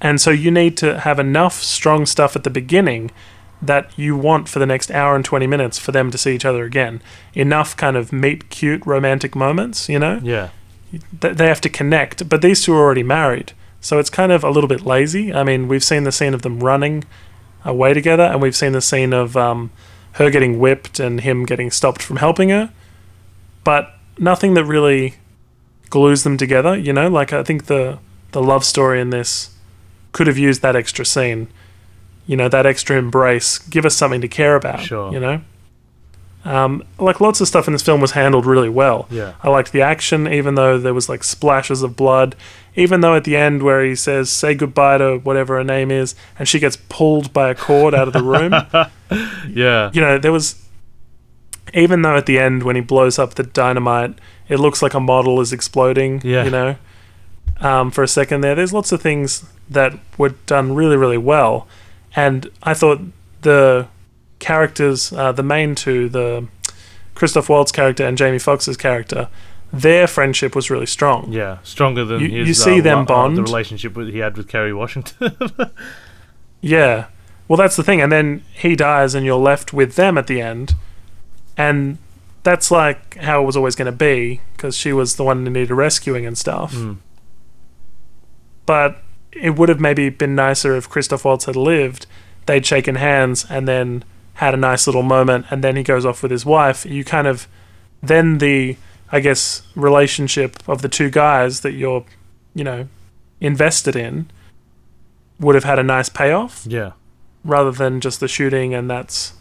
and 0.00 0.20
so 0.20 0.30
you 0.30 0.50
need 0.50 0.76
to 0.78 1.00
have 1.00 1.18
enough 1.18 1.54
strong 1.62 2.06
stuff 2.06 2.36
at 2.36 2.44
the 2.44 2.50
beginning 2.50 3.10
that 3.60 3.90
you 3.98 4.16
want 4.16 4.48
for 4.48 4.58
the 4.60 4.66
next 4.66 4.90
hour 4.90 5.16
and 5.16 5.24
20 5.24 5.46
minutes 5.46 5.78
for 5.78 5.90
them 5.92 6.10
to 6.10 6.18
see 6.18 6.34
each 6.34 6.44
other 6.44 6.64
again 6.64 7.00
enough 7.34 7.76
kind 7.76 7.96
of 7.96 8.12
meet 8.12 8.48
cute 8.50 8.84
romantic 8.86 9.34
moments 9.34 9.88
you 9.88 9.98
know 9.98 10.20
Yeah. 10.22 10.48
th- 11.20 11.36
they 11.36 11.46
have 11.48 11.60
to 11.62 11.68
connect. 11.68 12.28
But 12.28 12.40
these 12.42 12.62
two 12.62 12.72
are 12.74 12.80
already 12.80 13.02
married, 13.02 13.52
so 13.80 13.98
it's 13.98 14.10
kind 14.10 14.32
of 14.32 14.42
a 14.44 14.50
little 14.50 14.68
bit 14.68 14.86
lazy. 14.86 15.34
I 15.34 15.42
mean, 15.44 15.68
we've 15.68 15.84
seen 15.84 16.04
the 16.04 16.12
scene 16.12 16.34
of 16.34 16.42
them 16.42 16.60
running 16.60 17.04
away 17.64 17.92
together, 17.94 18.22
and 18.22 18.40
we've 18.40 18.56
seen 18.56 18.72
the 18.72 18.80
scene 18.80 19.12
of 19.12 19.36
um, 19.36 19.70
her 20.12 20.30
getting 20.30 20.58
whipped 20.58 20.98
and 20.98 21.20
him 21.20 21.44
getting 21.44 21.70
stopped 21.70 22.00
from 22.02 22.16
helping 22.16 22.48
her, 22.50 22.70
but 23.64 23.94
nothing 24.18 24.54
that 24.54 24.64
really 24.64 25.14
glues 25.90 26.22
them 26.22 26.36
together. 26.36 26.76
You 26.76 26.92
know, 26.92 27.08
like 27.08 27.32
I 27.32 27.42
think 27.42 27.66
the 27.66 27.98
the 28.32 28.42
love 28.42 28.64
story 28.64 29.00
in 29.00 29.10
this 29.10 29.50
could 30.12 30.26
have 30.26 30.38
used 30.38 30.62
that 30.62 30.76
extra 30.76 31.04
scene. 31.04 31.48
You 32.28 32.36
know, 32.36 32.48
that 32.48 32.66
extra 32.66 32.96
embrace. 32.96 33.58
Give 33.58 33.84
us 33.84 33.96
something 33.96 34.20
to 34.20 34.28
care 34.28 34.54
about. 34.54 34.80
Sure. 34.82 35.12
You 35.12 35.18
know. 35.18 35.40
Um, 36.44 36.84
like 36.98 37.20
lots 37.20 37.40
of 37.40 37.48
stuff 37.48 37.66
in 37.66 37.72
this 37.72 37.82
film 37.82 38.00
was 38.00 38.12
handled 38.12 38.46
really 38.46 38.68
well. 38.68 39.06
Yeah. 39.10 39.34
I 39.42 39.48
liked 39.50 39.72
the 39.72 39.82
action, 39.82 40.28
even 40.32 40.54
though 40.54 40.78
there 40.78 40.94
was 40.94 41.08
like 41.08 41.24
splashes 41.24 41.82
of 41.82 41.96
blood. 41.96 42.36
Even 42.76 43.00
though 43.00 43.16
at 43.16 43.24
the 43.24 43.36
end 43.36 43.62
where 43.64 43.84
he 43.84 43.96
says 43.96 44.30
"say 44.30 44.54
goodbye" 44.54 44.98
to 44.98 45.18
whatever 45.18 45.56
her 45.56 45.64
name 45.64 45.90
is, 45.90 46.14
and 46.38 46.46
she 46.46 46.60
gets 46.60 46.76
pulled 46.88 47.32
by 47.32 47.50
a 47.50 47.54
cord 47.54 47.92
out 47.92 48.06
of 48.06 48.14
the 48.14 48.22
room, 48.22 48.52
Yeah. 49.52 49.90
you 49.92 50.00
know, 50.00 50.18
there 50.18 50.32
was. 50.32 50.54
Even 51.74 52.00
though 52.02 52.16
at 52.16 52.24
the 52.26 52.38
end 52.38 52.62
when 52.62 52.76
he 52.76 52.82
blows 52.82 53.18
up 53.18 53.34
the 53.34 53.42
dynamite, 53.42 54.14
it 54.48 54.58
looks 54.58 54.80
like 54.80 54.94
a 54.94 55.00
model 55.00 55.40
is 55.40 55.52
exploding. 55.52 56.20
Yeah. 56.24 56.44
You 56.44 56.50
know, 56.50 56.76
um, 57.60 57.90
for 57.90 58.02
a 58.02 58.08
second 58.08 58.40
there, 58.40 58.54
there's 58.54 58.72
lots 58.72 58.90
of 58.92 59.02
things 59.02 59.44
that 59.68 59.92
were 60.16 60.30
done 60.46 60.74
really, 60.74 60.96
really 60.96 61.18
well, 61.18 61.66
and 62.18 62.50
I 62.62 62.74
thought 62.74 63.00
the 63.42 63.86
characters, 64.38 65.12
uh, 65.12 65.32
the 65.32 65.42
main 65.42 65.74
two, 65.74 66.08
the 66.08 66.46
Christoph 67.14 67.48
Waltz 67.48 67.72
character 67.72 68.04
and 68.06 68.16
Jamie 68.18 68.38
Foxx's 68.38 68.76
character, 68.76 69.28
their 69.72 70.06
friendship 70.06 70.54
was 70.56 70.70
really 70.70 70.86
strong. 70.86 71.32
Yeah. 71.32 71.58
Stronger 71.62 72.04
than 72.04 72.20
You- 72.20 72.30
his. 72.30 72.48
you 72.48 72.54
see 72.54 72.78
uh, 72.80 72.82
them 72.82 72.98
uh, 73.00 73.04
bond. 73.04 73.36
the 73.36 73.42
relationship 73.42 73.96
he 73.96 74.18
had 74.18 74.36
with 74.36 74.48
Kerry 74.48 74.72
Washington. 74.72 75.32
Yeah. 76.60 77.06
Well, 77.46 77.56
that's 77.56 77.76
the 77.76 77.84
thing. 77.84 78.00
And 78.02 78.10
then 78.10 78.42
he 78.52 78.74
dies, 78.74 79.14
and 79.14 79.24
you're 79.24 79.36
left 79.38 79.72
with 79.72 79.94
them 79.94 80.18
at 80.18 80.26
the 80.26 80.40
end. 80.40 80.74
And 81.56 81.98
that's 82.42 82.70
like 82.70 83.16
how 83.18 83.42
it 83.42 83.46
was 83.46 83.56
always 83.56 83.76
going 83.76 83.86
to 83.86 83.92
be, 83.96 84.40
because 84.56 84.76
she 84.76 84.92
was 84.92 85.14
the 85.16 85.22
one 85.24 85.44
who 85.46 85.50
needed 85.52 85.72
rescuing 85.72 86.26
and 86.26 86.36
stuff. 86.36 86.72
Hmm. 86.74 86.94
But 88.66 89.02
it 89.32 89.56
would 89.56 89.68
have 89.68 89.80
maybe 89.80 90.08
been 90.08 90.34
nicer 90.34 90.76
if 90.76 90.88
Christoph 90.88 91.24
Waltz 91.24 91.44
had 91.46 91.56
lived, 91.56 92.06
they'd 92.46 92.64
shaken 92.66 92.94
hands, 92.96 93.46
and 93.50 93.66
then 93.68 94.04
had 94.34 94.54
a 94.54 94.56
nice 94.56 94.86
little 94.86 95.02
moment, 95.02 95.46
and 95.50 95.62
then 95.64 95.76
he 95.76 95.82
goes 95.82 96.06
off 96.06 96.22
with 96.22 96.30
his 96.30 96.44
wife. 96.46 96.84
You 96.86 97.04
kind 97.04 97.26
of. 97.26 97.46
Then 98.00 98.38
the, 98.38 98.76
I 99.10 99.18
guess, 99.18 99.62
relationship 99.74 100.56
of 100.68 100.82
the 100.82 100.88
two 100.88 101.10
guys 101.10 101.62
that 101.62 101.72
you're, 101.72 102.04
you 102.54 102.62
know, 102.62 102.86
invested 103.40 103.96
in 103.96 104.30
would 105.40 105.54
have 105.56 105.64
had 105.64 105.78
a 105.78 105.82
nice 105.82 106.08
payoff 106.08 106.64
yeah. 106.66 106.92
rather 107.44 107.70
than 107.72 108.00
just 108.00 108.20
the 108.20 108.28
shooting 108.28 108.74
and 108.74 108.88
that's 108.90 109.34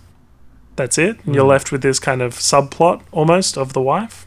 that's 0.76 0.98
it. 1.00 1.18
And 1.26 1.34
You're 1.34 1.46
Mm. 1.46 1.50
left 1.50 1.72
with 1.72 1.82
this 1.82 1.98
kind 2.00 2.22
of 2.22 2.34
subplot 2.36 3.02
almost 3.12 3.58
of 3.58 3.74
the 3.74 3.82
wife. 3.82 4.27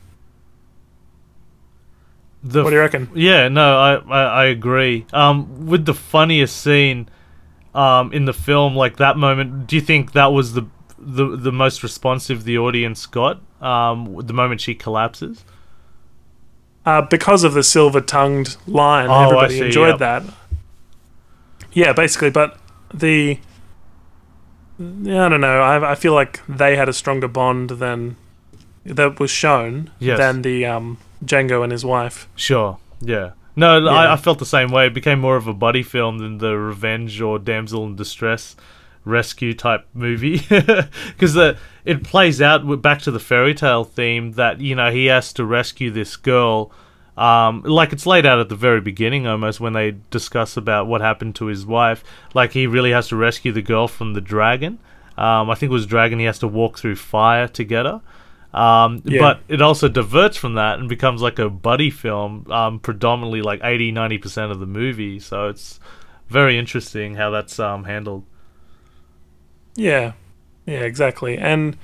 The 2.43 2.63
What 2.65 2.71
do 2.71 2.77
you 2.77 2.81
reckon? 2.81 3.11
Yeah, 3.15 3.49
no, 3.49 3.77
I, 3.79 3.95
I, 3.97 4.23
I 4.23 4.45
agree. 4.47 5.07
Um, 5.13 5.67
with 5.67 5.85
the 5.85 5.93
funniest 5.95 6.57
scene, 6.63 7.09
um, 7.75 8.13
in 8.13 8.25
the 8.25 8.33
film, 8.33 8.75
like 8.75 8.97
that 8.97 9.17
moment, 9.19 9.67
do 9.67 9.77
you 9.77 9.83
think 9.83 10.13
that 10.13 10.33
was 10.33 10.55
the 10.55 10.67
the 10.99 11.37
the 11.37 11.53
most 11.53 11.83
responsive 11.83 12.45
the 12.45 12.57
audience 12.59 13.05
got? 13.07 13.41
Um, 13.61 14.17
the 14.25 14.33
moment 14.33 14.61
she 14.63 14.75
collapses. 14.75 15.45
Uh, 16.87 17.03
because 17.03 17.45
of 17.45 17.53
the 17.53 17.63
silver-tongued 17.63 18.57
line, 18.67 19.09
Oh, 19.11 19.25
everybody 19.25 19.59
see, 19.59 19.67
enjoyed 19.67 19.91
yep. 19.91 19.99
that. 19.99 20.23
Yeah, 21.75 21.93
basically, 21.93 22.31
but 22.31 22.59
the 22.93 23.39
yeah, 24.79 25.27
I 25.27 25.29
don't 25.29 25.43
know. 25.43 25.61
I 25.61 25.93
I 25.93 25.95
feel 25.95 26.15
like 26.15 26.41
they 26.49 26.77
had 26.77 26.89
a 26.89 26.93
stronger 26.95 27.29
bond 27.29 27.69
than 27.71 28.17
that 28.85 29.21
was 29.21 29.31
shown 29.31 29.91
Yes. 29.99 30.17
than 30.19 30.41
the 30.43 30.65
um, 30.65 30.97
Django 31.25 31.63
and 31.63 31.73
his 31.73 31.85
wife. 31.85 32.29
Sure. 32.35 32.79
Yeah. 33.01 33.33
No, 33.57 33.79
Yeah. 33.79 33.91
I, 33.91 34.13
I 34.15 34.17
felt 34.17 34.39
the 34.39 34.47
same 34.47 34.71
way. 34.71 34.87
It 34.87 34.95
became 34.95 35.21
more 35.21 35.37
of 35.37 35.47
a 35.47 35.53
buddy 35.55 35.83
film 35.83 36.19
than 36.19 36.39
the 36.39 36.57
revenge 36.57 37.21
or 37.21 37.39
damsel 37.39 37.85
in 37.85 37.97
distress 37.97 38.57
rescue 39.05 39.55
type 39.55 39.87
movie 39.95 40.39
because 40.49 41.35
it 41.85 42.05
plays 42.05 42.43
out 42.43 42.67
with, 42.67 42.83
back 42.83 43.01
to 43.01 43.11
the 43.11 43.19
fairy 43.19 43.55
tale 43.55 43.83
theme 43.85 44.33
that 44.33 44.61
you 44.61 44.75
know 44.75 44.91
he 44.91 45.07
has 45.07 45.33
to 45.33 45.45
rescue 45.45 45.91
this 45.91 46.17
girl 46.17 46.71
um, 47.17 47.63
like 47.63 47.93
it's 47.95 48.07
laid 48.07 48.27
out 48.27 48.39
at 48.39 48.51
the 48.51 48.55
very 48.55 48.81
beginning 48.81 49.27
almost 49.27 49.59
when 49.59 49.73
they 49.73 49.97
discuss 50.11 50.57
about 50.57 50.87
what 50.87 51.01
happened 51.01 51.35
to 51.35 51.47
his 51.47 51.65
wife 51.65 52.05
like 52.35 52.53
he 52.53 52.67
really 52.67 52.91
has 52.91 53.09
to 53.09 53.17
rescue 53.17 53.53
the 53.53 53.63
girl 53.63 53.89
from 53.89 54.13
the 54.13 54.21
dragon 54.21 54.79
um, 55.17 55.49
i 55.49 55.55
think 55.55 55.71
it 55.71 55.73
was 55.73 55.87
dragon 55.87 56.19
he 56.19 56.27
has 56.27 56.39
to 56.39 56.47
walk 56.47 56.79
through 56.79 56.95
fire 56.95 57.49
to 57.49 57.65
get 57.65 57.87
her 57.87 58.03
um, 58.53 59.03
Yeah. 59.05 59.21
but 59.21 59.41
it 59.49 59.63
also 59.63 59.89
diverts 59.89 60.37
from 60.37 60.55
that 60.55 60.79
and 60.79 60.89
becomes 60.89 61.23
like 61.23 61.39
a 61.39 61.49
buddy 61.49 61.91
film 61.91 62.47
um, 62.51 62.79
predominantly 62.81 63.43
like 63.43 63.61
80 63.63 63.93
90% 63.93 64.51
of 64.51 64.59
the 64.61 64.67
movie 64.67 65.19
so 65.21 65.49
it's 65.49 65.79
very 66.29 66.59
interesting 66.59 67.15
how 67.17 67.31
that's 67.31 67.59
um, 67.59 67.85
handled 67.85 68.25
Yeah, 69.77 70.13
yeah, 70.67 70.81
exactly. 70.81 71.37
And 71.39 71.77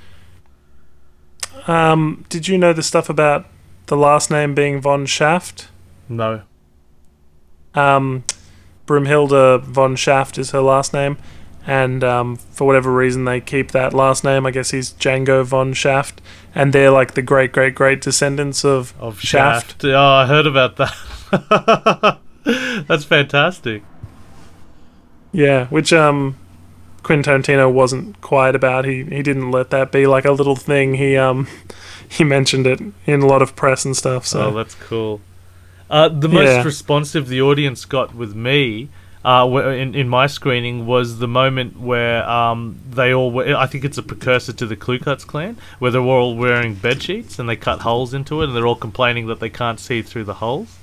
um, 1.66 2.24
did 2.28 2.46
you 2.48 2.58
know 2.58 2.72
the 2.72 2.82
stuff 2.82 3.08
about 3.08 3.46
the 3.86 3.96
last 3.96 4.30
name 4.30 4.54
being 4.54 4.80
von 4.80 5.06
Shaft? 5.06 5.68
no 6.08 6.42
Um, 7.74 8.24
Broomhilda 8.86 9.62
von 9.62 9.96
Shaft 9.96 10.38
is 10.38 10.50
her 10.52 10.60
last 10.60 10.92
name, 10.92 11.18
and 11.66 12.04
um, 12.04 12.36
for 12.36 12.66
whatever 12.66 12.92
reason 12.92 13.24
they 13.24 13.40
keep 13.40 13.72
that 13.72 13.92
last 13.92 14.22
name. 14.24 14.46
I 14.46 14.50
guess 14.50 14.70
he's 14.70 14.92
Django 14.92 15.44
von 15.44 15.72
Shaft, 15.72 16.20
and 16.54 16.72
they're 16.72 16.90
like 16.90 17.14
the 17.14 17.22
great, 17.22 17.52
great, 17.52 17.74
great 17.74 18.00
descendants 18.00 18.64
of 18.64 18.94
of 19.00 19.20
Shaft. 19.20 19.82
Shaft. 19.82 19.84
Oh, 19.84 19.98
I 19.98 20.26
heard 20.26 20.46
about 20.46 20.76
that. 20.76 22.18
That's 22.88 23.04
fantastic. 23.04 23.82
Yeah, 25.32 25.66
which 25.66 25.92
um, 25.92 26.36
Quentin 27.02 27.42
Tarantino 27.42 27.70
wasn't 27.72 28.20
quiet 28.20 28.54
about. 28.54 28.84
He 28.84 29.02
he 29.04 29.22
didn't 29.22 29.50
let 29.50 29.70
that 29.70 29.92
be 29.92 30.06
like 30.06 30.24
a 30.24 30.32
little 30.32 30.56
thing. 30.56 30.94
He 30.94 31.16
um, 31.16 31.46
he 32.08 32.24
mentioned 32.24 32.66
it 32.66 32.80
in 33.06 33.20
a 33.22 33.26
lot 33.26 33.42
of 33.42 33.56
press 33.56 33.84
and 33.84 33.96
stuff. 33.96 34.26
So 34.26 34.46
Oh, 34.46 34.50
that's 34.52 34.74
cool. 34.76 35.20
Uh, 35.90 36.08
the 36.08 36.28
most 36.28 36.46
Yeah. 36.46 36.62
responsive 36.64 37.28
the 37.28 37.40
audience 37.42 37.84
got 37.84 38.14
with 38.14 38.34
me 38.34 38.88
uh, 39.26 39.44
in 39.70 39.96
in 39.96 40.08
my 40.08 40.28
screening 40.28 40.86
was 40.86 41.18
the 41.18 41.26
moment 41.26 41.80
where 41.80 42.28
um, 42.28 42.78
they 42.88 43.12
all. 43.12 43.32
Were, 43.32 43.56
I 43.56 43.66
think 43.66 43.84
it's 43.84 43.98
a 43.98 44.02
precursor 44.02 44.52
to 44.52 44.66
the 44.66 44.76
Ku 44.76 44.98
Klan, 45.00 45.56
where 45.80 45.90
they're 45.90 46.00
all 46.00 46.36
wearing 46.36 46.74
bed 46.74 47.02
sheets 47.02 47.38
and 47.40 47.48
they 47.48 47.56
cut 47.56 47.80
holes 47.80 48.14
into 48.14 48.40
it, 48.42 48.44
and 48.46 48.56
they're 48.56 48.66
all 48.66 48.76
complaining 48.76 49.26
that 49.26 49.40
they 49.40 49.50
can't 49.50 49.80
see 49.80 50.00
through 50.00 50.24
the 50.24 50.34
holes. 50.34 50.76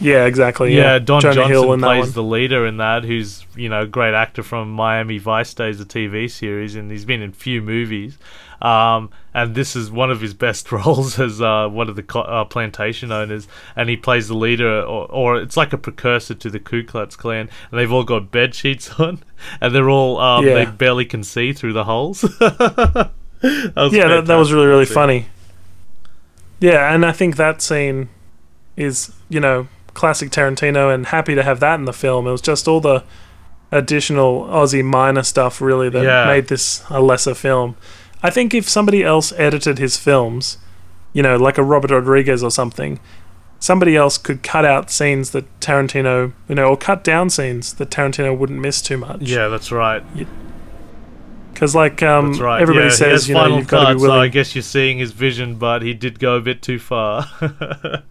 Yeah, 0.00 0.24
exactly. 0.24 0.74
Yeah, 0.74 0.94
Yeah, 0.94 0.98
Don 0.98 1.20
Jonah 1.20 1.34
Johnson 1.34 1.50
Hill 1.50 1.78
plays 1.78 2.14
the 2.14 2.22
leader 2.22 2.66
in 2.66 2.78
that, 2.78 3.04
who's 3.04 3.46
you 3.56 3.68
know 3.68 3.82
a 3.82 3.86
great 3.86 4.14
actor 4.14 4.42
from 4.42 4.70
Miami 4.70 5.18
Vice 5.18 5.54
Days, 5.54 5.80
a 5.80 5.84
TV 5.84 6.30
series, 6.30 6.74
and 6.74 6.90
he's 6.90 7.04
been 7.04 7.22
in 7.22 7.32
few 7.32 7.62
movies. 7.62 8.18
Um, 8.62 9.10
and 9.34 9.54
this 9.54 9.76
is 9.76 9.90
one 9.90 10.10
of 10.10 10.20
his 10.20 10.32
best 10.32 10.70
roles 10.72 11.18
as 11.20 11.40
uh, 11.40 11.68
one 11.68 11.88
of 11.88 11.96
the 11.96 12.02
co- 12.02 12.22
uh, 12.22 12.44
plantation 12.44 13.12
owners, 13.12 13.46
and 13.76 13.88
he 13.88 13.96
plays 13.96 14.28
the 14.28 14.34
leader, 14.34 14.80
or, 14.82 15.06
or 15.10 15.36
it's 15.40 15.56
like 15.56 15.72
a 15.72 15.78
precursor 15.78 16.34
to 16.34 16.50
the 16.50 16.58
Ku 16.60 16.82
Klux 16.84 17.14
Klan. 17.14 17.48
And 17.70 17.78
they've 17.80 17.92
all 17.92 18.04
got 18.04 18.30
bed 18.30 18.54
sheets 18.54 18.90
on, 18.98 19.22
and 19.60 19.74
they're 19.74 19.90
all 19.90 20.18
um, 20.18 20.46
Yeah. 20.46 20.54
they 20.64 20.66
barely 20.66 21.04
can 21.04 21.22
see 21.24 21.52
through 21.52 21.72
the 21.74 21.84
holes. 21.84 22.20
that 22.40 23.10
yeah, 23.42 24.08
that, 24.08 24.24
that 24.26 24.36
was 24.36 24.52
really 24.52 24.66
really 24.66 24.86
funny. 24.86 25.26
Yeah, 26.60 26.92
and 26.94 27.04
I 27.04 27.12
think 27.12 27.36
that 27.36 27.60
scene 27.60 28.08
is 28.76 29.12
you 29.28 29.38
know 29.40 29.68
classic 29.94 30.30
Tarantino, 30.30 30.92
and 30.92 31.06
happy 31.06 31.34
to 31.34 31.42
have 31.42 31.60
that 31.60 31.76
in 31.76 31.84
the 31.86 31.92
film. 31.92 32.26
It 32.26 32.32
was 32.32 32.40
just 32.42 32.68
all 32.68 32.80
the 32.80 33.04
additional 33.72 34.42
Aussie 34.44 34.84
miner 34.84 35.22
stuff 35.22 35.60
really 35.60 35.88
that 35.88 36.04
Yeah. 36.04 36.26
made 36.26 36.48
this 36.48 36.84
a 36.90 37.00
lesser 37.00 37.34
film. 37.34 37.76
I 38.22 38.30
think 38.30 38.54
if 38.54 38.68
somebody 38.68 39.02
else 39.02 39.32
edited 39.36 39.78
his 39.78 39.96
films, 39.96 40.58
you 41.12 41.22
know, 41.22 41.36
like 41.36 41.58
a 41.58 41.62
Robert 41.62 41.90
Rodriguez 41.90 42.42
or 42.42 42.50
something, 42.50 43.00
somebody 43.58 43.96
else 43.96 44.18
could 44.18 44.42
cut 44.42 44.64
out 44.64 44.90
scenes 44.90 45.30
that 45.30 45.44
Tarantino, 45.60 46.32
you 46.48 46.54
know, 46.54 46.66
or 46.66 46.76
cut 46.76 47.02
down 47.02 47.30
scenes 47.30 47.74
that 47.74 47.90
Tarantino 47.90 48.36
wouldn't 48.36 48.60
miss 48.60 48.80
too 48.82 48.96
much. 48.96 49.22
Yeah, 49.22 49.48
that's 49.48 49.72
right. 49.72 50.02
Because 51.52 51.74
like 51.74 52.02
um, 52.02 52.32
That's 52.32 52.40
right. 52.40 52.60
everybody 52.62 52.86
yeah, 52.86 52.92
says, 52.94 53.28
you 53.28 53.34
know, 53.34 53.56
you've 53.58 53.68
got 53.68 53.88
to 53.90 53.94
be 53.94 54.00
so 54.00 54.12
I 54.12 54.28
guess 54.28 54.54
you're 54.54 54.62
seeing 54.62 54.98
his 54.98 55.12
vision, 55.12 55.54
but 55.56 55.82
he 55.82 55.94
did 55.94 56.18
go 56.18 56.34
a 56.36 56.40
bit 56.40 56.62
too 56.62 56.78
far. 56.78 57.26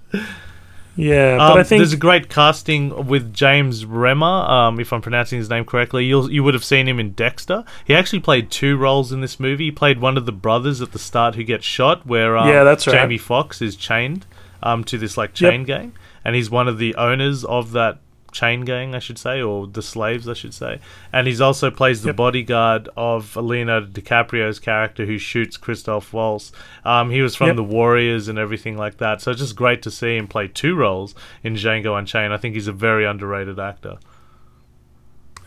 yeah, 0.95 1.37
Um, 1.39 1.53
but 1.53 1.59
I 1.59 1.63
think 1.63 1.79
there's 1.79 1.93
a 1.93 1.97
great 1.97 2.29
casting 2.29 3.07
with 3.07 3.33
James 3.33 3.85
Remar, 3.85 4.47
um, 4.49 4.79
if 4.79 4.93
I'm 4.93 5.01
pronouncing 5.01 5.39
his 5.39 5.49
name 5.49 5.65
correctly. 5.65 6.05
You'll, 6.05 6.31
you 6.31 6.43
would 6.43 6.53
have 6.53 6.63
seen 6.63 6.87
him 6.87 6.99
in 6.99 7.11
Dexter. 7.13 7.63
He 7.85 7.95
actually 7.95 8.19
played 8.19 8.51
two 8.51 8.77
roles 8.77 9.11
in 9.11 9.21
this 9.21 9.39
movie. 9.39 9.65
He 9.65 9.71
played 9.71 9.99
one 9.99 10.17
of 10.17 10.25
the 10.25 10.31
brothers 10.31 10.81
at 10.81 10.91
the 10.91 10.99
start 10.99 11.35
who 11.35 11.43
gets 11.43 11.65
shot, 11.65 12.05
where 12.05 12.37
um, 12.37 12.47
Yeah, 12.47 12.63
that's 12.63 12.85
right. 12.85 12.93
Jamie 12.93 13.17
Foxx 13.17 13.61
is 13.61 13.75
chained 13.75 14.25
um, 14.61 14.83
to 14.85 14.97
this 14.97 15.17
like 15.17 15.29
Yep. 15.39 15.51
chain 15.51 15.63
gang, 15.63 15.93
and 16.23 16.35
he's 16.35 16.49
one 16.49 16.67
of 16.67 16.77
the 16.77 16.95
owners 16.95 17.43
of 17.43 17.71
that 17.71 17.99
chain 18.33 18.61
gang, 18.65 18.93
I 18.95 18.99
should 18.99 19.17
say, 19.17 19.41
or 19.41 19.67
the 19.67 19.81
slaves, 19.81 20.27
I 20.27 20.33
should 20.33 20.53
say. 20.53 20.79
And 21.13 21.27
he's 21.27 21.39
also 21.39 21.71
plays 21.71 22.01
the 22.01 22.09
Yep. 22.09 22.15
bodyguard 22.17 22.89
of 22.97 23.35
Leonardo 23.35 23.87
DiCaprio's 23.87 24.59
character 24.59 25.05
who 25.05 25.17
shoots 25.17 25.55
Christoph 25.55 26.11
Waltz. 26.11 26.51
Um, 26.83 27.11
he 27.11 27.21
was 27.21 27.35
from 27.35 27.47
Yep. 27.47 27.55
the 27.55 27.63
Warriors 27.63 28.27
and 28.27 28.37
everything 28.37 28.75
like 28.77 28.97
that. 28.97 29.21
So 29.21 29.31
it's 29.31 29.39
just 29.39 29.55
great 29.55 29.81
to 29.83 29.91
see 29.91 30.17
him 30.17 30.27
play 30.27 30.47
two 30.47 30.75
roles 30.75 31.15
in 31.43 31.55
Django 31.55 31.97
Unchained. 31.97 32.33
I 32.33 32.37
think 32.37 32.55
he's 32.55 32.67
a 32.67 32.73
very 32.73 33.05
underrated 33.05 33.59
actor. 33.59 33.97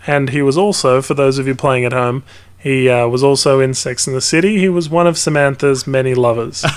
And 0.07 0.30
he 0.30 0.41
was 0.41 0.57
also, 0.57 1.03
for 1.03 1.14
those 1.14 1.39
of 1.39 1.47
you 1.49 1.55
playing 1.57 1.84
at 1.84 1.93
home, 1.93 2.22
he 2.59 2.89
uh, 2.89 3.07
was 3.09 3.22
also 3.24 3.61
in 3.61 3.74
Sex 3.74 4.07
and 4.07 4.14
the 4.16 4.20
City. 4.20 4.59
He 4.59 4.68
was 4.68 4.89
one 4.89 5.07
of 5.07 5.18
Samantha's 5.18 5.87
many 5.87 6.14
lovers. 6.14 6.64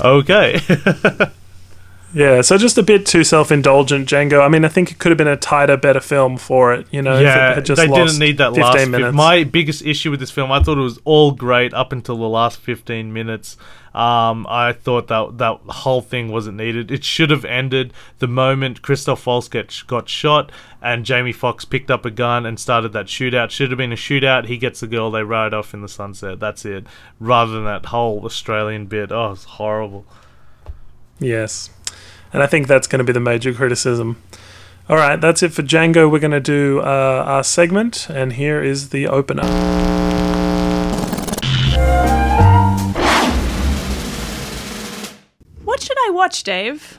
Okay. 0.00 0.60
yeah, 2.14 2.40
so 2.40 2.56
just 2.56 2.78
a 2.78 2.82
bit 2.82 3.04
too 3.04 3.24
self-indulgent, 3.24 4.08
Django. 4.08 4.44
I 4.44 4.48
mean, 4.48 4.64
I 4.64 4.68
think 4.68 4.90
it 4.90 4.98
could 4.98 5.10
have 5.10 5.18
been 5.18 5.28
a 5.28 5.36
tighter, 5.36 5.76
better 5.76 6.00
film 6.00 6.38
for 6.38 6.72
it. 6.72 6.86
You 6.90 7.02
know, 7.02 7.16
if 7.16 7.22
yeah, 7.22 7.50
it 7.50 7.54
had 7.56 7.64
just 7.66 7.80
they 7.80 7.88
didn't 7.88 8.18
need 8.18 8.38
that 8.38 8.54
15 8.54 8.62
last. 8.62 8.88
minutes. 8.88 9.14
My 9.14 9.44
biggest 9.44 9.82
issue 9.82 10.10
with 10.10 10.20
this 10.20 10.30
film, 10.30 10.50
I 10.50 10.62
thought 10.62 10.78
it 10.78 10.82
was 10.82 10.98
all 11.04 11.32
great 11.32 11.74
up 11.74 11.92
until 11.92 12.16
the 12.16 12.28
last 12.28 12.60
fifteen 12.60 13.12
minutes. 13.12 13.56
Um, 13.94 14.46
I 14.48 14.74
thought 14.74 15.08
that 15.08 15.38
that 15.38 15.60
whole 15.72 16.00
thing 16.00 16.30
wasn't 16.30 16.56
needed. 16.56 16.90
It 16.90 17.04
should 17.04 17.30
have 17.30 17.44
ended 17.44 17.92
the 18.20 18.28
moment 18.28 18.80
Christoph 18.80 19.26
Waltz 19.26 19.48
get, 19.48 19.74
got 19.86 20.08
shot 20.08 20.52
and 20.80 21.04
Jamie 21.04 21.32
Foxx 21.32 21.64
picked 21.64 21.90
up 21.90 22.04
a 22.04 22.10
gun 22.10 22.46
and 22.46 22.60
started 22.60 22.92
that 22.92 23.06
shootout. 23.06 23.50
Should 23.50 23.70
have 23.70 23.78
been 23.78 23.92
a 23.92 23.96
shootout. 23.96 24.46
He 24.46 24.56
gets 24.56 24.80
the 24.80 24.86
girl. 24.86 25.10
They 25.10 25.24
ride 25.24 25.52
off 25.52 25.74
in 25.74 25.80
the 25.80 25.88
sunset. 25.88 26.38
That's 26.38 26.64
it. 26.64 26.86
Rather 27.18 27.52
than 27.52 27.64
that 27.64 27.86
whole 27.86 28.24
Australian 28.24 28.86
bit. 28.86 29.10
Oh, 29.10 29.32
it's 29.32 29.44
horrible. 29.44 30.06
Yes. 31.18 31.70
And 32.32 32.42
I 32.42 32.46
think 32.46 32.66
that's 32.66 32.86
going 32.86 32.98
to 32.98 33.04
be 33.04 33.12
the 33.12 33.20
major 33.20 33.52
criticism. 33.54 34.22
All 34.88 34.96
right, 34.96 35.20
that's 35.20 35.42
it 35.42 35.52
for 35.52 35.62
Django. 35.62 36.10
We're 36.10 36.18
going 36.18 36.30
to 36.30 36.40
do 36.40 36.80
uh, 36.80 37.24
our 37.26 37.44
segment, 37.44 38.08
and 38.08 38.32
here 38.32 38.62
is 38.62 38.88
the 38.88 39.06
opener. 39.06 39.44
What 45.64 45.82
should 45.82 45.98
I 46.06 46.10
watch, 46.10 46.42
Dave? 46.42 46.98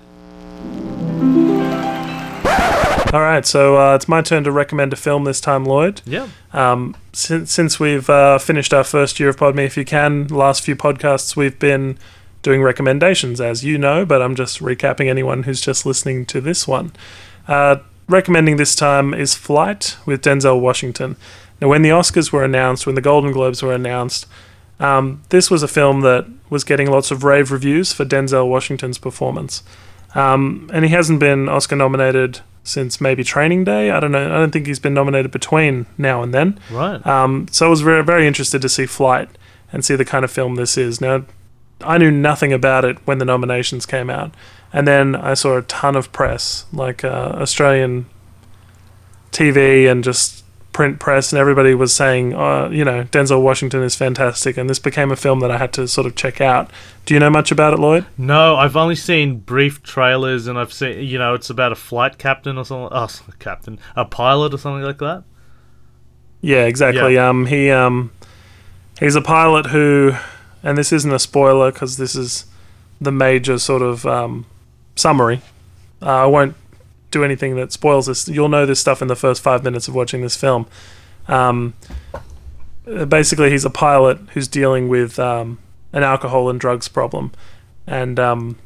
All 3.12 3.22
right, 3.22 3.44
so 3.44 3.76
uh, 3.76 3.96
it's 3.96 4.08
my 4.08 4.22
turn 4.22 4.44
to 4.44 4.52
recommend 4.52 4.94
a 4.94 4.96
film 4.96 5.24
this 5.24 5.42
time, 5.42 5.66
Lloyd. 5.66 6.04
Yeah. 6.06 6.28
Um, 6.54 6.96
since, 7.12 7.52
since 7.52 7.80
we've 7.80 8.08
uh, 8.08 8.38
finished 8.38 8.72
our 8.72 8.84
first 8.84 9.20
year 9.20 9.30
of 9.30 9.38
Pod 9.38 9.56
Me 9.56 9.64
If 9.66 9.76
You 9.78 9.84
Can, 9.84 10.28
last 10.28 10.62
few 10.62 10.76
podcasts 10.76 11.36
we've 11.36 11.58
been 11.58 11.98
doing 12.42 12.62
recommendations, 12.62 13.42
as 13.42 13.64
you 13.64 13.78
know, 13.78 14.06
but 14.06 14.22
I'm 14.22 14.36
just 14.36 14.60
recapping 14.60 15.10
anyone 15.10 15.44
who's 15.44 15.62
just 15.62 15.86
listening 15.86 16.26
to 16.28 16.42
this 16.42 16.68
one. 16.68 16.92
Uh, 17.48 17.78
recommending 18.08 18.58
this 18.58 18.76
time 18.76 19.14
is 19.14 19.36
Flight 19.36 19.98
with 20.06 20.22
Denzel 20.22 20.60
Washington. 20.60 21.16
Now, 21.62 21.68
when 21.68 21.82
the 21.82 21.90
Oscars 21.90 22.32
were 22.32 22.44
announced, 22.44 22.86
when 22.86 22.96
the 22.96 23.02
Golden 23.02 23.32
Globes 23.32 23.62
were 23.62 23.74
announced, 23.74 24.26
um, 24.80 25.22
this 25.30 25.52
was 25.52 25.62
a 25.62 25.68
film 25.68 26.02
that 26.02 26.26
was 26.50 26.64
getting 26.64 26.90
lots 26.90 27.12
of 27.12 27.24
rave 27.24 27.52
reviews 27.52 27.92
for 27.92 28.06
Denzel 28.06 28.48
Washington's 28.48 28.98
performance. 28.98 29.62
Um, 30.16 30.70
and 30.74 30.86
he 30.86 30.92
hasn't 30.92 31.20
been 31.20 31.50
Oscar 31.50 31.76
nominated 31.76 32.40
since 32.64 33.02
maybe 33.02 33.24
Training 33.24 33.64
Day. 33.66 33.92
I 33.92 34.00
don't 34.00 34.12
know. 34.12 34.26
I 34.26 34.40
don't 34.40 34.52
think 34.52 34.68
he's 34.68 34.80
been 34.80 34.94
nominated 34.94 35.32
between 35.32 35.86
now 35.98 36.24
and 36.24 36.34
then. 36.34 36.60
Right. 36.72 37.06
Um, 37.06 37.48
so 37.52 37.68
I 37.68 37.70
was 37.70 37.82
very, 37.82 38.04
very 38.04 38.26
interested 38.26 38.62
to 38.62 38.70
see 38.70 38.86
Flight 38.86 39.30
and 39.72 39.84
see 39.84 39.96
the 39.96 40.06
kind 40.06 40.24
of 40.24 40.32
film 40.32 40.56
this 40.56 40.78
is. 40.78 41.02
Now, 41.02 41.26
I 41.82 41.98
knew 41.98 42.12
nothing 42.12 42.54
about 42.54 42.86
it 42.86 42.98
when 43.06 43.18
the 43.18 43.26
nominations 43.26 43.86
came 43.86 44.10
out, 44.10 44.34
and 44.74 44.88
then 44.88 45.16
I 45.16 45.34
saw 45.34 45.58
a 45.58 45.62
ton 45.64 45.96
of 45.96 46.12
press, 46.12 46.66
like 46.74 47.04
uh, 47.04 47.36
Australian 47.36 48.06
TV 49.32 49.90
and 49.90 50.04
just 50.04 50.44
print 50.72 51.00
press, 51.00 51.34
and 51.34 51.40
everybody 51.40 51.74
was 51.74 51.94
saying, 51.94 52.34
uh, 52.34 52.70
you 52.70 52.86
know, 52.86 53.04
Denzel 53.06 53.42
Washington 53.42 53.84
is 53.84 53.96
fantastic, 53.96 54.56
and 54.56 54.70
this 54.70 54.80
became 54.80 55.12
a 55.12 55.16
film 55.16 55.40
that 55.42 55.52
I 55.52 55.58
had 55.58 55.74
to 55.74 55.88
sort 55.88 56.08
of 56.08 56.16
check 56.16 56.40
out. 56.40 56.72
Do 57.06 57.14
you 57.14 57.20
know 57.20 57.30
much 57.30 57.52
about 57.52 57.74
it, 57.74 57.80
Lloyd? 57.80 58.06
No, 58.18 58.56
I've 58.56 58.78
only 58.78 58.96
seen 58.96 59.40
brief 59.40 59.84
trailers, 59.84 60.48
and 60.48 60.58
I've 60.58 60.72
seen 60.72 61.04
you 61.04 61.18
know 61.18 61.34
it's 61.34 61.50
about 61.50 61.72
a 61.72 61.76
flight 61.76 62.18
captain 62.18 62.58
or 62.58 62.66
something. 62.66 62.90
Oh, 62.92 63.10
captain, 63.40 63.80
a 63.96 64.06
pilot 64.06 64.54
or 64.54 64.58
something 64.58 64.84
like 64.84 65.00
that. 65.00 65.24
Yeah, 66.42 66.66
exactly. 66.66 67.18
Um, 67.18 67.48
he 67.48 67.70
um, 67.70 68.12
he's 69.00 69.16
a 69.16 69.22
pilot 69.22 69.68
who, 69.68 70.14
and 70.64 70.78
this 70.78 70.92
isn't 70.92 71.12
a 71.12 71.20
spoiler 71.20 71.72
because 71.72 71.98
this 71.98 72.16
is 72.16 72.46
the 73.00 73.12
major 73.12 73.58
sort 73.58 73.82
of 73.82 74.06
um, 74.06 74.46
summary. 74.96 75.42
Uh, 76.02 76.24
I 76.24 76.26
won't 76.26 76.56
do 77.12 77.24
anything 77.24 77.56
that 77.56 77.72
spoils 77.72 78.06
this. 78.08 78.28
You'll 78.28 78.50
know 78.50 78.66
this 78.66 78.80
stuff 78.80 79.02
in 79.02 79.08
the 79.08 79.16
first 79.16 79.42
five 79.42 79.64
minutes 79.64 79.88
of 79.88 79.96
watching 79.96 80.22
this 80.22 80.36
film. 80.36 80.68
Um, 81.28 81.74
uh, 82.88 83.06
basically, 83.06 83.52
he's 83.52 83.66
a 83.66 83.70
pilot 83.70 84.20
who's 84.34 84.48
dealing 84.48 84.90
with 84.90 85.20
um, 85.20 85.60
an 85.94 86.04
alcohol 86.04 86.50
and 86.50 86.60
drugs 86.60 86.88
problem, 86.88 87.32
and 87.88 88.20
um, 88.20 88.58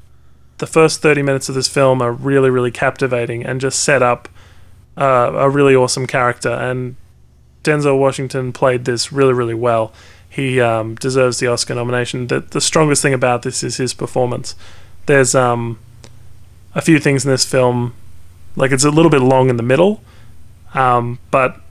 the 0.58 0.68
first 0.68 1.02
thirty 1.02 1.22
minutes 1.22 1.50
of 1.50 1.56
this 1.56 1.68
film 1.68 2.02
are 2.02 2.12
really, 2.12 2.50
really 2.50 2.72
captivating 2.72 3.46
and 3.46 3.62
just 3.62 3.80
set 3.80 4.02
up 4.02 4.30
uh, 4.98 5.32
a 5.34 5.50
really 5.50 5.76
awesome 5.76 6.06
character 6.06 6.50
and 6.50 6.96
Denzel 7.64 7.98
Washington 7.98 8.52
played 8.52 8.86
this 8.86 9.12
really, 9.12 9.34
really 9.34 9.54
well. 9.54 9.94
He 10.34 10.59
um, 10.59 10.95
deserves 10.95 11.38
the 11.38 11.45
Oscar 11.45 11.75
nomination. 11.75 12.25
The, 12.25 12.39
the 12.39 12.59
strongest 12.59 13.03
thing 13.03 13.13
about 13.13 13.43
this 13.43 13.63
is 13.63 13.77
his 13.77 13.93
performance. 13.93 14.55
There's 15.05 15.36
um, 15.36 15.77
a 16.73 16.81
few 16.81 16.97
things 16.97 17.23
in 17.23 17.29
this 17.29 17.45
film, 17.45 17.93
like 18.55 18.71
it's 18.71 18.84
a 18.84 18.89
little 18.89 19.11
bit 19.11 19.21
long 19.21 19.51
in 19.51 19.57
the 19.57 19.63
middle, 19.63 20.01
um, 20.73 21.19
but 21.29 21.61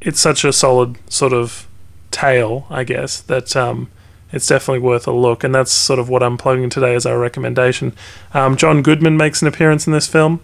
it's 0.00 0.20
such 0.20 0.44
a 0.44 0.52
solid 0.52 0.98
sort 1.10 1.32
of 1.32 1.66
tale, 2.12 2.66
I 2.70 2.84
guess, 2.84 3.20
that 3.22 3.56
um, 3.56 3.90
it's 4.32 4.46
definitely 4.46 4.80
worth 4.86 5.08
a 5.08 5.12
look. 5.12 5.42
And 5.42 5.52
that's 5.52 5.72
sort 5.72 5.98
of 5.98 6.08
what 6.08 6.22
I'm 6.22 6.38
plugging 6.38 6.70
today 6.70 6.94
as 6.94 7.06
our 7.06 7.18
recommendation. 7.18 7.92
Um, 8.32 8.56
John 8.56 8.82
Goodman 8.82 9.16
makes 9.16 9.42
an 9.42 9.48
appearance 9.48 9.88
in 9.88 9.92
this 9.92 10.06
film 10.06 10.40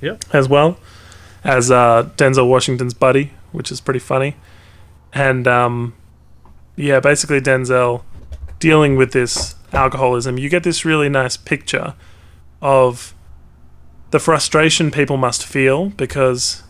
Yep. 0.00 0.24
as 0.32 0.48
well 0.48 0.78
as 1.42 1.72
uh, 1.72 2.08
Denzel 2.16 2.48
Washington's 2.48 2.94
buddy, 2.94 3.32
which 3.50 3.72
is 3.72 3.80
pretty 3.80 3.98
funny. 4.00 4.36
And 5.12 5.48
um, 5.48 5.94
yeah, 6.76 7.00
basically 7.00 7.40
Denzel 7.40 8.02
dealing 8.58 8.96
with 8.96 9.12
this 9.12 9.54
alcoholism. 9.72 10.38
You 10.38 10.48
get 10.48 10.62
this 10.62 10.84
really 10.84 11.08
nice 11.08 11.36
picture 11.36 11.94
of 12.62 13.14
the 14.10 14.18
frustration 14.18 14.90
people 14.90 15.16
must 15.16 15.44
feel 15.44 15.90
because 15.90 16.62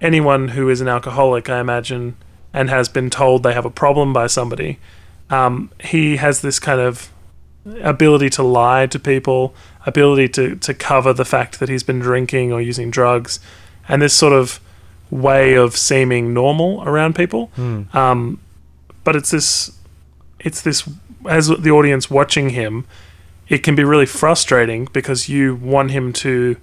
anyone 0.00 0.48
who 0.48 0.68
is 0.68 0.80
an 0.80 0.88
alcoholic, 0.88 1.48
I 1.48 1.60
imagine, 1.60 2.16
and 2.52 2.68
has 2.70 2.88
been 2.88 3.10
told 3.10 3.42
they 3.42 3.54
have 3.54 3.64
a 3.64 3.70
problem 3.70 4.12
by 4.12 4.26
somebody, 4.26 4.78
um, 5.30 5.70
he 5.80 6.16
has 6.16 6.42
this 6.42 6.58
kind 6.58 6.80
of 6.80 7.10
ability 7.82 8.28
to 8.30 8.42
lie 8.42 8.86
to 8.86 8.98
people, 8.98 9.54
ability 9.86 10.28
to, 10.30 10.56
to 10.56 10.74
cover 10.74 11.12
the 11.12 11.24
fact 11.24 11.60
that 11.60 11.68
he's 11.68 11.82
been 11.82 12.00
drinking 12.00 12.52
or 12.52 12.60
using 12.60 12.90
drugs, 12.90 13.38
and 13.88 14.02
this 14.02 14.14
sort 14.14 14.32
of 14.32 14.60
way 15.10 15.54
of 15.54 15.76
seeming 15.76 16.34
normal 16.34 16.82
around 16.84 17.14
people. 17.14 17.50
Mm. 17.56 17.94
Um, 17.94 18.40
but 19.04 19.16
it's 19.16 19.30
this, 19.30 19.76
it's 20.40 20.62
this 20.62 20.88
as 21.28 21.48
the 21.48 21.70
audience 21.70 22.10
watching 22.10 22.50
him, 22.50 22.84
it 23.48 23.58
can 23.58 23.74
be 23.74 23.84
really 23.84 24.06
frustrating 24.06 24.88
because 24.92 25.28
you 25.28 25.54
want 25.56 25.90
him 25.90 26.12
to 26.12 26.56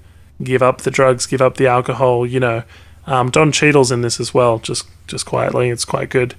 give 0.43 0.61
up 0.61 0.81
the 0.81 0.91
drugs, 0.91 1.25
give 1.25 1.41
up 1.41 1.57
the 1.57 1.67
alcohol. 1.67 2.25
You 2.25 2.39
know, 2.39 2.63
um, 3.05 3.29
Don 3.29 3.51
Cheadle's 3.51 3.91
in 3.91 4.01
this 4.01 4.19
as 4.19 4.33
well, 4.33 4.59
just 4.59 4.87
just 5.07 5.25
quietly. 5.25 5.69
It's 5.69 5.85
quite 5.85 6.09
good. 6.09 6.35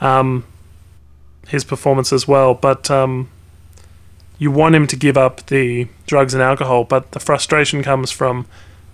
Um, 0.00 0.44
his 1.48 1.64
performance 1.64 2.12
as 2.12 2.28
well, 2.28 2.54
but 2.54 2.90
um, 2.90 3.30
you 4.38 4.50
want 4.50 4.74
him 4.74 4.86
to 4.86 4.96
give 4.96 5.16
up 5.16 5.46
the 5.46 5.88
drugs 6.06 6.34
and 6.34 6.42
alcohol, 6.42 6.84
but 6.84 7.12
the 7.12 7.20
frustration 7.20 7.82
comes 7.82 8.10
from 8.10 8.46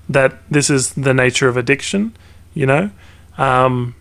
that 0.08 0.36
this 0.50 0.70
is 0.70 0.92
the 0.92 1.14
nature 1.14 1.48
of 1.48 1.56
addiction, 1.56 2.14
you 2.54 2.66
know, 2.66 2.90
um, 3.36 3.94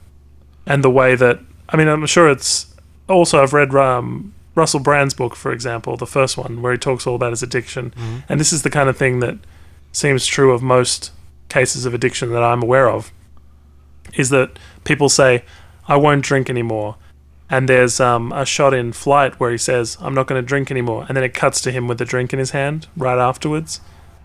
and 0.66 0.84
the 0.84 0.90
way 0.90 1.16
that 1.16 1.40
I 1.70 1.78
mean, 1.78 1.88
I'm 1.88 2.06
sure 2.06 2.30
it's 2.30 2.74
also 3.10 3.42
I've 3.42 3.54
read 3.54 3.74
um, 3.76 4.34
Russell 4.56 4.80
Brand's 4.80 5.14
book, 5.14 5.36
for 5.36 5.52
example, 5.52 5.98
the 5.98 6.06
first 6.06 6.38
one 6.38 6.62
where 6.62 6.72
he 6.72 6.78
talks 6.78 7.08
all 7.08 7.16
about 7.16 7.32
his 7.32 7.44
addiction, 7.44 7.92
Mm-hmm. 7.92 8.18
and 8.30 8.40
this 8.40 8.54
is 8.54 8.62
the 8.64 8.70
kind 8.70 8.90
of 8.90 8.98
thing 8.98 9.20
that 9.20 9.38
seems 9.92 10.26
true 10.26 10.52
of 10.52 10.62
most 10.62 11.12
cases 11.50 11.86
of 11.86 11.94
addiction 11.94 12.32
that 12.32 12.44
I'm 12.44 12.62
aware 12.64 12.90
of, 12.90 13.12
is 14.16 14.30
that 14.30 14.58
people 14.84 15.10
say, 15.10 15.44
"I 15.88 15.96
won't 15.98 16.24
drink 16.24 16.50
anymore." 16.50 16.96
And 17.50 17.70
there's 17.70 18.00
um, 18.00 18.32
a 18.32 18.46
shot 18.46 18.74
in 18.74 18.94
Flight 18.94 19.40
where 19.40 19.52
he 19.52 19.58
says, 19.58 19.98
"I'm 20.02 20.14
not 20.16 20.28
going 20.28 20.42
to 20.42 20.46
drink 20.48 20.72
anymore," 20.72 21.06
and 21.08 21.16
then 21.16 21.24
it 21.24 21.34
cuts 21.34 21.62
to 21.62 21.72
him 21.72 21.88
with 21.88 22.02
a 22.02 22.06
drink 22.06 22.34
in 22.34 22.40
his 22.40 22.52
hand 22.52 22.88
right 22.98 23.18
afterwards, 23.20 23.80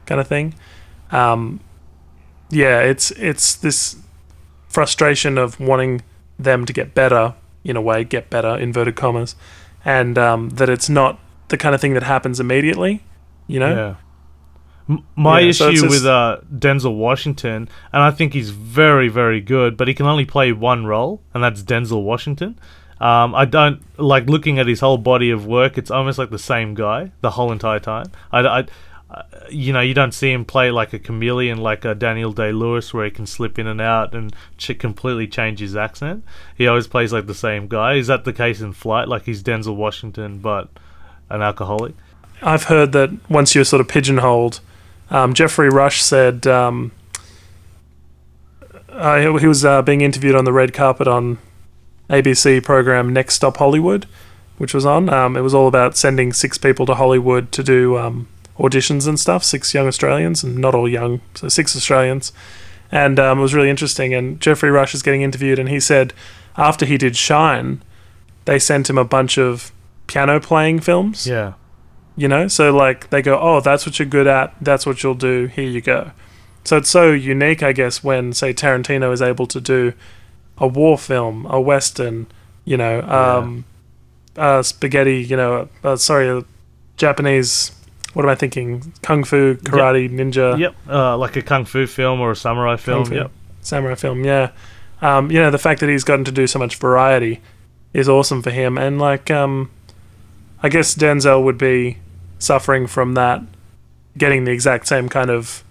kind 0.06 0.20
of 0.20 0.26
thing. 0.26 0.54
Um, 1.10 1.60
yeah, 2.50 2.80
it's 2.80 3.10
it's 3.12 3.54
this 3.54 3.96
frustration 4.68 5.36
of 5.38 5.58
wanting 5.60 6.02
them 6.38 6.64
to 6.66 6.72
get 6.72 6.94
better 6.94 7.34
in 7.64 7.76
a 7.76 7.80
way, 7.80 8.04
get 8.04 8.30
better 8.30 8.56
inverted 8.56 8.96
commas, 8.96 9.34
and 9.84 10.16
um, 10.18 10.50
that 10.50 10.68
it's 10.68 10.88
not 10.88 11.18
the 11.48 11.56
kind 11.56 11.74
of 11.74 11.80
thing 11.80 11.94
that 11.94 12.02
happens 12.02 12.38
immediately. 12.40 13.02
You 13.46 13.60
know, 13.60 13.74
Yeah. 13.74 13.94
M- 14.88 15.04
My 15.16 15.40
Yeah, 15.40 15.52
so 15.52 15.68
issue 15.68 15.82
just- 15.82 15.90
with 15.90 16.06
uh, 16.06 16.38
Denzel 16.54 16.96
Washington, 16.96 17.68
and 17.92 18.02
I 18.02 18.10
think 18.10 18.32
he's 18.32 18.50
very, 18.50 19.08
very 19.08 19.40
good, 19.40 19.76
but 19.76 19.86
he 19.88 19.94
can 19.94 20.06
only 20.06 20.24
play 20.24 20.52
one 20.52 20.86
role, 20.86 21.20
and 21.34 21.42
that's 21.44 21.62
Denzel 21.62 22.02
Washington. 22.02 22.58
Um, 23.00 23.34
I 23.34 23.44
don't 23.44 23.80
like 23.98 24.28
looking 24.28 24.58
at 24.58 24.66
his 24.66 24.80
whole 24.80 24.98
body 24.98 25.30
of 25.30 25.46
work. 25.46 25.78
It's 25.78 25.90
almost 25.90 26.18
like 26.18 26.30
the 26.30 26.38
same 26.38 26.74
guy 26.74 27.12
the 27.20 27.30
whole 27.30 27.52
entire 27.52 27.78
time. 27.80 28.06
I, 28.32 28.40
I- 28.40 28.64
uh, 29.10 29.22
you 29.50 29.72
know, 29.72 29.80
you 29.80 29.94
don't 29.94 30.12
see 30.12 30.30
him 30.30 30.44
play 30.44 30.70
like 30.70 30.92
a 30.92 30.98
chameleon, 30.98 31.58
like 31.58 31.84
a 31.84 31.94
Daniel 31.94 32.32
Day 32.32 32.52
Lewis, 32.52 32.92
where 32.92 33.06
he 33.06 33.10
can 33.10 33.26
slip 33.26 33.58
in 33.58 33.66
and 33.66 33.80
out 33.80 34.14
and 34.14 34.34
ch- 34.58 34.78
completely 34.78 35.26
change 35.26 35.60
his 35.60 35.74
accent. 35.74 36.24
He 36.56 36.66
always 36.66 36.86
plays 36.86 37.12
like 37.12 37.26
the 37.26 37.34
same 37.34 37.68
guy. 37.68 37.94
Is 37.94 38.08
that 38.08 38.24
the 38.24 38.34
case 38.34 38.60
in 38.60 38.74
Flight? 38.74 39.08
Like 39.08 39.24
he's 39.24 39.42
Denzel 39.42 39.76
Washington, 39.76 40.38
but 40.38 40.68
an 41.30 41.40
alcoholic. 41.40 41.94
I've 42.42 42.64
heard 42.64 42.92
that 42.92 43.10
once 43.30 43.54
you're 43.54 43.64
sort 43.64 43.80
of 43.80 43.88
pigeonholed, 43.88 44.60
um, 45.10 45.32
Geoffrey 45.32 45.70
Rush 45.70 46.02
said 46.02 46.46
um, 46.46 46.92
uh, 48.90 49.38
he, 49.38 49.46
was 49.46 49.64
uh, 49.64 49.80
being 49.80 50.02
interviewed 50.02 50.34
on 50.34 50.44
the 50.44 50.52
red 50.52 50.74
carpet 50.74 51.08
on 51.08 51.38
ABC 52.10 52.62
program 52.62 53.12
Next 53.12 53.36
Stop 53.36 53.56
Hollywood, 53.56 54.06
which 54.58 54.74
was 54.74 54.84
on. 54.84 55.08
Um, 55.08 55.36
it 55.36 55.40
was 55.40 55.54
all 55.54 55.66
about 55.66 55.96
sending 55.96 56.32
six 56.32 56.58
people 56.58 56.84
to 56.86 56.94
Hollywood 56.94 57.50
to 57.52 57.62
do 57.62 57.96
um, 57.96 58.28
auditions 58.58 59.06
and 59.06 59.18
stuff, 59.18 59.44
six 59.44 59.72
young 59.74 59.86
Australians, 59.86 60.42
and 60.44 60.56
not 60.58 60.74
all 60.74 60.88
young, 60.88 61.20
so 61.34 61.48
six 61.48 61.76
Australians. 61.76 62.32
And 62.90 63.18
um, 63.20 63.38
it 63.38 63.42
was 63.42 63.54
really 63.54 63.70
interesting. 63.70 64.14
And 64.14 64.40
Geoffrey 64.40 64.70
Rush 64.70 64.94
is 64.94 65.02
getting 65.02 65.22
interviewed, 65.22 65.58
and 65.58 65.68
he 65.68 65.80
said 65.80 66.12
after 66.56 66.86
he 66.86 66.96
did 66.98 67.16
Shine, 67.16 67.82
they 68.46 68.58
sent 68.58 68.88
him 68.90 68.98
a 68.98 69.04
bunch 69.04 69.38
of 69.38 69.72
piano 70.06 70.40
playing 70.40 70.80
films 70.80 71.26
Yeah. 71.26 71.52
you 72.16 72.26
know 72.28 72.48
so 72.48 72.74
like 72.74 73.10
they 73.10 73.20
go 73.20 73.38
oh 73.38 73.60
that's 73.60 73.84
what 73.84 73.98
you're 73.98 74.08
good 74.08 74.26
at 74.26 74.54
that's 74.58 74.86
what 74.86 75.02
you'll 75.02 75.14
do 75.14 75.46
here 75.48 75.68
you 75.68 75.82
go 75.82 76.12
so 76.64 76.78
it's 76.78 76.88
so 76.88 77.12
unique 77.12 77.62
i 77.62 77.72
guess 77.72 78.02
when 78.02 78.32
say 78.32 78.54
tarantino 78.54 79.12
is 79.12 79.20
able 79.20 79.46
to 79.46 79.60
do 79.60 79.92
a 80.56 80.66
war 80.66 80.96
film 80.96 81.44
a 81.50 81.60
western 81.60 82.26
you 82.64 82.78
know 82.78 83.02
um 83.02 83.66
uh 84.38 84.62
spaghetti 84.62 85.18
you 85.22 85.36
know 85.36 85.68
uh, 85.84 85.94
sorry 85.94 86.26
a 86.26 86.42
japanese 86.96 87.70
what 88.14 88.24
am 88.24 88.30
i 88.30 88.34
thinking 88.34 88.92
kung 89.02 89.24
fu 89.24 89.54
karate 89.56 90.08
ninja 90.10 90.58
Yep, 90.58 90.74
uh, 90.88 91.16
like 91.16 91.36
a 91.36 91.42
kung 91.42 91.64
fu 91.64 91.86
film 91.86 92.20
or 92.20 92.30
a 92.32 92.36
samurai 92.36 92.76
film. 92.76 93.04
fu. 93.04 93.14
Yep. 93.14 93.30
samurai 93.60 93.94
film 93.94 94.24
yeah 94.24 94.50
um 95.02 95.30
you 95.30 95.38
know 95.40 95.50
the 95.50 95.58
fact 95.58 95.80
that 95.80 95.88
he's 95.88 96.04
gotten 96.04 96.24
to 96.24 96.32
do 96.32 96.46
so 96.46 96.58
much 96.58 96.76
variety 96.76 97.40
is 97.92 98.08
awesome 98.08 98.42
for 98.42 98.50
him 98.50 98.76
and 98.78 98.98
like 98.98 99.30
um 99.30 99.70
i 100.62 100.68
guess 100.68 100.94
denzel 100.94 101.42
would 101.42 101.58
be 101.58 101.98
suffering 102.38 102.86
from 102.86 103.14
that 103.14 103.42
getting 104.16 104.44
the 104.44 104.50
exact 104.52 104.86
same 104.88 105.08
kind 105.08 105.30
of 105.30 105.62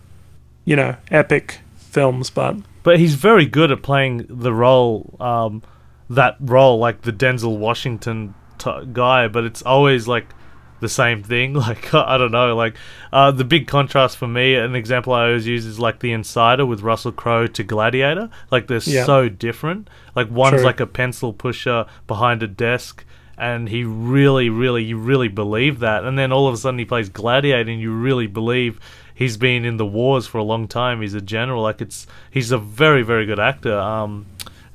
you 0.66 0.76
know 0.76 0.96
epic 1.12 1.60
films 1.78 2.30
but 2.30 2.56
But 2.84 3.00
he's 3.00 3.16
very 3.16 3.46
good 3.46 3.70
at 3.72 3.82
playing 3.84 4.26
the 4.30 4.54
role, 4.54 5.14
um, 5.20 5.62
that 6.10 6.38
role, 6.40 6.78
like 6.80 7.02
the 7.02 7.12
Denzel 7.12 7.58
Washington 7.58 8.34
t- 8.60 8.86
guy. 8.94 9.28
But 9.28 9.44
it's 9.44 9.62
always 9.62 10.08
like 10.08 10.28
the 10.80 10.90
same 10.90 11.24
thing. 11.24 11.54
Like 11.68 11.94
I 11.94 12.18
don't 12.18 12.32
know. 12.32 12.56
Like 12.56 12.76
uh, 13.12 13.32
the 13.32 13.44
big 13.44 13.68
contrast 13.68 14.18
for 14.18 14.28
me, 14.28 14.56
an 14.56 14.76
example 14.76 15.14
I 15.14 15.26
always 15.28 15.48
use 15.48 15.66
is 15.66 15.80
like 15.80 16.00
the 16.00 16.12
Insider 16.12 16.66
with 16.66 16.82
Russell 16.82 17.12
Crowe 17.12 17.48
to 17.48 17.64
Gladiator. 17.64 18.30
Like 18.52 18.68
they're 18.68 18.80
Yeah. 18.84 19.06
so 19.06 19.30
different. 19.30 19.90
Like 20.16 20.30
one's 20.32 20.58
True. 20.58 20.64
like 20.66 20.80
a 20.80 20.88
pencil 20.88 21.34
pusher 21.34 21.86
behind 22.08 22.44
a 22.44 22.48
desk. 22.48 23.04
And 23.40 23.70
he 23.70 23.84
really, 23.84 24.50
really, 24.50 24.84
you 24.84 24.98
really 24.98 25.28
believe 25.28 25.78
that. 25.82 26.04
And 26.04 26.18
then 26.18 26.32
all 26.32 26.48
of 26.48 26.56
a 26.56 26.58
sudden 26.58 26.80
he 26.80 26.86
plays 26.86 27.08
Gladiator, 27.10 27.70
and 27.70 27.80
you 27.80 27.92
really 27.94 28.26
believe 28.26 28.80
he's 29.14 29.38
been 29.38 29.64
in 29.64 29.78
the 29.78 29.86
wars 29.86 30.26
for 30.26 30.40
a 30.40 30.44
long 30.44 30.68
time. 30.68 31.02
He's 31.02 31.14
a 31.14 31.22
general. 31.22 31.62
Like 31.62 31.80
it's, 31.80 32.08
he's 32.32 32.52
a 32.52 32.58
very, 32.58 33.04
very 33.04 33.28
good 33.28 33.40
actor. 33.40 33.78
Um, 33.78 34.26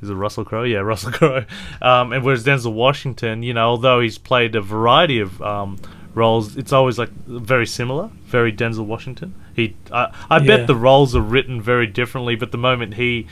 is 0.03 0.11
it 0.11 0.15
Russell 0.15 0.45
Crowe? 0.45 0.65
Yeah, 0.65 0.79
Russell 0.91 1.13
Crowe. 1.13 1.45
Um, 1.81 2.13
and 2.13 2.25
whereas 2.25 2.45
Denzel 2.45 2.73
Washington, 2.73 3.43
you 3.43 3.55
know, 3.55 3.69
although 3.69 4.01
he's 4.01 4.19
played 4.19 4.55
a 4.55 4.61
variety 4.61 5.21
of 5.21 5.41
um, 5.41 5.79
roles, 6.15 6.57
it's 6.57 6.73
always 6.73 6.99
like 6.99 7.11
very 7.27 7.67
similar, 7.67 8.11
very 8.27 8.53
Denzel 8.53 8.85
Washington. 8.87 9.35
He, 9.55 9.77
I, 9.93 10.13
I 10.31 10.39
Yeah. 10.39 10.47
bet 10.57 10.67
the 10.67 10.77
roles 10.77 11.15
are 11.15 11.21
written 11.23 11.61
very 11.63 11.87
differently, 11.87 12.35
but 12.37 12.53
the 12.53 12.59
moment 12.59 12.95
he 12.95 13.27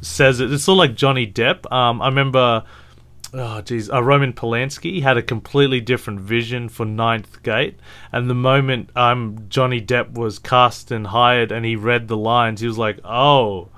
says 0.00 0.40
it, 0.40 0.52
it's 0.52 0.64
sort 0.64 0.74
of 0.74 0.78
like 0.78 0.94
Johnny 0.96 1.26
Depp. 1.26 1.70
Um, 1.72 2.00
I 2.02 2.06
remember. 2.08 2.64
Oh 3.34 3.60
geez, 3.60 3.90
uh, 3.90 4.02
Roman 4.02 4.32
Polanski 4.32 5.02
had 5.02 5.16
a 5.18 5.22
completely 5.22 5.80
different 5.80 6.20
vision 6.20 6.68
for 6.68 6.86
Ninth 6.86 7.42
Gate, 7.42 7.76
and 8.12 8.30
the 8.30 8.34
moment 8.34 8.88
um 8.96 9.36
Johnny 9.48 9.80
Depp 9.82 10.12
was 10.14 10.38
cast 10.38 10.90
and 10.92 11.08
hired, 11.08 11.50
and 11.52 11.66
he 11.66 11.74
read 11.76 12.06
the 12.08 12.16
lines, 12.16 12.60
he 12.60 12.66
was 12.68 12.78
like, 12.78 12.98
"Oh, 13.04 13.68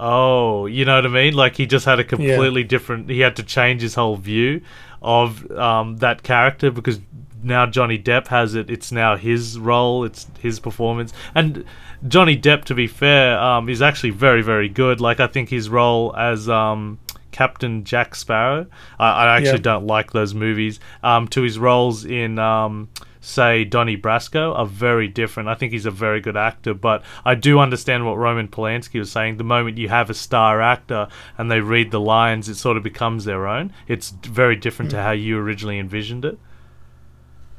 oh," 0.00 0.66
you 0.66 0.84
know 0.84 0.96
what 0.96 1.06
I 1.06 1.08
mean? 1.08 1.34
Like 1.34 1.56
he 1.56 1.66
just 1.66 1.84
had 1.84 2.00
a 2.00 2.04
completely 2.04 2.64
different. 2.64 3.08
He 3.10 3.20
had 3.20 3.36
to 3.36 3.42
change 3.42 3.82
his 3.82 3.94
whole 3.94 4.16
view 4.16 4.62
of 5.02 5.50
um 5.52 5.96
that 5.98 6.22
character 6.22 6.70
because 6.70 7.00
now 7.42 7.64
Johnny 7.66 7.98
Depp 7.98 8.28
has 8.28 8.54
it. 8.54 8.68
It's 8.70 8.92
now 8.92 9.16
his 9.16 9.58
role. 9.58 10.04
It's 10.04 10.26
his 10.40 10.60
performance, 10.60 11.12
and 11.34 11.64
Johnny 12.08 12.36
Depp, 12.36 12.64
to 12.64 12.74
be 12.74 12.86
fair, 12.86 13.38
um, 13.38 13.68
is 13.68 13.80
actually 13.82 14.10
very, 14.10 14.42
very 14.42 14.68
good. 14.68 15.00
Like 15.00 15.20
I 15.20 15.26
think 15.26 15.48
his 15.50 15.68
role 15.70 16.14
as 16.16 16.48
um, 16.48 16.98
Captain 17.30 17.84
Jack 17.84 18.14
Sparrow, 18.14 18.66
I, 18.98 19.08
I 19.10 19.36
actually 19.36 19.52
Yeah. 19.52 19.72
don't 19.72 19.86
like 19.86 20.12
those 20.12 20.34
movies. 20.34 20.80
Um, 21.02 21.28
to 21.28 21.42
his 21.42 21.58
roles 21.58 22.04
in, 22.04 22.38
um, 22.38 22.88
say, 23.20 23.64
Donnie 23.64 23.96
Brasco 23.96 24.56
are 24.56 24.66
very 24.66 25.08
different. 25.08 25.48
I 25.48 25.54
think 25.54 25.72
he's 25.72 25.86
a 25.86 25.90
very 25.90 26.20
good 26.20 26.36
actor, 26.36 26.74
but 26.74 27.02
I 27.24 27.34
do 27.34 27.58
understand 27.58 28.06
what 28.06 28.16
Roman 28.16 28.48
Polanski 28.48 28.98
was 28.98 29.12
saying. 29.12 29.36
The 29.36 29.44
moment 29.44 29.78
you 29.78 29.88
have 29.88 30.10
a 30.10 30.14
star 30.14 30.60
actor 30.60 31.08
and 31.36 31.50
they 31.50 31.60
read 31.60 31.90
the 31.90 32.00
lines, 32.00 32.48
it 32.48 32.54
sort 32.54 32.76
of 32.76 32.82
becomes 32.82 33.24
their 33.24 33.46
own. 33.46 33.72
It's 33.88 34.10
very 34.10 34.56
different 34.56 34.90
to 34.92 35.02
how 35.02 35.12
you 35.12 35.38
originally 35.38 35.78
envisioned 35.78 36.24
it. 36.24 36.38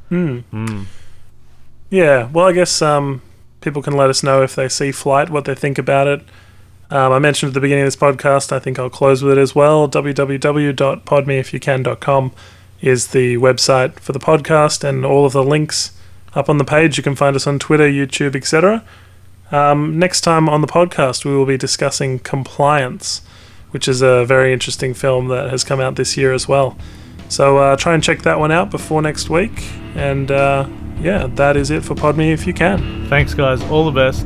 hmm. 0.09 0.39
Mm. 0.51 0.85
Yeah, 1.89 2.29
well, 2.31 2.47
I 2.47 2.53
guess 2.53 2.81
um, 2.81 3.21
people 3.59 3.81
can 3.81 3.93
let 3.93 4.09
us 4.09 4.23
know 4.23 4.41
if 4.41 4.55
they 4.55 4.69
see 4.69 4.91
Flight, 4.91 5.29
what 5.29 5.45
they 5.45 5.55
think 5.55 5.77
about 5.77 6.07
it. 6.07 6.21
Um, 6.89 7.13
I 7.13 7.19
mentioned 7.19 7.49
at 7.49 7.53
the 7.53 7.61
beginning 7.61 7.83
of 7.83 7.87
this 7.87 7.95
podcast, 7.95 8.51
I 8.51 8.59
think 8.59 8.79
I'll 8.79 8.89
close 8.89 9.23
with 9.23 9.37
it 9.37 9.41
as 9.41 9.55
well. 9.55 9.87
www.podmeifyoucan.com 9.87 12.31
is 12.81 13.07
the 13.07 13.37
website 13.37 13.99
for 13.99 14.11
the 14.11 14.19
podcast, 14.19 14.83
and 14.83 15.05
all 15.05 15.25
of 15.25 15.33
the 15.33 15.43
links 15.43 15.91
up 16.33 16.49
on 16.49 16.57
the 16.57 16.63
page. 16.63 16.97
You 16.97 17.03
can 17.03 17.15
find 17.15 17.35
us 17.35 17.47
on 17.47 17.59
Twitter, 17.59 17.87
YouTube, 17.87 18.35
etc. 18.35 18.83
Um, 19.51 19.99
next 19.99 20.21
time 20.21 20.47
on 20.47 20.61
the 20.61 20.67
podcast, 20.67 21.25
we 21.25 21.35
will 21.35 21.45
be 21.45 21.57
discussing 21.57 22.19
Compliance, 22.19 23.21
which 23.71 23.87
is 23.87 24.01
a 24.01 24.25
very 24.25 24.53
interesting 24.53 24.93
film 24.93 25.27
that 25.27 25.49
has 25.49 25.63
come 25.63 25.79
out 25.79 25.95
this 25.95 26.15
year 26.17 26.33
as 26.33 26.47
well. 26.47 26.77
So 27.29 27.57
uh, 27.57 27.75
try 27.75 27.93
and 27.93 28.03
check 28.03 28.23
that 28.23 28.39
one 28.39 28.51
out 28.51 28.71
before 28.71 29.01
next 29.01 29.29
week. 29.29 29.63
And 29.95 30.31
uh, 30.31 30.67
yeah, 30.99 31.27
that 31.35 31.57
is 31.57 31.71
it 31.71 31.83
for 31.83 31.95
Pod 31.95 32.17
Me 32.17 32.31
if 32.31 32.47
you 32.47 32.53
can. 32.53 33.07
Thanks, 33.07 33.33
guys. 33.33 33.61
All 33.63 33.85
the 33.85 33.91
best. 33.91 34.25